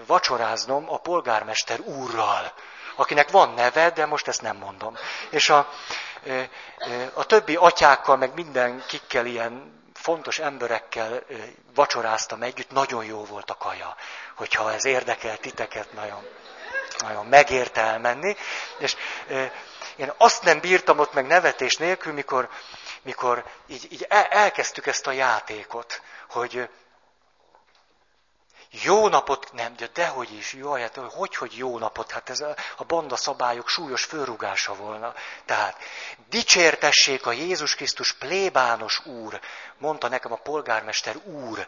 vacsoráznom 0.06 0.92
a 0.92 0.98
polgármester 0.98 1.80
úrral, 1.80 2.54
akinek 2.96 3.32
van 3.32 3.54
neve, 3.54 3.90
de 3.90 4.06
most 4.06 4.28
ezt 4.28 4.42
nem 4.42 4.58
mondom. 4.58 4.96
És 5.30 5.50
a, 5.50 5.70
a 7.14 7.26
többi 7.26 7.56
atyákkal, 7.56 8.16
meg 8.16 8.34
minden 8.34 8.84
kikkel 8.88 9.26
ilyen 9.26 9.77
fontos 10.08 10.40
emberekkel 10.40 11.24
vacsoráztam 11.76 12.42
együtt, 12.42 12.72
nagyon 12.72 13.06
jó 13.06 13.26
volt 13.26 13.50
a 13.50 13.58
kaja. 13.58 13.96
Hogyha 14.36 14.74
ez 14.74 14.86
érdekel 14.86 15.38
titeket, 15.38 15.94
nagyon, 15.94 16.28
nagyon 16.98 17.26
megérte 17.26 17.82
elmenni. 17.82 18.36
És 18.78 18.96
én 19.96 20.12
azt 20.18 20.44
nem 20.44 20.60
bírtam 20.60 21.00
ott 21.00 21.14
meg 21.14 21.26
nevetés 21.26 21.76
nélkül, 21.78 22.14
mikor, 22.14 22.50
mikor 23.02 23.44
így, 23.68 23.88
így 23.92 24.06
elkezdtük 24.30 24.86
ezt 24.88 25.08
a 25.08 25.12
játékot, 25.12 26.02
hogy 26.30 26.70
jó 28.84 29.08
napot, 29.08 29.54
nem, 29.54 29.76
de 29.76 29.88
dehogy 29.88 30.34
is, 30.34 30.54
jó, 30.54 30.74
hát 30.74 30.96
hogy, 30.96 31.36
hogy 31.36 31.58
jó 31.58 31.78
napot, 31.78 32.12
hát 32.12 32.30
ez 32.30 32.40
a, 32.40 32.56
a 32.78 32.84
banda 32.84 33.16
szabályok 33.16 33.68
súlyos 33.68 34.04
fölrugása 34.04 34.76
volna. 34.76 35.14
Tehát, 35.46 35.78
dicsértessék 36.30 37.26
a 37.26 37.32
Jézus 37.32 37.76
Krisztus 37.76 38.14
plébános 38.14 39.06
úr, 39.06 39.40
mondta 39.78 40.08
nekem 40.08 40.32
a 40.32 40.36
polgármester 40.44 41.16
úr. 41.16 41.68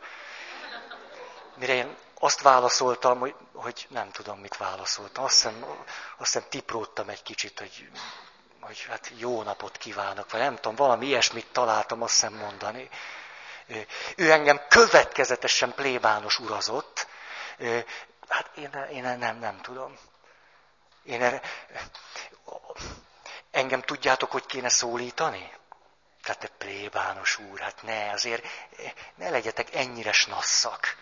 Mire 1.56 1.74
én 1.74 1.96
azt 2.20 2.42
válaszoltam, 2.42 3.20
hogy, 3.20 3.36
hogy 3.54 3.88
nem 3.90 4.12
tudom, 4.12 4.40
mit 4.40 4.58
válaszoltam. 4.58 5.24
Azt 5.24 5.34
hiszem, 5.34 5.66
azt 6.18 6.34
hiszem 6.34 6.50
tipróttam 6.50 7.10
egy 7.10 7.24
kicsit, 7.24 7.60
hogy, 7.60 7.90
hogy 8.60 8.86
hát 8.90 9.12
jó 9.18 9.44
napot 9.44 9.78
kívánok, 9.78 10.32
vagy 10.32 10.42
nem 10.42 10.56
tudom, 10.56 10.76
valami 10.76 11.06
ilyesmit 11.06 11.48
találtam 11.52 12.02
azt 12.02 12.12
hiszem 12.12 12.34
mondani. 12.34 12.90
Ő 14.16 14.32
engem 14.32 14.62
következetesen 14.70 15.74
plébános 15.74 16.40
urazott. 16.40 17.08
Hát 18.28 18.50
én, 18.56 18.86
én 18.92 19.18
nem, 19.18 19.40
nem 19.40 19.62
tudom. 19.62 19.98
Én 21.04 21.22
erre, 21.22 21.42
engem 23.52 23.82
tudjátok, 23.82 24.32
hogy 24.32 24.46
kéne 24.46 24.70
szólítani? 24.70 25.52
Tehát 26.24 26.40
te 26.40 26.48
plébános 26.58 27.38
úr, 27.52 27.60
hát 27.60 27.84
ne, 27.84 28.12
azért 28.12 28.44
ne 29.16 29.30
legyetek 29.30 29.76
ennyire 29.76 30.12
snasszak. 30.12 30.96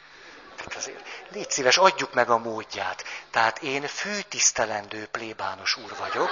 Tehát 0.58 0.76
azért 0.76 1.08
légy 1.30 1.52
szíves, 1.52 1.78
adjuk 1.78 2.14
meg 2.14 2.30
a 2.30 2.38
módját. 2.38 3.04
Tehát 3.32 3.60
én 3.62 3.88
főtisztelendő 3.88 5.06
plébános 5.06 5.76
úr 5.78 5.96
vagyok. 5.98 6.30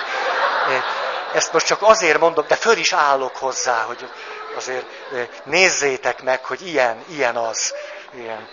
Ezt 1.34 1.54
most 1.54 1.66
csak 1.66 1.82
azért 1.82 2.20
mondom, 2.20 2.48
de 2.48 2.56
föl 2.56 2.78
is 2.78 2.94
állok 2.94 3.36
hozzá, 3.36 3.84
hogy 3.84 4.10
azért 4.56 4.86
nézzétek 5.46 6.22
meg, 6.24 6.46
hogy 6.46 6.68
ilyen, 6.68 7.04
ilyen 7.08 7.36
az. 7.36 7.74
Ilyen. 8.14 8.48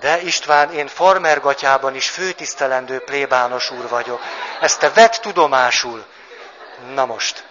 De 0.00 0.20
István, 0.20 0.72
én 0.72 0.86
farmergatyában 0.88 1.94
is 1.94 2.10
főtisztelendő 2.10 3.00
plébános 3.00 3.70
úr 3.70 3.88
vagyok. 3.88 4.20
Ezt 4.60 4.78
te 4.78 4.90
vett 4.90 5.12
tudomásul. 5.14 6.04
Na 6.92 7.06
most. 7.06 7.46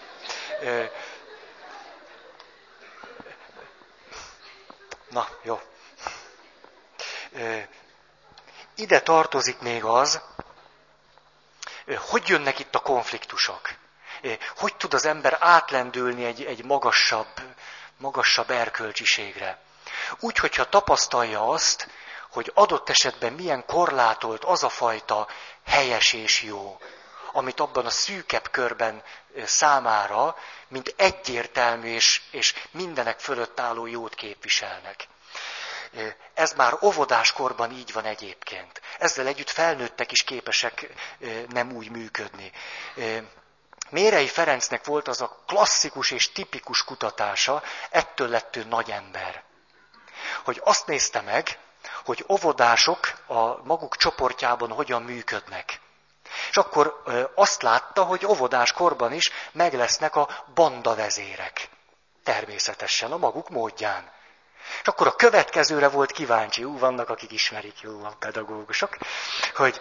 Na, 5.10 5.28
jó. 5.42 5.60
Ide 8.76 9.02
tartozik 9.02 9.60
még 9.60 9.84
az, 9.84 10.22
hogy 11.98 12.28
jönnek 12.28 12.60
itt 12.60 12.76
a 12.76 12.80
konfliktusok? 12.80 13.70
Hogy 14.56 14.76
tud 14.76 14.94
az 14.94 15.06
ember 15.06 15.38
átlendülni 15.40 16.26
egy, 16.26 16.44
egy 16.44 16.66
magasabb, 16.66 17.42
magasabb 17.98 18.50
erkölcsiségre? 18.50 19.60
Úgy, 20.20 20.38
hogyha 20.38 20.70
tapasztalja 20.70 21.48
azt, 21.48 21.88
hogy 22.30 22.52
adott 22.54 22.90
esetben 22.90 23.34
milyen 23.34 23.66
korlátolt 23.66 24.44
az 24.44 24.64
a 24.64 24.70
fajta 24.70 25.28
helyes 25.66 26.14
és 26.14 26.42
jó, 26.42 26.80
amit 27.32 27.60
abban 27.60 27.86
a 27.86 27.90
szűkebb 27.90 28.52
körben 28.52 29.04
számára, 29.46 30.38
mint 30.68 30.94
egyértelmű 30.98 31.88
és, 31.94 32.22
és 32.32 32.54
mindenek 32.72 33.20
fölött 33.20 33.60
álló 33.60 33.86
jót 33.86 34.16
képviselnek. 34.16 35.08
Ez 36.34 36.54
már 36.54 36.78
óvodáskorban 36.82 37.72
így 37.72 37.94
van 37.94 38.06
egyébként. 38.06 38.82
Ezzel 39.00 39.28
együtt 39.28 39.50
felnőttek 39.50 40.12
is 40.12 40.24
képesek 40.24 40.88
nem 41.50 41.72
úgy 41.72 41.90
működni. 41.90 42.52
Mérei 43.90 44.28
Ferencnek 44.28 44.86
volt 44.86 45.08
az 45.08 45.22
a 45.22 45.44
klasszikus 45.48 46.12
és 46.12 46.32
tipikus 46.32 46.84
kutatása, 46.84 47.64
ettől 47.90 48.28
lett 48.28 48.56
ő 48.56 48.64
nagy 48.64 48.92
ember. 48.92 49.44
Hogy 50.44 50.62
azt 50.64 50.88
nézte 50.88 51.22
meg, 51.22 51.60
hogy 52.06 52.26
óvodások 52.28 53.14
a 53.28 53.64
maguk 53.64 53.98
csoportjában 53.98 54.72
hogyan 54.72 55.02
működnek. 55.02 55.80
És 56.50 56.58
akkor 56.58 57.04
azt 57.36 57.62
látta, 57.62 58.04
hogy 58.04 58.26
óvodás 58.26 58.72
korban 58.72 59.14
is 59.14 59.32
meg 59.52 59.74
lesznek 59.74 60.16
a 60.16 60.46
bandavezérek. 60.54 61.70
Természetesen, 62.24 63.12
a 63.12 63.18
maguk 63.18 63.50
módján. 63.50 64.12
És 64.82 64.88
akkor 64.88 65.08
a 65.08 65.16
következőre 65.16 65.90
volt 65.90 66.12
kíváncsi, 66.12 66.64
ú, 66.64 66.78
vannak, 66.78 67.10
akik 67.10 67.32
ismerik, 67.32 67.82
jó, 67.82 68.04
a 68.04 68.16
pedagógusok, 68.20 68.98
hogy 69.56 69.80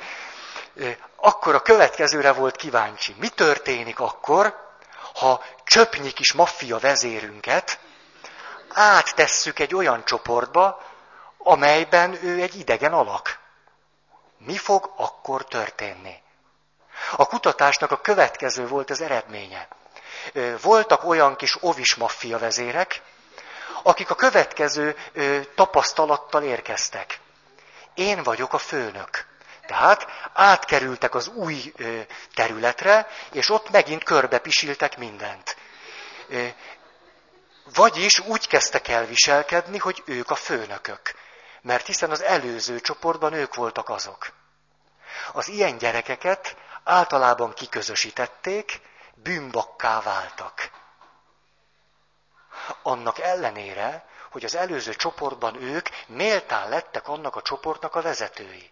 akkor 1.17 1.55
a 1.55 1.63
következőre 1.63 2.33
volt 2.33 2.57
kíváncsi. 2.57 3.15
Mi 3.19 3.29
történik 3.29 4.01
akkor, 4.01 4.71
ha 5.15 5.45
csöpnyi 5.65 6.11
kis 6.11 6.33
maffia 6.33 6.79
vezérünket 6.79 7.79
áttesszük 8.75 9.59
egy 9.59 9.75
olyan 9.75 10.05
csoportba, 10.05 10.83
amelyben 11.39 12.19
ő 12.25 12.41
egy 12.43 12.59
idegen 12.59 12.93
alak. 12.93 13.39
Mi 14.39 14.57
fog 14.57 14.93
akkor 14.97 15.45
történni? 15.45 16.23
A 17.17 17.27
kutatásnak 17.27 17.91
a 17.91 18.01
következő 18.01 18.67
volt 18.67 18.91
az 18.91 19.01
eredménye. 19.01 19.69
Voltak 20.63 21.05
olyan 21.05 21.37
kis 21.37 21.57
ovis 21.63 21.95
maffia 21.95 22.39
vezérek, 22.39 23.03
akik 23.83 24.11
a 24.11 24.15
következő 24.15 24.97
tapasztalattal 25.55 26.43
érkeztek. 26.43 27.21
Én 27.95 28.23
vagyok 28.23 28.53
a 28.53 28.59
főnök. 28.59 29.27
Tehát 29.67 30.07
átkerültek 30.33 31.15
az 31.15 31.29
új 31.29 31.73
területre, 32.35 33.07
és 33.33 33.51
ott 33.51 33.71
megint 33.71 34.05
körbepisiltek 34.05 34.99
mindent. 34.99 35.57
Vagyis 37.75 38.19
úgy 38.19 38.47
kezdtek 38.47 38.89
el 38.89 39.07
viselkedni, 39.07 39.79
hogy 39.79 40.03
ők 40.07 40.31
a 40.31 40.35
főnökök. 40.35 41.15
Mert 41.63 41.87
hiszen 41.87 42.11
az 42.11 42.23
előző 42.23 42.81
csoportban 42.81 43.33
ők 43.33 43.55
voltak 43.55 43.89
azok. 43.89 44.33
Az 45.33 45.49
ilyen 45.49 45.79
gyerekeket 45.79 46.57
általában 46.85 47.55
kiközösítették, 47.55 48.81
bűnbakká 49.15 50.01
váltak. 50.01 50.71
Annak 52.83 53.19
ellenére, 53.19 54.05
hogy 54.31 54.45
az 54.45 54.55
előző 54.55 54.95
csoportban 54.95 55.63
ők 55.63 55.89
méltán 56.07 56.69
lettek 56.69 57.09
annak 57.09 57.37
a 57.37 57.43
csoportnak 57.43 57.95
a 57.95 58.03
vezetői. 58.03 58.71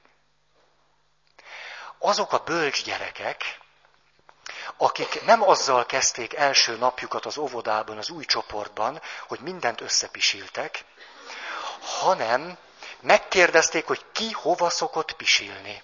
Azok 1.98 2.32
a 2.32 2.38
bölcs 2.38 2.84
gyerekek, 2.84 3.58
akik 4.76 5.24
nem 5.24 5.42
azzal 5.42 5.86
kezdték 5.86 6.34
első 6.34 6.76
napjukat 6.76 7.26
az 7.26 7.38
óvodában, 7.38 7.98
az 7.98 8.10
új 8.10 8.24
csoportban, 8.24 9.00
hogy 9.28 9.40
mindent 9.40 9.80
összepisiltek, 9.80 10.84
hanem 11.80 12.58
megkérdezték, 13.00 13.86
hogy 13.86 14.04
ki 14.12 14.30
hova 14.32 14.70
szokott 14.70 15.12
pisilni 15.12 15.82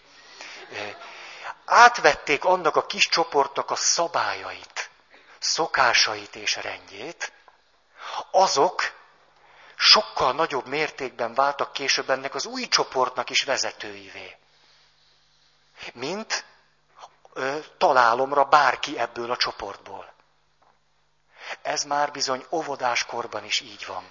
átvették 1.65 2.45
annak 2.45 2.77
a 2.77 2.87
kis 2.87 3.09
csoportnak 3.09 3.71
a 3.71 3.77
szabályait, 3.77 4.91
szokásait 5.39 6.37
és 6.37 6.57
rendjét, 6.57 7.33
azok 8.31 8.83
sokkal 9.77 10.33
nagyobb 10.33 10.67
mértékben 10.67 11.35
váltak 11.35 11.73
később 11.73 12.11
ennek 12.11 12.35
az 12.35 12.47
új 12.47 12.69
csoportnak 12.69 13.31
is 13.31 13.43
vezetőivé. 13.45 14.37
Mint 15.93 16.45
ö, 17.33 17.59
találomra 17.79 18.45
bárki 18.45 18.99
ebből 18.99 19.31
a 19.31 19.37
csoportból. 19.37 20.15
Ez 21.63 21.85
már 21.85 22.11
bizony 22.11 22.47
óvodáskorban 22.51 23.45
is 23.45 23.61
így 23.61 23.87
van. 23.87 24.11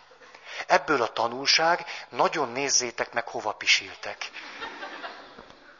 Ebből 0.67 1.01
a 1.01 1.13
tanulság, 1.13 1.85
nagyon 2.09 2.49
nézzétek 2.49 3.13
meg, 3.13 3.27
hova 3.27 3.51
pisiltek. 3.51 4.31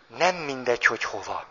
Nem 0.08 0.36
mindegy, 0.36 0.86
hogy 0.86 1.04
hova. 1.04 1.46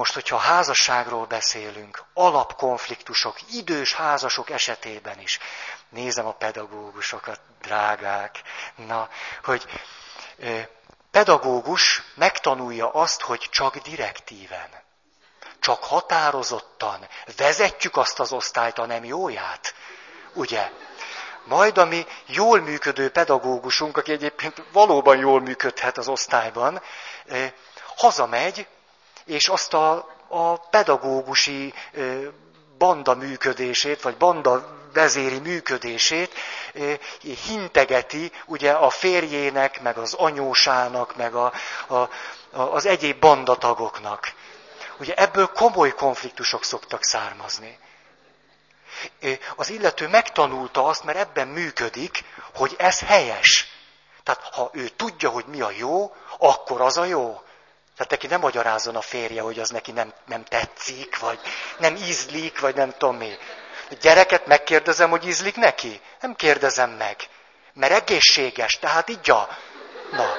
Most, 0.00 0.14
hogyha 0.14 0.36
házasságról 0.36 1.26
beszélünk, 1.26 2.04
alapkonfliktusok, 2.14 3.36
idős 3.52 3.94
házasok 3.94 4.50
esetében 4.50 5.20
is, 5.20 5.38
nézem 5.88 6.26
a 6.26 6.32
pedagógusokat, 6.32 7.40
drágák, 7.62 8.42
na, 8.74 9.08
hogy 9.44 9.64
pedagógus 11.10 12.02
megtanulja 12.14 12.90
azt, 12.90 13.20
hogy 13.20 13.48
csak 13.50 13.76
direktíven, 13.76 14.68
csak 15.58 15.84
határozottan 15.84 17.08
vezetjük 17.36 17.96
azt 17.96 18.20
az 18.20 18.32
osztályt 18.32 18.78
a 18.78 18.86
nem 18.86 19.04
jóját, 19.04 19.74
ugye? 20.34 20.70
Majd 21.44 21.78
a 21.78 21.84
mi 21.84 22.06
jól 22.26 22.60
működő 22.60 23.10
pedagógusunk, 23.10 23.96
aki 23.96 24.12
egyébként 24.12 24.62
valóban 24.72 25.18
jól 25.18 25.40
működhet 25.40 25.98
az 25.98 26.08
osztályban, 26.08 26.82
hazamegy, 27.96 28.66
és 29.30 29.48
azt 29.48 29.74
a, 29.74 30.08
a 30.28 30.56
pedagógusi 30.56 31.74
banda 32.78 33.14
működését, 33.14 34.02
vagy 34.02 34.16
banda 34.16 34.78
vezéri 34.92 35.38
működését 35.38 36.34
hintegeti 37.46 38.32
ugye 38.46 38.72
a 38.72 38.90
férjének, 38.90 39.80
meg 39.80 39.98
az 39.98 40.14
anyósának, 40.14 41.16
meg 41.16 41.34
a, 41.34 41.52
a, 41.88 42.08
az 42.50 42.86
egyéb 42.86 43.20
bandatagoknak. 43.20 44.32
Ugye 44.98 45.14
ebből 45.14 45.46
komoly 45.46 45.94
konfliktusok 45.94 46.64
szoktak 46.64 47.02
származni. 47.02 47.78
Az 49.56 49.70
illető 49.70 50.08
megtanulta 50.08 50.84
azt, 50.84 51.04
mert 51.04 51.18
ebben 51.18 51.48
működik, 51.48 52.24
hogy 52.54 52.74
ez 52.78 53.00
helyes. 53.00 53.68
Tehát 54.22 54.54
ha 54.54 54.70
ő 54.72 54.88
tudja, 54.88 55.28
hogy 55.28 55.44
mi 55.46 55.60
a 55.60 55.70
jó, 55.70 56.14
akkor 56.38 56.80
az 56.80 56.96
a 56.96 57.04
jó. 57.04 57.40
Tehát 58.00 58.14
neki 58.14 58.26
nem 58.26 58.40
magyarázzon 58.40 58.96
a 58.96 59.00
férje, 59.00 59.42
hogy 59.42 59.58
az 59.58 59.70
neki 59.70 59.92
nem, 59.92 60.12
nem 60.26 60.44
tetszik, 60.44 61.18
vagy 61.18 61.40
nem 61.78 61.96
ízlik, 61.96 62.60
vagy 62.60 62.74
nem 62.74 62.92
tudom 62.98 63.16
mi. 63.16 63.38
A 63.90 63.94
gyereket 64.00 64.46
megkérdezem, 64.46 65.10
hogy 65.10 65.26
ízlik 65.26 65.56
neki? 65.56 66.00
Nem 66.20 66.34
kérdezem 66.34 66.90
meg. 66.90 67.16
Mert 67.72 67.92
egészséges, 67.92 68.78
tehát 68.78 69.08
igya. 69.08 69.48
Na. 70.10 70.36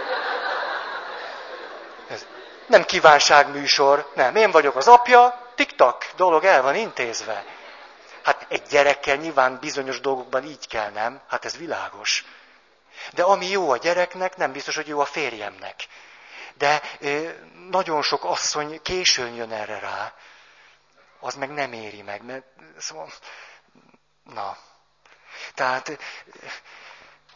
Ez 2.10 2.26
nem 2.68 2.84
kívánságműsor, 2.84 4.12
nem. 4.16 4.36
Én 4.36 4.52
vagyok 4.52 4.76
az 4.76 4.88
apja, 4.88 5.52
tiktak, 5.56 6.12
dolog 6.16 6.44
el 6.44 6.62
van 6.62 6.76
intézve. 6.76 7.46
Hát 8.24 8.46
egy 8.50 8.64
gyerekkel 8.70 9.16
nyilván 9.16 9.58
bizonyos 9.60 10.00
dolgokban 10.00 10.44
így 10.44 10.68
kell, 10.68 10.90
nem? 10.90 11.22
Hát 11.28 11.46
ez 11.46 11.58
világos. 11.58 12.26
De 13.14 13.24
ami 13.24 13.50
jó 13.50 13.72
a 13.72 13.78
gyereknek, 13.78 14.38
nem 14.38 14.52
biztos, 14.52 14.76
hogy 14.76 14.88
jó 14.88 15.00
a 15.00 15.06
férjemnek. 15.06 15.88
De 16.62 16.82
nagyon 17.70 18.02
sok 18.02 18.24
asszony 18.24 18.82
későn 18.82 19.34
jön 19.34 19.52
erre 19.52 19.80
rá, 19.80 20.14
az 21.20 21.36
meg 21.36 21.50
nem 21.50 21.74
éri 21.74 22.02
meg, 22.02 22.24
mert 22.24 22.46
szóval, 22.78 23.12
na. 24.24 24.58
Tehát, 25.54 26.00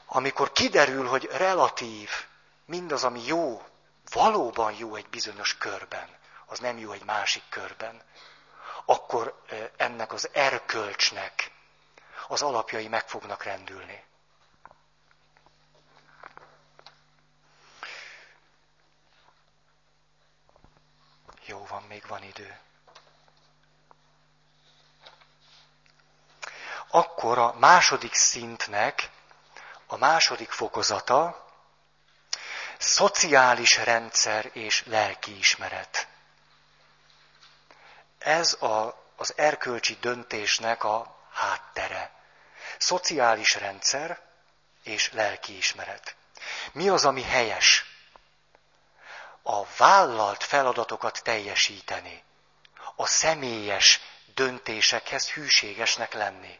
amikor 0.05 0.51
kiderül, 0.51 1.07
hogy 1.07 1.29
relatív, 1.31 2.09
mindaz, 2.65 3.03
ami 3.03 3.25
jó, 3.25 3.61
valóban 4.11 4.73
jó 4.77 4.95
egy 4.95 5.09
bizonyos 5.09 5.57
körben, 5.57 6.09
az 6.45 6.59
nem 6.59 6.77
jó 6.77 6.91
egy 6.91 7.05
másik 7.05 7.43
körben, 7.49 8.01
akkor 8.85 9.41
ennek 9.77 10.13
az 10.13 10.29
erkölcsnek 10.31 11.51
az 12.27 12.41
alapjai 12.41 12.87
meg 12.87 13.07
fognak 13.07 13.43
rendülni. 13.43 14.03
Jó 21.45 21.65
van, 21.65 21.83
még 21.83 22.07
van 22.07 22.23
idő. 22.23 22.59
Akkor 26.87 27.37
a 27.37 27.53
második 27.53 28.13
szintnek 28.13 29.09
a 29.87 29.97
második 29.97 30.51
fokozata 30.51 31.45
Szociális 32.77 33.77
rendszer 33.77 34.49
és 34.53 34.83
lelkiismeret. 34.85 36.07
Ez 38.17 38.53
a, 38.53 39.03
az 39.15 39.33
erkölcsi 39.37 39.97
döntésnek 40.01 40.83
a 40.83 41.17
háttere. 41.31 42.11
Szociális 42.77 43.55
rendszer 43.55 44.21
és 44.83 45.11
lelkiismeret. 45.11 46.15
Mi 46.71 46.89
az, 46.89 47.05
ami 47.05 47.21
helyes? 47.21 47.94
A 49.47 49.65
vállalt 49.77 50.43
feladatokat 50.43 51.23
teljesíteni. 51.23 52.23
A 52.95 53.05
személyes 53.05 53.99
döntésekhez 54.33 55.29
hűségesnek 55.29 56.13
lenni. 56.13 56.59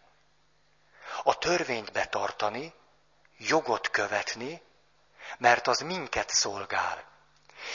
A 1.24 1.38
törvényt 1.38 1.92
betartani, 1.92 2.74
jogot 3.38 3.90
követni, 3.90 4.62
mert 5.38 5.68
az 5.68 5.80
minket 5.80 6.30
szolgál. 6.30 7.04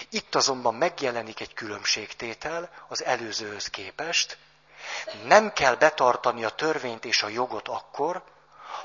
Itt 0.08 0.34
azonban 0.34 0.74
megjelenik 0.74 1.40
egy 1.40 1.54
különbségtétel 1.54 2.70
az 2.88 3.04
előzőhöz 3.04 3.66
képest. 3.66 4.38
Nem 5.24 5.52
kell 5.52 5.74
betartani 5.74 6.44
a 6.44 6.50
törvényt 6.50 7.04
és 7.04 7.22
a 7.22 7.28
jogot 7.28 7.68
akkor, 7.68 8.24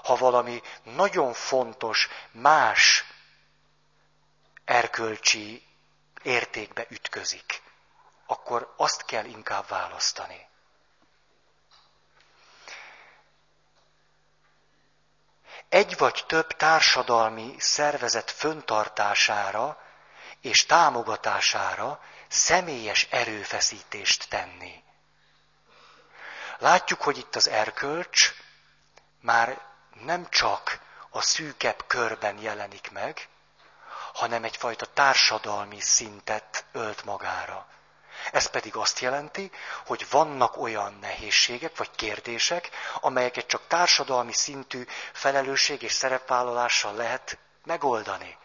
ha 0.04 0.16
valami 0.16 0.62
nagyon 0.84 1.34
fontos, 1.34 2.10
más 2.32 3.06
erkölcsi 4.66 5.64
értékbe 6.26 6.86
ütközik. 6.90 7.62
Akkor 8.26 8.74
azt 8.78 9.06
kell 9.06 9.26
inkább 9.26 9.68
választani. 9.68 10.48
egy 15.70 15.98
vagy 15.98 16.24
több 16.28 16.48
társadalmi 16.48 17.56
szervezet 17.58 18.32
föntartására 18.32 19.82
és 20.42 20.66
támogatására 20.66 22.04
személyes 22.28 23.08
erőfeszítést 23.10 24.30
tenni. 24.30 24.84
Látjuk, 26.58 27.02
hogy 27.02 27.18
itt 27.18 27.36
az 27.36 27.50
erkölcs 27.50 28.34
már 29.22 29.62
nem 30.04 30.30
csak 30.30 30.80
a 31.10 31.22
szűkebb 31.22 31.84
körben 31.88 32.38
jelenik 32.38 32.92
meg, 32.92 33.28
hanem 34.16 34.44
egyfajta 34.44 34.86
társadalmi 34.86 35.80
szintet 35.80 36.66
ölt 36.72 37.04
magára. 37.04 37.68
Ez 38.32 38.46
pedig 38.46 38.76
azt 38.76 39.00
jelenti, 39.00 39.52
hogy 39.86 40.06
vannak 40.10 40.58
olyan 40.58 40.98
nehézségek 41.02 41.78
vagy 41.78 41.90
kérdések, 41.96 42.70
amelyeket 43.02 43.46
csak 43.48 43.62
társadalmi 43.68 44.34
szintű 44.34 44.86
felelősség 45.14 45.82
és 45.82 45.92
szerepvállalással 45.92 46.94
lehet 46.96 47.38
megoldani. 47.66 48.38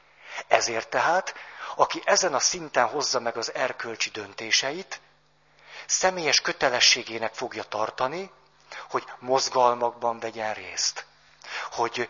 Ezért 0.49 0.89
tehát, 0.89 1.35
aki 1.77 2.03
ezen 2.05 2.35
a 2.35 2.39
szinten 2.39 2.87
hozza 2.87 3.21
meg 3.21 3.37
az 3.37 3.55
erkölcsi 3.55 4.11
döntéseit, 4.11 5.01
személyes 5.87 6.41
kötelességének 6.41 7.35
fogja 7.35 7.63
tartani, 7.63 8.31
hogy 8.89 9.05
mozgalmakban 9.19 10.19
vegyen 10.19 10.55
részt 10.55 11.05
hogy 11.71 12.09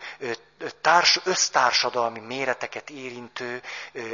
társ, 0.81 1.19
össztársadalmi 1.23 2.19
méreteket 2.19 2.89
érintő 2.89 3.61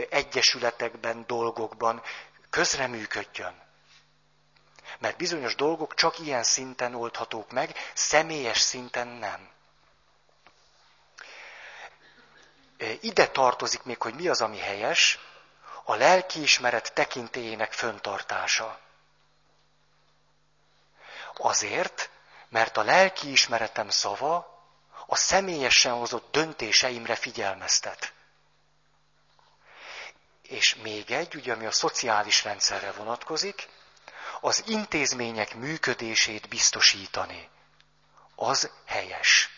egyesületekben, 0.10 1.24
dolgokban 1.28 2.02
közreműködjön. 2.50 3.66
Mert 5.00 5.18
bizonyos 5.18 5.56
dolgok 5.56 5.94
csak 5.94 6.20
ilyen 6.20 6.44
szinten 6.44 6.96
oldhatók 6.96 7.52
meg, 7.52 7.76
személyes 7.94 8.60
szinten 8.60 9.08
nem. 9.08 9.50
Ide 13.02 13.28
tartozik 13.28 13.84
még, 13.84 14.02
hogy 14.02 14.14
mi 14.14 14.28
az, 14.28 14.42
ami 14.42 14.58
helyes, 14.58 15.20
a 15.84 15.96
lelkiismeret 15.96 16.94
tekintélyének 16.94 17.74
föntartása. 17.74 18.80
Azért, 21.34 22.10
mert 22.50 22.78
a 22.78 22.84
lelkiismeretem 22.84 23.90
szava 23.90 24.57
a 25.08 25.16
személyesen 25.16 25.94
hozott 25.94 26.32
döntéseimre 26.32 27.16
figyelmeztet. 27.16 28.14
És 30.42 30.76
még 30.76 31.12
egy, 31.12 31.36
ugye, 31.36 31.54
ami 31.54 31.66
a 31.66 31.72
szociális 31.72 32.44
rendszerre 32.44 32.92
vonatkozik, 32.92 33.68
az 34.42 34.64
intézmények 34.68 35.56
működését 35.56 36.48
biztosítani. 36.50 37.50
Az 38.36 38.72
helyes 38.86 39.50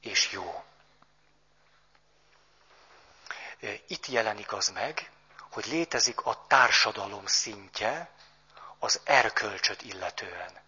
és 0.00 0.30
jó. 0.30 0.64
Itt 3.86 4.06
jelenik 4.06 4.52
az 4.52 4.68
meg, 4.68 5.10
hogy 5.50 5.66
létezik 5.66 6.20
a 6.20 6.44
társadalom 6.48 7.26
szintje 7.26 8.10
az 8.78 9.00
erkölcsöt 9.04 9.82
illetően. 9.82 10.62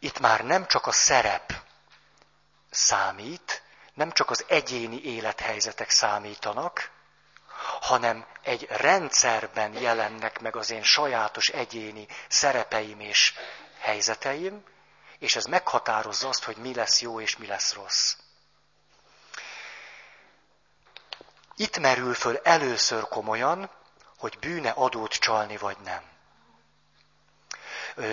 Itt 0.00 0.18
már 0.18 0.44
nem 0.44 0.66
csak 0.66 0.86
a 0.86 0.92
szerep 0.92 1.52
számít, 2.70 3.62
nem 3.94 4.12
csak 4.12 4.30
az 4.30 4.44
egyéni 4.48 5.02
élethelyzetek 5.02 5.90
számítanak, 5.90 6.90
hanem 7.80 8.26
egy 8.42 8.66
rendszerben 8.70 9.72
jelennek 9.72 10.40
meg 10.40 10.56
az 10.56 10.70
én 10.70 10.82
sajátos 10.82 11.48
egyéni 11.48 12.06
szerepeim 12.28 13.00
és 13.00 13.34
helyzeteim, 13.78 14.64
és 15.18 15.36
ez 15.36 15.44
meghatározza 15.44 16.28
azt, 16.28 16.44
hogy 16.44 16.56
mi 16.56 16.74
lesz 16.74 17.00
jó 17.00 17.20
és 17.20 17.36
mi 17.36 17.46
lesz 17.46 17.72
rossz. 17.72 18.14
Itt 21.56 21.78
merül 21.78 22.14
föl 22.14 22.36
először 22.36 23.08
komolyan, 23.08 23.70
hogy 24.18 24.38
bűne 24.38 24.70
adót 24.70 25.12
csalni 25.12 25.56
vagy 25.56 25.76
nem. 25.84 26.09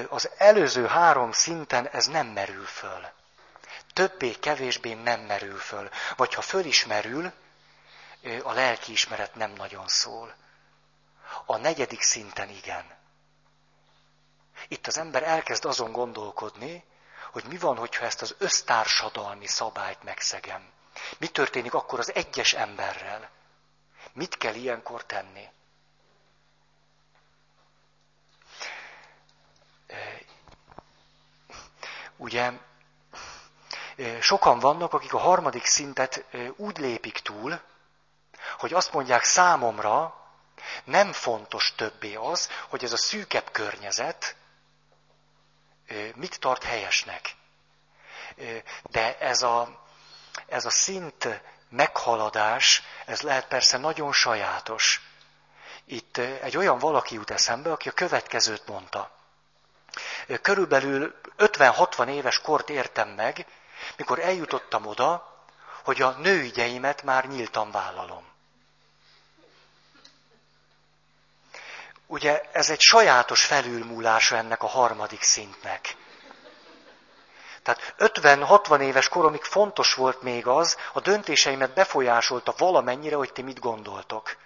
Az 0.10 0.30
előző 0.38 0.86
három 0.88 1.32
szinten 1.32 1.88
ez 1.88 2.06
nem 2.06 2.28
merül 2.28 2.66
föl 2.66 3.16
többé-kevésbé 3.98 4.94
nem 4.94 5.20
merül 5.20 5.58
föl. 5.58 5.90
Vagy 6.16 6.34
ha 6.34 6.42
föl 6.42 6.66
is 6.66 6.86
merül, 6.86 7.32
a 8.44 8.52
lelkiismeret 8.52 9.36
nem 9.36 9.52
nagyon 9.52 9.88
szól. 9.88 10.36
A 11.46 11.58
negyedik 11.58 12.02
szinten 12.02 12.50
igen. 12.50 12.86
Itt 14.68 14.88
az 14.88 14.98
ember 14.98 15.24
elkezd 15.24 15.66
azon 15.66 15.92
gondolkodni, 15.92 16.84
hogy 17.32 17.44
mi 17.44 17.58
van, 17.58 17.78
hogyha 17.78 18.06
ezt 18.06 18.22
az 18.22 18.36
össztársadalmi 18.38 19.48
szabályt 19.48 20.04
megszegem. 20.04 20.70
Mi 21.18 21.28
történik 21.28 21.74
akkor 21.74 22.00
az 22.00 22.14
egyes 22.14 22.54
emberrel? 22.54 23.30
Mit 24.14 24.38
kell 24.38 24.54
ilyenkor 24.54 25.06
tenni? 25.06 25.50
Ugye 32.18 32.52
sokan 34.20 34.60
vannak, 34.60 34.94
akik 34.94 35.14
a 35.14 35.18
harmadik 35.18 35.66
szintet 35.66 36.26
úgy 36.56 36.78
lépik 36.78 37.20
túl, 37.20 37.62
hogy 38.58 38.74
azt 38.74 38.94
mondják 38.94 39.24
számomra, 39.24 40.16
nem 40.84 41.14
fontos 41.14 41.74
többé 41.76 42.16
az, 42.16 42.50
hogy 42.70 42.84
ez 42.84 42.92
a 42.92 42.98
szűkebb 42.98 43.52
környezet 43.52 44.36
mit 46.16 46.40
tart 46.40 46.64
helyesnek. 46.64 47.36
De 48.84 49.18
ez 49.18 49.42
a, 49.42 49.86
ez 50.48 50.66
a 50.66 50.70
szint 50.70 51.42
meghaladás, 51.70 52.84
ez 53.06 53.22
lehet 53.22 53.48
persze 53.48 53.78
nagyon 53.78 54.14
sajátos. 54.14 55.02
Itt 55.86 56.18
egy 56.18 56.58
olyan 56.58 56.78
valaki 56.80 57.16
jut 57.16 57.30
eszembe, 57.30 57.72
aki 57.72 57.90
a 57.90 57.92
következőt 57.92 58.68
mondta. 58.68 59.17
Körülbelül 60.42 61.16
50-60 61.38 62.08
éves 62.08 62.42
kort 62.42 62.70
értem 62.70 63.10
meg, 63.10 63.46
mikor 63.98 64.20
eljutottam 64.20 64.86
oda, 64.86 65.36
hogy 65.84 66.02
a 66.02 66.10
nőügyeimet 66.12 67.04
már 67.04 67.28
nyíltan 67.28 67.72
vállalom. 67.72 68.26
Ugye 72.06 72.42
ez 72.52 72.70
egy 72.70 72.80
sajátos 72.82 73.46
felülmúlása 73.46 74.36
ennek 74.36 74.64
a 74.64 74.68
harmadik 74.68 75.22
szintnek. 75.22 75.96
Tehát 77.64 77.96
50-60 78.00 78.80
éves 78.80 79.10
koromig 79.10 79.44
fontos 79.44 79.94
volt 79.94 80.22
még 80.22 80.48
az, 80.48 80.78
a 80.94 81.00
döntéseimet 81.00 81.74
befolyásolta 81.74 82.54
valamennyire, 82.58 83.16
hogy 83.16 83.34
ti 83.34 83.42
mit 83.42 83.60
gondoltok. 83.60 84.38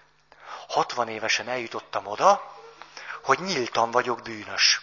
60 0.68 1.08
évesen 1.08 1.48
eljutottam 1.48 2.06
oda, 2.06 2.56
hogy 3.24 3.40
nyíltan 3.40 3.92
vagyok 3.92 4.22
bűnös. 4.22 4.82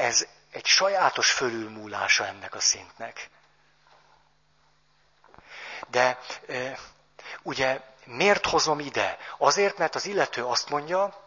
Ez 0.00 0.26
egy 0.50 0.66
sajátos 0.66 1.30
fölülmúlása 1.30 2.26
ennek 2.26 2.54
a 2.54 2.60
szintnek. 2.60 3.30
De 5.88 6.18
ugye 7.42 7.80
miért 8.04 8.46
hozom 8.46 8.78
ide? 8.80 9.18
Azért, 9.38 9.78
mert 9.78 9.94
az 9.94 10.06
illető 10.06 10.44
azt 10.44 10.68
mondja, 10.68 11.24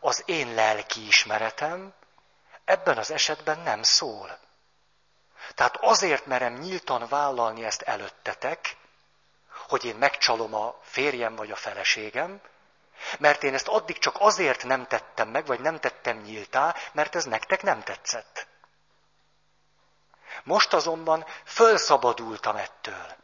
az 0.00 0.22
én 0.26 0.54
lelki 0.54 1.06
ismeretem 1.06 1.94
ebben 2.64 2.98
az 2.98 3.10
esetben 3.10 3.58
nem 3.58 3.82
szól. 3.82 4.38
Tehát 5.54 5.76
azért 5.76 6.26
merem 6.26 6.54
nyíltan 6.54 7.08
vállalni 7.08 7.64
ezt 7.64 7.82
előttetek, 7.82 8.76
hogy 9.68 9.84
én 9.84 9.96
megcsalom 9.96 10.54
a 10.54 10.78
férjem 10.82 11.34
vagy 11.34 11.50
a 11.50 11.56
feleségem, 11.56 12.40
mert 13.18 13.42
én 13.42 13.54
ezt 13.54 13.68
addig 13.68 13.98
csak 13.98 14.16
azért 14.18 14.64
nem 14.64 14.86
tettem 14.86 15.28
meg, 15.28 15.46
vagy 15.46 15.60
nem 15.60 15.80
tettem 15.80 16.18
nyíltá, 16.18 16.74
mert 16.92 17.14
ez 17.14 17.24
nektek 17.24 17.62
nem 17.62 17.82
tetszett. 17.82 18.46
Most 20.42 20.72
azonban 20.72 21.26
fölszabadultam 21.44 22.56
ettől, 22.56 23.16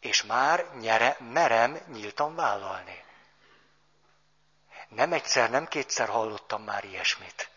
és 0.00 0.22
már 0.22 0.66
nyere, 0.80 1.16
merem 1.32 1.78
nyíltan 1.92 2.34
vállalni. 2.34 3.04
Nem 4.88 5.12
egyszer, 5.12 5.50
nem 5.50 5.66
kétszer 5.66 6.08
hallottam 6.08 6.62
már 6.62 6.84
ilyesmit. 6.84 7.50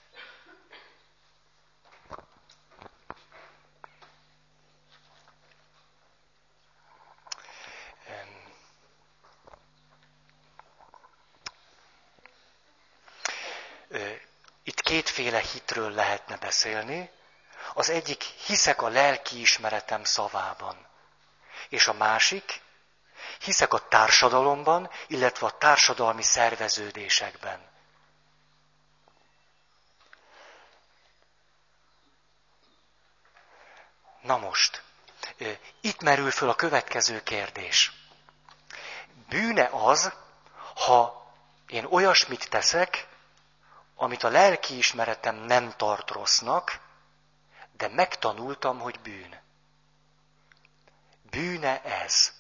Itt 14.64 14.82
kétféle 15.02 15.40
hitről 15.40 15.92
lehetne 15.92 16.38
beszélni. 16.38 17.10
Az 17.74 17.90
egyik 17.90 18.22
hiszek 18.24 18.82
a 18.82 18.88
lelki 18.88 19.40
ismeretem 19.40 20.04
szavában. 20.04 20.88
És 21.70 21.88
a 21.88 21.94
másik, 21.94 22.62
hiszek 23.40 23.74
a 23.74 23.88
társadalomban, 23.88 24.90
illetve 25.08 25.48
a 25.48 25.58
társadalmi 25.58 26.22
szerveződésekben. 26.24 27.70
Na 34.22 34.38
most, 34.38 34.84
itt 35.82 36.02
merül 36.02 36.32
föl 36.32 36.50
a 36.50 36.56
következő 36.56 37.24
kérdés. 37.24 37.92
Bűne 39.30 39.70
az, 39.72 40.14
ha 40.76 41.26
én 41.68 41.86
olyasmit 41.86 42.50
teszek, 42.50 43.10
amit 44.02 44.24
a 44.24 44.30
lelki 44.30 44.78
ismeretem 44.78 45.36
nem 45.36 45.74
tart 45.78 46.10
rossznak, 46.10 46.80
de 47.72 47.88
megtanultam, 47.88 48.80
hogy 48.80 49.00
bűn. 49.00 49.42
Bűne 51.22 51.82
ez. 51.82 52.34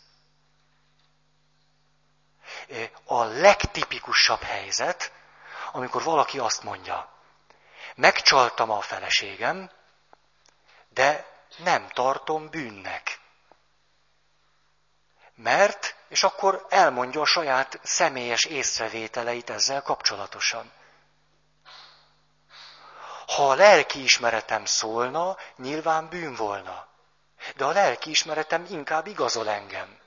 A 3.04 3.24
legtipikusabb 3.24 4.42
helyzet, 4.42 5.12
amikor 5.72 6.04
valaki 6.04 6.40
azt 6.40 6.64
mondja, 6.64 7.10
megcsaltam 7.96 8.70
a 8.70 8.82
feleségem, 8.82 9.72
de 10.90 11.26
nem 11.58 11.88
tartom 11.88 12.50
bűnnek. 12.50 13.20
Mert, 15.36 15.96
és 16.08 16.24
akkor 16.24 16.66
elmondja 16.70 17.22
a 17.22 17.26
saját 17.26 17.80
személyes 17.84 18.46
észrevételeit 18.46 19.50
ezzel 19.50 19.82
kapcsolatosan. 19.82 20.72
Ha 23.36 23.50
a 23.50 23.54
lelki 23.54 24.04
ismeretem 24.04 24.66
szólna, 24.66 25.38
nyilván 25.56 26.10
bűn 26.10 26.36
volna. 26.36 26.88
De 27.56 27.66
a 27.66 27.72
lelki 27.72 28.10
ismeretem 28.10 28.66
inkább 28.70 29.08
igazol 29.08 29.50
engem. 29.50 30.00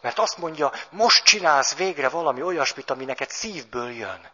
Mert 0.00 0.18
azt 0.18 0.36
mondja, 0.36 0.72
most 0.90 1.24
csinálsz 1.24 1.74
végre 1.74 2.08
valami 2.08 2.42
olyasmit, 2.42 2.90
ami 2.90 3.04
neked 3.04 3.30
szívből 3.30 3.90
jön. 3.90 4.30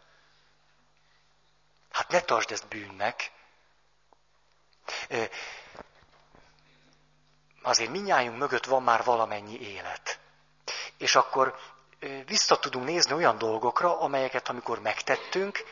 Hát 1.91 2.09
ne 2.09 2.21
tartsd 2.21 2.51
ezt 2.51 2.69
bűnnek. 2.69 3.33
Azért 7.63 7.91
minnyájunk 7.91 8.39
mögött 8.39 8.65
van 8.65 8.83
már 8.83 9.05
valamennyi 9.05 9.61
élet. 9.61 10.19
És 10.97 11.17
akkor 11.17 11.59
vissza 12.27 12.59
tudunk 12.59 12.85
nézni 12.85 13.13
olyan 13.13 13.39
dolgokra, 13.39 14.01
amelyeket 14.01 14.49
amikor 14.49 14.81
megtettünk, 14.81 15.65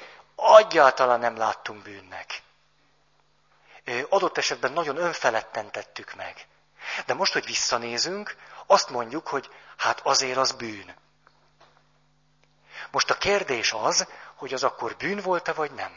Egyáltalán 0.58 1.20
nem 1.20 1.36
láttunk 1.36 1.82
bűnnek. 1.82 2.42
Adott 4.08 4.38
esetben 4.38 4.72
nagyon 4.72 4.96
önfeledten 4.96 5.70
tettük 5.70 6.14
meg. 6.14 6.46
De 7.06 7.14
most, 7.14 7.32
hogy 7.32 7.44
visszanézünk, 7.44 8.36
azt 8.66 8.90
mondjuk, 8.90 9.28
hogy 9.28 9.50
hát 9.76 10.00
azért 10.00 10.36
az 10.36 10.52
bűn. 10.52 10.94
Most 12.90 13.10
a 13.10 13.18
kérdés 13.18 13.72
az, 13.72 14.06
hogy 14.34 14.54
az 14.54 14.62
akkor 14.62 14.96
bűn 14.96 15.20
volt-e, 15.20 15.52
vagy 15.52 15.70
nem. 15.70 15.96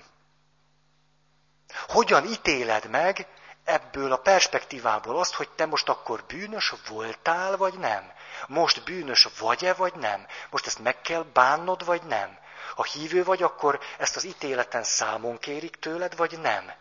Hogyan 1.87 2.25
ítéled 2.25 2.89
meg 2.89 3.27
ebből 3.63 4.11
a 4.11 4.17
perspektívából 4.17 5.19
azt, 5.19 5.33
hogy 5.33 5.49
te 5.49 5.65
most 5.65 5.89
akkor 5.89 6.23
bűnös 6.27 6.73
voltál, 6.87 7.57
vagy 7.57 7.73
nem? 7.73 8.11
Most 8.47 8.83
bűnös 8.83 9.27
vagy-e, 9.39 9.73
vagy 9.73 9.93
nem? 9.93 10.27
Most 10.49 10.65
ezt 10.65 10.79
meg 10.79 11.01
kell 11.01 11.25
bánnod, 11.33 11.85
vagy 11.85 12.03
nem? 12.03 12.37
Ha 12.75 12.83
hívő 12.83 13.23
vagy, 13.23 13.43
akkor 13.43 13.79
ezt 13.97 14.15
az 14.15 14.23
ítéleten 14.23 14.83
számon 14.83 15.37
kérik 15.37 15.75
tőled, 15.75 16.15
vagy 16.15 16.39
nem? 16.39 16.73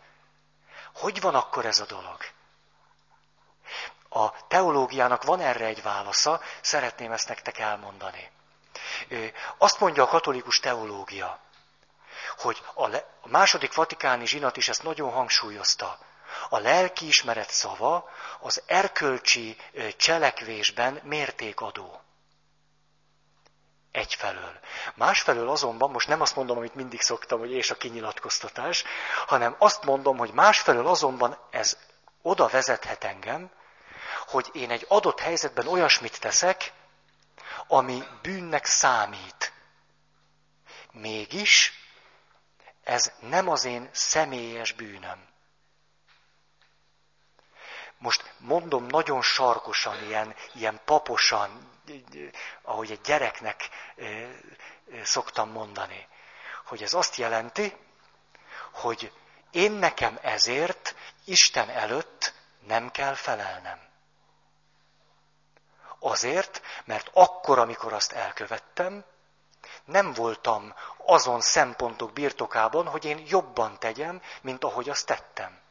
Hogy 0.93 1.21
van 1.21 1.35
akkor 1.35 1.65
ez 1.65 1.79
a 1.79 1.85
dolog? 1.85 2.17
A 4.09 4.47
teológiának 4.47 5.23
van 5.23 5.39
erre 5.39 5.65
egy 5.65 5.81
válasza, 5.81 6.41
szeretném 6.61 7.11
ezt 7.11 7.27
nektek 7.27 7.57
elmondani. 7.57 8.31
Azt 9.57 9.79
mondja 9.79 10.03
a 10.03 10.07
katolikus 10.07 10.59
teológia, 10.59 11.39
hogy 12.37 12.63
a, 12.75 12.87
második 13.23 13.73
vatikáni 13.73 14.25
zsinat 14.25 14.57
is 14.57 14.69
ezt 14.69 14.83
nagyon 14.83 15.11
hangsúlyozta. 15.11 15.99
A 16.49 16.57
lelkiismeret 16.57 17.49
szava 17.49 18.09
az 18.39 18.61
erkölcsi 18.65 19.57
cselekvésben 19.97 20.99
mértékadó. 21.03 22.02
Egyfelől. 23.93 24.59
Másfelől 24.95 25.49
azonban, 25.49 25.91
most 25.91 26.07
nem 26.07 26.21
azt 26.21 26.35
mondom, 26.35 26.57
amit 26.57 26.75
mindig 26.75 27.01
szoktam, 27.01 27.39
hogy 27.39 27.51
és 27.51 27.71
a 27.71 27.75
kinyilatkoztatás, 27.75 28.83
hanem 29.27 29.55
azt 29.59 29.83
mondom, 29.83 30.17
hogy 30.17 30.31
másfelől 30.31 30.87
azonban 30.87 31.37
ez 31.51 31.77
oda 32.21 32.47
vezethet 32.47 33.03
engem, 33.03 33.51
hogy 34.27 34.49
én 34.53 34.71
egy 34.71 34.85
adott 34.87 35.19
helyzetben 35.19 35.67
olyasmit 35.67 36.19
teszek, 36.19 36.73
ami 37.67 38.03
bűnnek 38.21 38.65
számít. 38.65 39.51
Mégis 40.91 41.73
ez 42.83 43.11
nem 43.19 43.47
az 43.47 43.65
én 43.65 43.89
személyes 43.91 44.71
bűnöm. 44.71 45.27
Most 47.97 48.33
mondom 48.37 48.85
nagyon 48.85 49.21
sarkosan, 49.21 50.03
ilyen, 50.03 50.35
ilyen 50.53 50.81
paposan, 50.85 51.72
ahogy 52.61 52.91
egy 52.91 53.01
gyereknek 53.01 53.69
szoktam 55.03 55.49
mondani, 55.49 56.07
hogy 56.65 56.83
ez 56.83 56.93
azt 56.93 57.15
jelenti, 57.15 57.75
hogy 58.71 59.11
én 59.51 59.71
nekem 59.71 60.19
ezért 60.21 60.95
Isten 61.25 61.69
előtt 61.69 62.33
nem 62.67 62.91
kell 62.91 63.13
felelnem. 63.13 63.79
Azért, 65.99 66.61
mert 66.85 67.09
akkor, 67.13 67.59
amikor 67.59 67.93
azt 67.93 68.11
elkövettem, 68.11 69.05
nem 69.85 70.13
voltam 70.13 70.75
azon 70.97 71.41
szempontok 71.41 72.13
birtokában, 72.13 72.87
hogy 72.87 73.05
én 73.05 73.23
jobban 73.27 73.79
tegyem, 73.79 74.21
mint 74.41 74.63
ahogy 74.63 74.89
azt 74.89 75.05
tettem. 75.05 75.61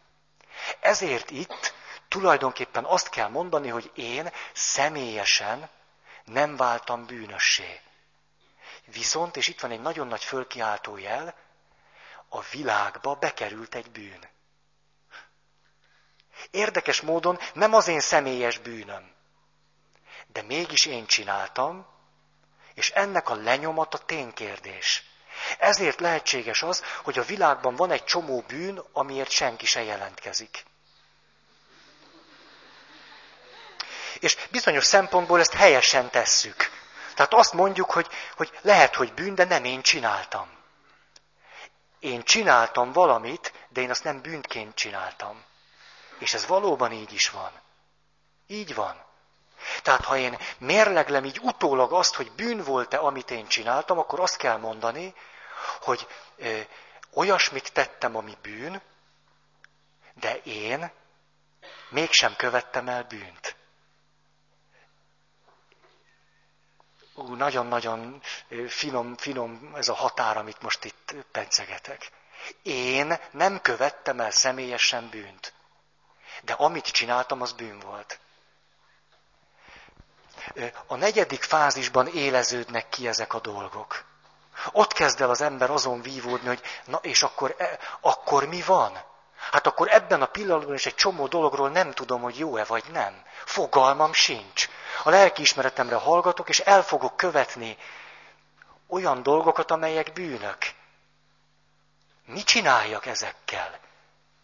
Ezért 0.80 1.30
itt 1.30 1.74
tulajdonképpen 2.08 2.84
azt 2.84 3.08
kell 3.08 3.28
mondani, 3.28 3.68
hogy 3.68 3.90
én 3.94 4.32
személyesen 4.52 5.70
nem 6.24 6.56
váltam 6.56 7.06
bűnössé. 7.06 7.80
Viszont, 8.84 9.36
és 9.36 9.48
itt 9.48 9.60
van 9.60 9.70
egy 9.70 9.80
nagyon 9.80 10.06
nagy 10.06 10.24
fölkiáltó 10.24 10.96
jel, 10.96 11.34
a 12.28 12.40
világba 12.40 13.14
bekerült 13.14 13.74
egy 13.74 13.90
bűn. 13.90 14.28
Érdekes 16.50 17.00
módon 17.00 17.38
nem 17.54 17.74
az 17.74 17.88
én 17.88 18.00
személyes 18.00 18.58
bűnöm, 18.58 19.10
de 20.26 20.42
mégis 20.42 20.86
én 20.86 21.06
csináltam, 21.06 21.86
és 22.74 22.90
ennek 22.90 23.28
a 23.28 23.34
lenyomata 23.34 23.98
ténykérdés. 23.98 25.04
Ezért 25.58 26.00
lehetséges 26.00 26.62
az, 26.62 26.82
hogy 27.02 27.18
a 27.18 27.24
világban 27.24 27.76
van 27.76 27.90
egy 27.90 28.04
csomó 28.04 28.40
bűn, 28.40 28.82
amiért 28.92 29.30
senki 29.30 29.66
se 29.66 29.82
jelentkezik. 29.82 30.64
És 34.22 34.36
bizonyos 34.50 34.84
szempontból 34.84 35.40
ezt 35.40 35.52
helyesen 35.54 36.10
tesszük. 36.10 36.70
Tehát 37.14 37.34
azt 37.34 37.52
mondjuk, 37.52 37.90
hogy, 37.90 38.08
hogy 38.36 38.58
lehet, 38.60 38.94
hogy 38.94 39.12
bűn, 39.12 39.34
de 39.34 39.44
nem 39.44 39.64
én 39.64 39.82
csináltam. 39.82 40.48
Én 41.98 42.22
csináltam 42.22 42.92
valamit, 42.92 43.52
de 43.68 43.80
én 43.80 43.90
azt 43.90 44.04
nem 44.04 44.20
bűnként 44.20 44.74
csináltam. 44.74 45.44
És 46.18 46.34
ez 46.34 46.46
valóban 46.46 46.92
így 46.92 47.12
is 47.12 47.30
van. 47.30 47.50
Így 48.46 48.74
van. 48.74 49.04
Tehát 49.82 50.04
ha 50.04 50.16
én 50.16 50.38
mérleglem 50.58 51.24
így 51.24 51.38
utólag 51.42 51.92
azt, 51.92 52.14
hogy 52.14 52.32
bűn 52.32 52.64
volt-e, 52.64 52.98
amit 52.98 53.30
én 53.30 53.46
csináltam, 53.46 53.98
akkor 53.98 54.20
azt 54.20 54.36
kell 54.36 54.56
mondani, 54.56 55.14
hogy 55.80 56.06
ö, 56.36 56.60
olyasmit 57.14 57.72
tettem, 57.72 58.16
ami 58.16 58.36
bűn, 58.42 58.82
De 60.14 60.36
én 60.42 60.90
mégsem 61.88 62.36
követtem 62.36 62.88
el 62.88 63.02
bűnt. 63.02 63.51
Ú, 67.14 67.34
nagyon-nagyon 67.34 68.22
finom, 68.68 69.16
finom 69.16 69.72
ez 69.74 69.88
a 69.88 69.94
határ, 69.94 70.36
amit 70.36 70.62
most 70.62 70.84
itt 70.84 71.14
pencegetek. 71.32 72.10
Én 72.62 73.18
nem 73.30 73.60
követtem 73.60 74.20
el 74.20 74.30
személyesen 74.30 75.08
bűnt. 75.08 75.52
De 76.42 76.52
amit 76.52 76.86
csináltam, 76.86 77.40
az 77.40 77.52
bűn 77.52 77.78
volt. 77.78 78.18
A 80.86 80.96
negyedik 80.96 81.42
fázisban 81.42 82.06
éleződnek 82.06 82.88
ki 82.88 83.08
ezek 83.08 83.34
a 83.34 83.40
dolgok. 83.40 84.04
Ott 84.72 84.92
kezd 84.92 85.20
el 85.20 85.30
az 85.30 85.40
ember 85.40 85.70
azon 85.70 86.02
vívódni, 86.02 86.46
hogy 86.46 86.62
na 86.84 86.98
és 87.02 87.22
akkor, 87.22 87.54
e, 87.58 87.78
akkor 88.00 88.48
mi 88.48 88.62
van? 88.62 88.98
Hát 89.50 89.66
akkor 89.66 89.88
ebben 89.92 90.22
a 90.22 90.26
pillanatban 90.26 90.74
is 90.74 90.86
egy 90.86 90.94
csomó 90.94 91.26
dologról 91.26 91.70
nem 91.70 91.92
tudom, 91.92 92.22
hogy 92.22 92.38
jó-e 92.38 92.64
vagy 92.64 92.84
nem. 92.92 93.22
Fogalmam 93.44 94.12
sincs. 94.12 94.68
A 95.03 95.11
lelkiismeretemre 95.11 95.96
hallgatok, 95.96 96.48
és 96.48 96.61
el 96.61 96.82
fogok 96.82 97.16
követni 97.16 97.76
olyan 98.86 99.22
dolgokat, 99.22 99.70
amelyek 99.70 100.12
bűnök. 100.12 100.59
Mi 102.24 102.42
csináljak 102.42 103.07
ezekkel? 103.07 103.78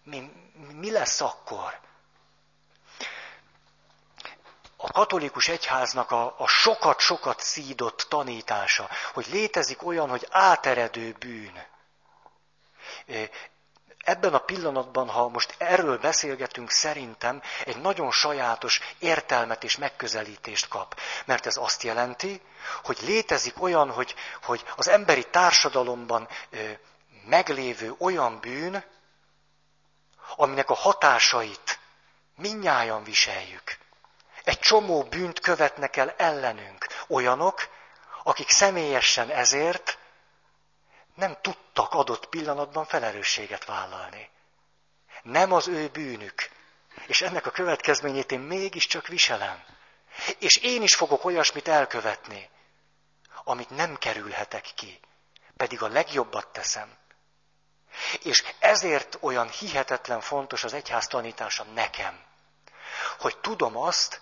Mi, 0.03 0.33
mi 0.75 0.91
lesz 0.91 1.21
akkor? 1.21 1.79
a 4.81 4.93
katolikus 4.93 5.49
egyháznak 5.49 6.11
a, 6.11 6.35
a 6.39 6.47
sokat-sokat 6.47 7.41
szídott 7.41 8.07
tanítása, 8.09 8.89
hogy 9.13 9.27
létezik 9.31 9.87
olyan, 9.87 10.09
hogy 10.09 10.27
áteredő 10.31 11.13
bűn. 11.19 11.67
Ebben 14.09 14.35
a 14.35 14.39
pillanatban, 14.39 15.09
ha 15.09 15.29
most 15.29 15.55
erről 15.59 15.99
beszélgetünk, 15.99 16.71
szerintem 16.71 17.43
egy 17.65 17.81
nagyon 17.81 18.11
sajátos 18.11 18.81
értelmet 18.99 19.65
és 19.65 19.77
megközelítést 19.77 20.69
kap. 20.69 21.01
Mert 21.25 21.47
ez 21.47 21.57
azt 21.57 21.83
jelenti, 21.83 22.41
hogy 22.85 22.99
létezik 23.01 23.63
olyan, 23.63 23.91
hogy, 23.91 24.15
hogy 24.43 24.65
az 24.77 24.89
emberi 24.89 25.25
társadalomban 25.25 26.29
meglévő 27.27 27.95
olyan 27.99 28.41
bűn, 28.41 28.85
aminek 30.37 30.71
a 30.71 30.75
hatásait 30.75 31.79
minnyáján 32.37 33.05
viseljük 33.05 33.79
egy 34.45 34.59
csomó 34.59 35.03
bűnt 35.03 35.41
követnek 35.41 35.97
el 35.97 36.15
ellenünk. 36.17 36.87
Olyanok, 37.09 37.69
akik 38.23 38.51
személyesen 38.51 39.31
ezért 39.31 39.98
nem 41.19 41.37
tudtak 41.41 41.93
adott 41.95 42.29
pillanatban 42.29 42.85
felelősséget 42.85 43.65
vállalni. 43.65 44.31
Nem 45.23 45.53
az 45.53 45.69
ő 45.69 45.89
bűnük. 45.89 46.49
És 47.07 47.23
ennek 47.23 47.47
a 47.47 47.51
következményét 47.51 48.33
én 48.33 48.41
mégiscsak 48.41 49.07
viselem. 49.07 49.65
És 50.39 50.57
én 50.57 50.83
is 50.83 50.95
fogok 50.95 51.25
olyasmit 51.25 51.69
elkövetni, 51.69 52.49
amit 53.45 53.71
nem 53.71 53.97
kerülhetek 53.97 54.71
ki. 54.75 55.01
Pedig 55.57 55.83
a 55.83 55.89
legjobbat 55.89 56.47
teszem. 56.47 56.97
És 58.23 58.45
ezért 58.59 59.19
olyan 59.21 59.49
hihetetlen 59.49 60.21
fontos 60.21 60.65
az 60.65 60.73
egyház 60.73 61.07
tanítása 61.07 61.65
nekem, 61.65 62.21
hogy 63.19 63.39
tudom 63.39 63.77
azt, 63.77 64.21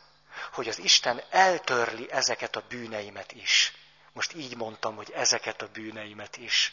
hogy 0.53 0.69
az 0.69 0.79
Isten 0.79 1.23
eltörli 1.31 2.11
ezeket 2.11 2.57
a 2.57 2.65
bűneimet 2.69 3.33
is. 3.33 3.73
Most 4.13 4.33
így 4.35 4.57
mondtam, 4.57 4.97
hogy 4.97 5.11
ezeket 5.11 5.63
a 5.63 5.69
bűneimet 5.69 6.37
is. 6.37 6.73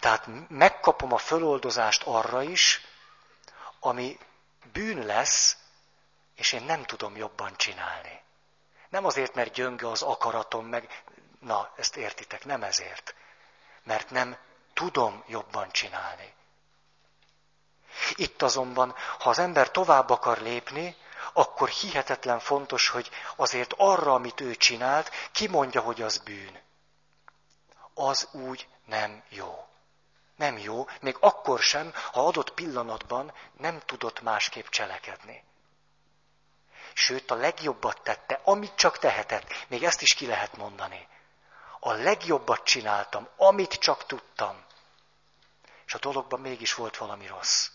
Tehát 0.00 0.28
megkapom 0.48 1.12
a 1.12 1.18
föloldozást 1.18 2.02
arra 2.02 2.42
is, 2.42 2.80
ami 3.80 4.18
bűn 4.72 5.06
lesz, 5.06 5.56
és 6.34 6.52
én 6.52 6.62
nem 6.62 6.84
tudom 6.84 7.16
jobban 7.16 7.56
csinálni. 7.56 8.20
Nem 8.88 9.04
azért, 9.04 9.34
mert 9.34 9.52
gyönge 9.52 9.88
az 9.88 10.02
akaratom, 10.02 10.66
meg, 10.66 11.02
na, 11.40 11.72
ezt 11.76 11.96
értitek, 11.96 12.44
nem 12.44 12.62
ezért. 12.62 13.14
Mert 13.82 14.10
nem 14.10 14.36
tudom 14.72 15.24
jobban 15.26 15.70
csinálni. 15.70 16.34
Itt 18.14 18.42
azonban, 18.42 18.94
ha 19.18 19.30
az 19.30 19.38
ember 19.38 19.70
tovább 19.70 20.10
akar 20.10 20.38
lépni, 20.38 20.96
akkor 21.32 21.68
hihetetlen 21.68 22.38
fontos, 22.38 22.88
hogy 22.88 23.10
azért 23.36 23.74
arra, 23.76 24.14
amit 24.14 24.40
ő 24.40 24.54
csinált, 24.54 25.10
kimondja, 25.32 25.80
hogy 25.80 26.02
az 26.02 26.18
bűn. 26.18 26.60
Az 27.94 28.28
úgy 28.32 28.68
nem 28.84 29.22
jó. 29.28 29.66
Nem 30.42 30.58
jó, 30.58 30.86
még 31.00 31.16
akkor 31.20 31.60
sem, 31.60 31.92
ha 32.12 32.26
adott 32.26 32.54
pillanatban 32.54 33.32
nem 33.58 33.80
tudott 33.86 34.20
másképp 34.20 34.66
cselekedni. 34.66 35.44
Sőt, 36.94 37.30
a 37.30 37.34
legjobbat 37.34 38.02
tette, 38.02 38.40
amit 38.44 38.74
csak 38.74 38.98
tehetett. 38.98 39.66
Még 39.68 39.84
ezt 39.84 40.02
is 40.02 40.14
ki 40.14 40.26
lehet 40.26 40.56
mondani. 40.56 41.08
A 41.80 41.92
legjobbat 41.92 42.64
csináltam, 42.64 43.28
amit 43.36 43.72
csak 43.72 44.06
tudtam. 44.06 44.64
És 45.86 45.94
a 45.94 45.98
dologban 45.98 46.40
mégis 46.40 46.74
volt 46.74 46.96
valami 46.96 47.26
rossz. 47.26 47.68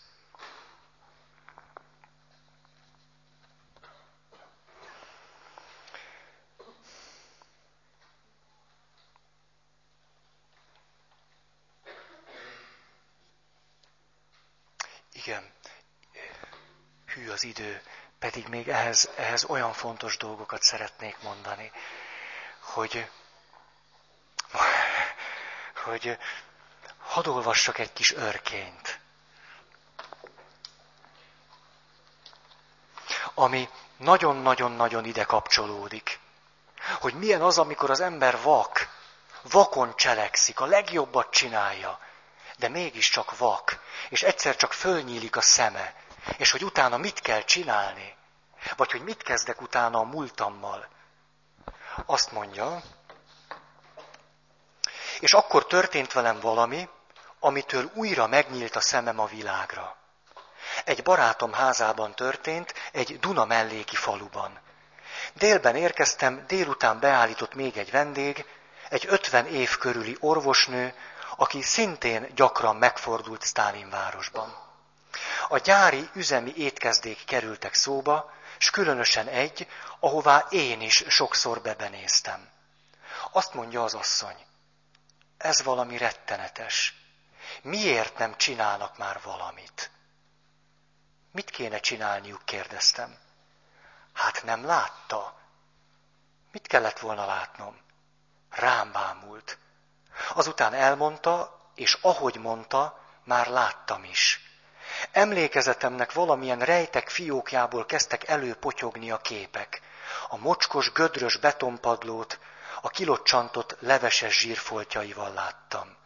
Igen, 15.28 15.52
hű 17.06 17.30
az 17.30 17.44
idő, 17.44 17.82
pedig 18.20 18.48
még 18.48 18.68
ehhez, 18.68 19.10
ehhez 19.16 19.44
olyan 19.44 19.74
fontos 19.74 20.18
dolgokat 20.18 20.62
szeretnék 20.62 21.22
mondani, 21.22 21.72
hogy, 22.60 23.10
hogy 25.84 26.18
hadd 27.00 27.28
olvassak 27.28 27.78
egy 27.78 27.94
kis 27.94 28.14
örkényt, 28.14 29.00
ami 33.34 33.70
nagyon-nagyon-nagyon 33.98 35.06
ide 35.06 35.24
kapcsolódik. 35.24 36.20
Hogy 37.00 37.14
milyen 37.14 37.42
az, 37.42 37.58
amikor 37.58 37.90
az 37.90 38.00
ember 38.00 38.42
vak, 38.42 38.90
vakon 39.42 39.96
cselekszik, 39.96 40.60
a 40.60 40.66
legjobbat 40.66 41.32
csinálja, 41.32 42.00
de 42.58 42.68
mégiscsak 42.68 43.38
vak, 43.38 43.80
és 44.10 44.24
egyszer 44.24 44.56
csak 44.56 44.74
fölnyílik 44.74 45.36
a 45.36 45.42
szeme, 45.42 45.94
és 46.38 46.52
hogy 46.52 46.64
utána 46.64 46.98
mit 46.98 47.20
kell 47.20 47.42
csinálni, 47.44 48.16
vagy 48.76 48.92
hogy 48.92 49.02
mit 49.02 49.24
kezdek 49.24 49.62
utána 49.62 50.00
a 50.00 50.04
múltammal. 50.04 50.88
Azt 52.06 52.32
mondja, 52.32 52.82
és 55.20 55.34
akkor 55.34 55.66
történt 55.66 56.14
velem 56.14 56.40
valami, 56.40 56.90
amitől 57.40 57.92
újra 57.94 58.28
megnyílt 58.28 58.76
a 58.76 58.80
szemem 58.80 59.20
a 59.20 59.26
világra. 59.26 59.96
Egy 60.84 61.04
barátom 61.04 61.54
házában 61.54 62.16
történt, 62.16 62.74
egy 62.92 63.20
Duna 63.20 63.46
melléki 63.46 63.96
faluban. 63.96 64.60
Délben 65.34 65.76
érkeztem, 65.76 66.44
délután 66.48 67.00
beállított 67.00 67.54
még 67.54 67.78
egy 67.78 67.92
vendég, 67.92 68.46
egy 68.90 69.06
ötven 69.10 69.46
év 69.46 69.78
körüli 69.78 70.18
orvosnő, 70.20 70.94
aki 71.38 71.62
szintén 71.62 72.36
gyakran 72.36 72.76
megfordult 72.76 73.42
Sztálinvárosban. 73.42 74.56
A 75.48 75.58
gyári 75.58 76.10
üzemi 76.14 76.54
étkezdék 76.56 77.26
kerültek 77.26 77.74
szóba, 77.74 78.32
s 78.58 78.70
különösen 78.70 79.28
egy, 79.28 79.68
ahová 80.00 80.46
én 80.50 80.82
is 80.82 81.04
sokszor 81.08 81.62
bebenéztem. 81.62 82.50
Azt 83.32 83.54
mondja 83.54 83.84
az 83.84 83.94
asszony, 83.94 84.46
ez 85.38 85.64
valami 85.64 85.98
rettenetes. 85.98 86.94
Miért 87.62 88.18
nem 88.18 88.38
csinálnak 88.38 88.98
már 88.98 89.20
valamit? 89.24 89.92
Mit 91.32 91.50
kéne 91.50 91.80
csinálniuk, 91.80 92.46
kérdeztem. 92.46 93.18
Hát 94.14 94.44
nem 94.44 94.66
látta. 94.66 95.40
Mit 96.52 96.68
kellett 96.68 97.00
volna 97.00 97.26
látnom? 97.26 97.78
Rám 98.50 98.92
bámult. 98.92 99.58
Azután 100.34 100.74
elmondta, 100.74 101.60
és 101.76 101.98
ahogy 102.02 102.36
mondta, 102.36 103.00
már 103.24 103.48
láttam 103.48 104.04
is. 104.04 104.42
Emlékezetemnek 105.12 106.14
valamilyen 106.14 106.60
rejtek 106.60 107.10
fiókjából 107.10 107.86
kezdtek 107.86 108.28
előpotyogni 108.28 109.12
a 109.12 109.18
képek. 109.18 109.82
A 110.28 110.38
mocskos, 110.38 110.92
gödrös 110.92 111.38
betonpadlót, 111.38 112.40
a 112.82 112.90
kilocsantott 112.90 113.76
leveses 113.80 114.40
zsírfoltjaival 114.40 115.34
láttam. 115.34 115.98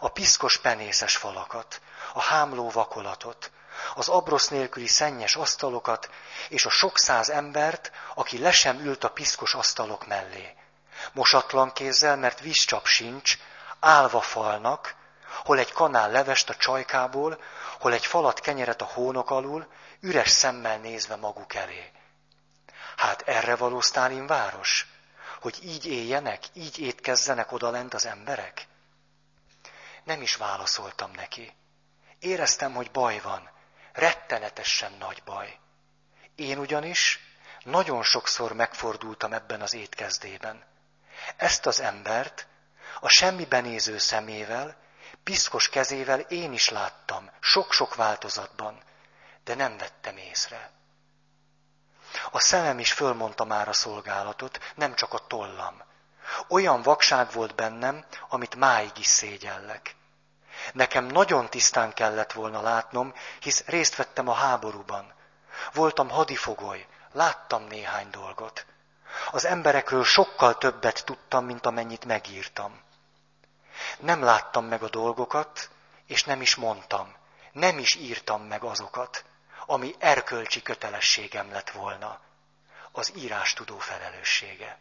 A 0.00 0.08
piszkos 0.08 0.58
penészes 0.58 1.16
falakat, 1.16 1.80
a 2.12 2.20
hámló 2.20 2.70
vakolatot, 2.70 3.50
az 3.94 4.08
abrosz 4.08 4.48
nélküli 4.48 4.86
szennyes 4.86 5.34
asztalokat, 5.34 6.10
és 6.48 6.64
a 6.64 6.70
sok 6.70 6.98
száz 6.98 7.30
embert, 7.30 7.92
aki 8.14 8.38
le 8.38 8.52
sem 8.52 8.80
ült 8.80 9.04
a 9.04 9.10
piszkos 9.10 9.54
asztalok 9.54 10.06
mellé. 10.06 10.54
Mosatlan 11.12 11.72
kézzel, 11.72 12.16
mert 12.16 12.40
vízcsap 12.40 12.86
sincs, 12.86 13.38
állva 13.80 14.20
falnak, 14.20 14.94
hol 15.44 15.58
egy 15.58 15.72
kanál 15.72 16.10
levest 16.10 16.48
a 16.50 16.54
csajkából, 16.54 17.42
hol 17.78 17.92
egy 17.92 18.06
falat 18.06 18.40
kenyeret 18.40 18.82
a 18.82 18.84
hónok 18.84 19.30
alul, 19.30 19.66
üres 20.00 20.30
szemmel 20.30 20.78
nézve 20.78 21.16
maguk 21.16 21.54
elé. 21.54 21.90
Hát 22.96 23.22
erre 23.22 23.56
való 23.56 23.80
Sztálin 23.80 24.26
város? 24.26 24.86
Hogy 25.40 25.58
így 25.62 25.86
éljenek, 25.86 26.42
így 26.52 26.78
étkezzenek 26.78 27.52
odalent 27.52 27.94
az 27.94 28.06
emberek? 28.06 28.66
Nem 30.04 30.22
is 30.22 30.36
válaszoltam 30.36 31.10
neki. 31.10 31.54
Éreztem, 32.18 32.74
hogy 32.74 32.90
baj 32.90 33.18
van. 33.18 33.50
Rettenetesen 33.92 34.92
nagy 34.98 35.22
baj. 35.24 35.58
Én 36.34 36.58
ugyanis 36.58 37.20
nagyon 37.64 38.02
sokszor 38.02 38.52
megfordultam 38.52 39.32
ebben 39.32 39.60
az 39.60 39.74
étkezdében. 39.74 40.64
Ezt 41.36 41.66
az 41.66 41.80
embert 41.80 42.46
a 43.00 43.08
semmiben 43.08 43.62
néző 43.62 43.98
szemével, 43.98 44.76
piszkos 45.22 45.68
kezével 45.68 46.20
én 46.20 46.52
is 46.52 46.68
láttam, 46.68 47.30
sok-sok 47.40 47.94
változatban, 47.94 48.82
de 49.44 49.54
nem 49.54 49.76
vettem 49.76 50.16
észre. 50.16 50.70
A 52.30 52.40
szemem 52.40 52.78
is 52.78 52.92
fölmondta 52.92 53.44
már 53.44 53.68
a 53.68 53.72
szolgálatot, 53.72 54.58
nem 54.74 54.94
csak 54.94 55.12
a 55.12 55.26
tollam. 55.26 55.82
Olyan 56.48 56.82
vakság 56.82 57.32
volt 57.32 57.54
bennem, 57.54 58.04
amit 58.28 58.54
máig 58.54 58.98
is 58.98 59.06
szégyellek. 59.06 59.94
Nekem 60.72 61.04
nagyon 61.04 61.48
tisztán 61.50 61.92
kellett 61.92 62.32
volna 62.32 62.60
látnom, 62.60 63.14
hisz 63.40 63.64
részt 63.66 63.96
vettem 63.96 64.28
a 64.28 64.32
háborúban. 64.32 65.14
Voltam 65.72 66.08
hadifogoly, 66.08 66.86
láttam 67.12 67.64
néhány 67.64 68.10
dolgot. 68.10 68.66
Az 69.30 69.44
emberekről 69.44 70.04
sokkal 70.04 70.58
többet 70.58 71.04
tudtam, 71.04 71.44
mint 71.44 71.66
amennyit 71.66 72.04
megírtam. 72.04 72.80
Nem 73.98 74.22
láttam 74.22 74.64
meg 74.64 74.82
a 74.82 74.88
dolgokat, 74.88 75.70
és 76.06 76.24
nem 76.24 76.40
is 76.40 76.54
mondtam. 76.54 77.16
Nem 77.52 77.78
is 77.78 77.94
írtam 77.94 78.42
meg 78.42 78.62
azokat, 78.62 79.24
ami 79.66 79.94
erkölcsi 79.98 80.62
kötelességem 80.62 81.50
lett 81.50 81.70
volna. 81.70 82.20
Az 82.92 83.12
írás 83.16 83.52
tudó 83.52 83.78
felelőssége. 83.78 84.78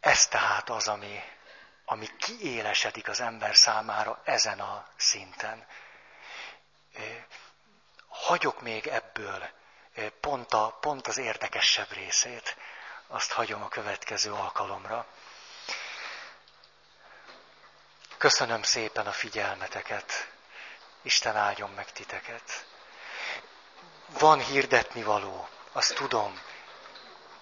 Ez 0.00 0.26
tehát 0.26 0.70
az, 0.70 0.88
ami, 0.88 1.20
ami 1.84 2.06
kiélesedik 2.16 3.08
az 3.08 3.20
ember 3.20 3.56
számára 3.56 4.20
ezen 4.24 4.60
a 4.60 4.86
szinten. 4.96 5.66
Hagyok 8.08 8.62
még 8.62 8.86
ebből 8.86 9.48
pont, 10.20 10.52
a, 10.52 10.76
pont 10.80 11.06
az 11.06 11.18
érdekesebb 11.18 11.92
részét, 11.92 12.56
azt 13.06 13.32
hagyom 13.32 13.62
a 13.62 13.68
következő 13.68 14.32
alkalomra. 14.32 15.06
Köszönöm 18.18 18.62
szépen 18.62 19.06
a 19.06 19.12
figyelmeteket. 19.12 20.30
Isten 21.02 21.36
áldjon 21.36 21.70
meg 21.70 21.92
titeket. 21.92 22.66
Van 24.18 24.40
hirdetni 24.40 25.02
való, 25.02 25.48
azt 25.72 25.94
tudom, 25.94 26.40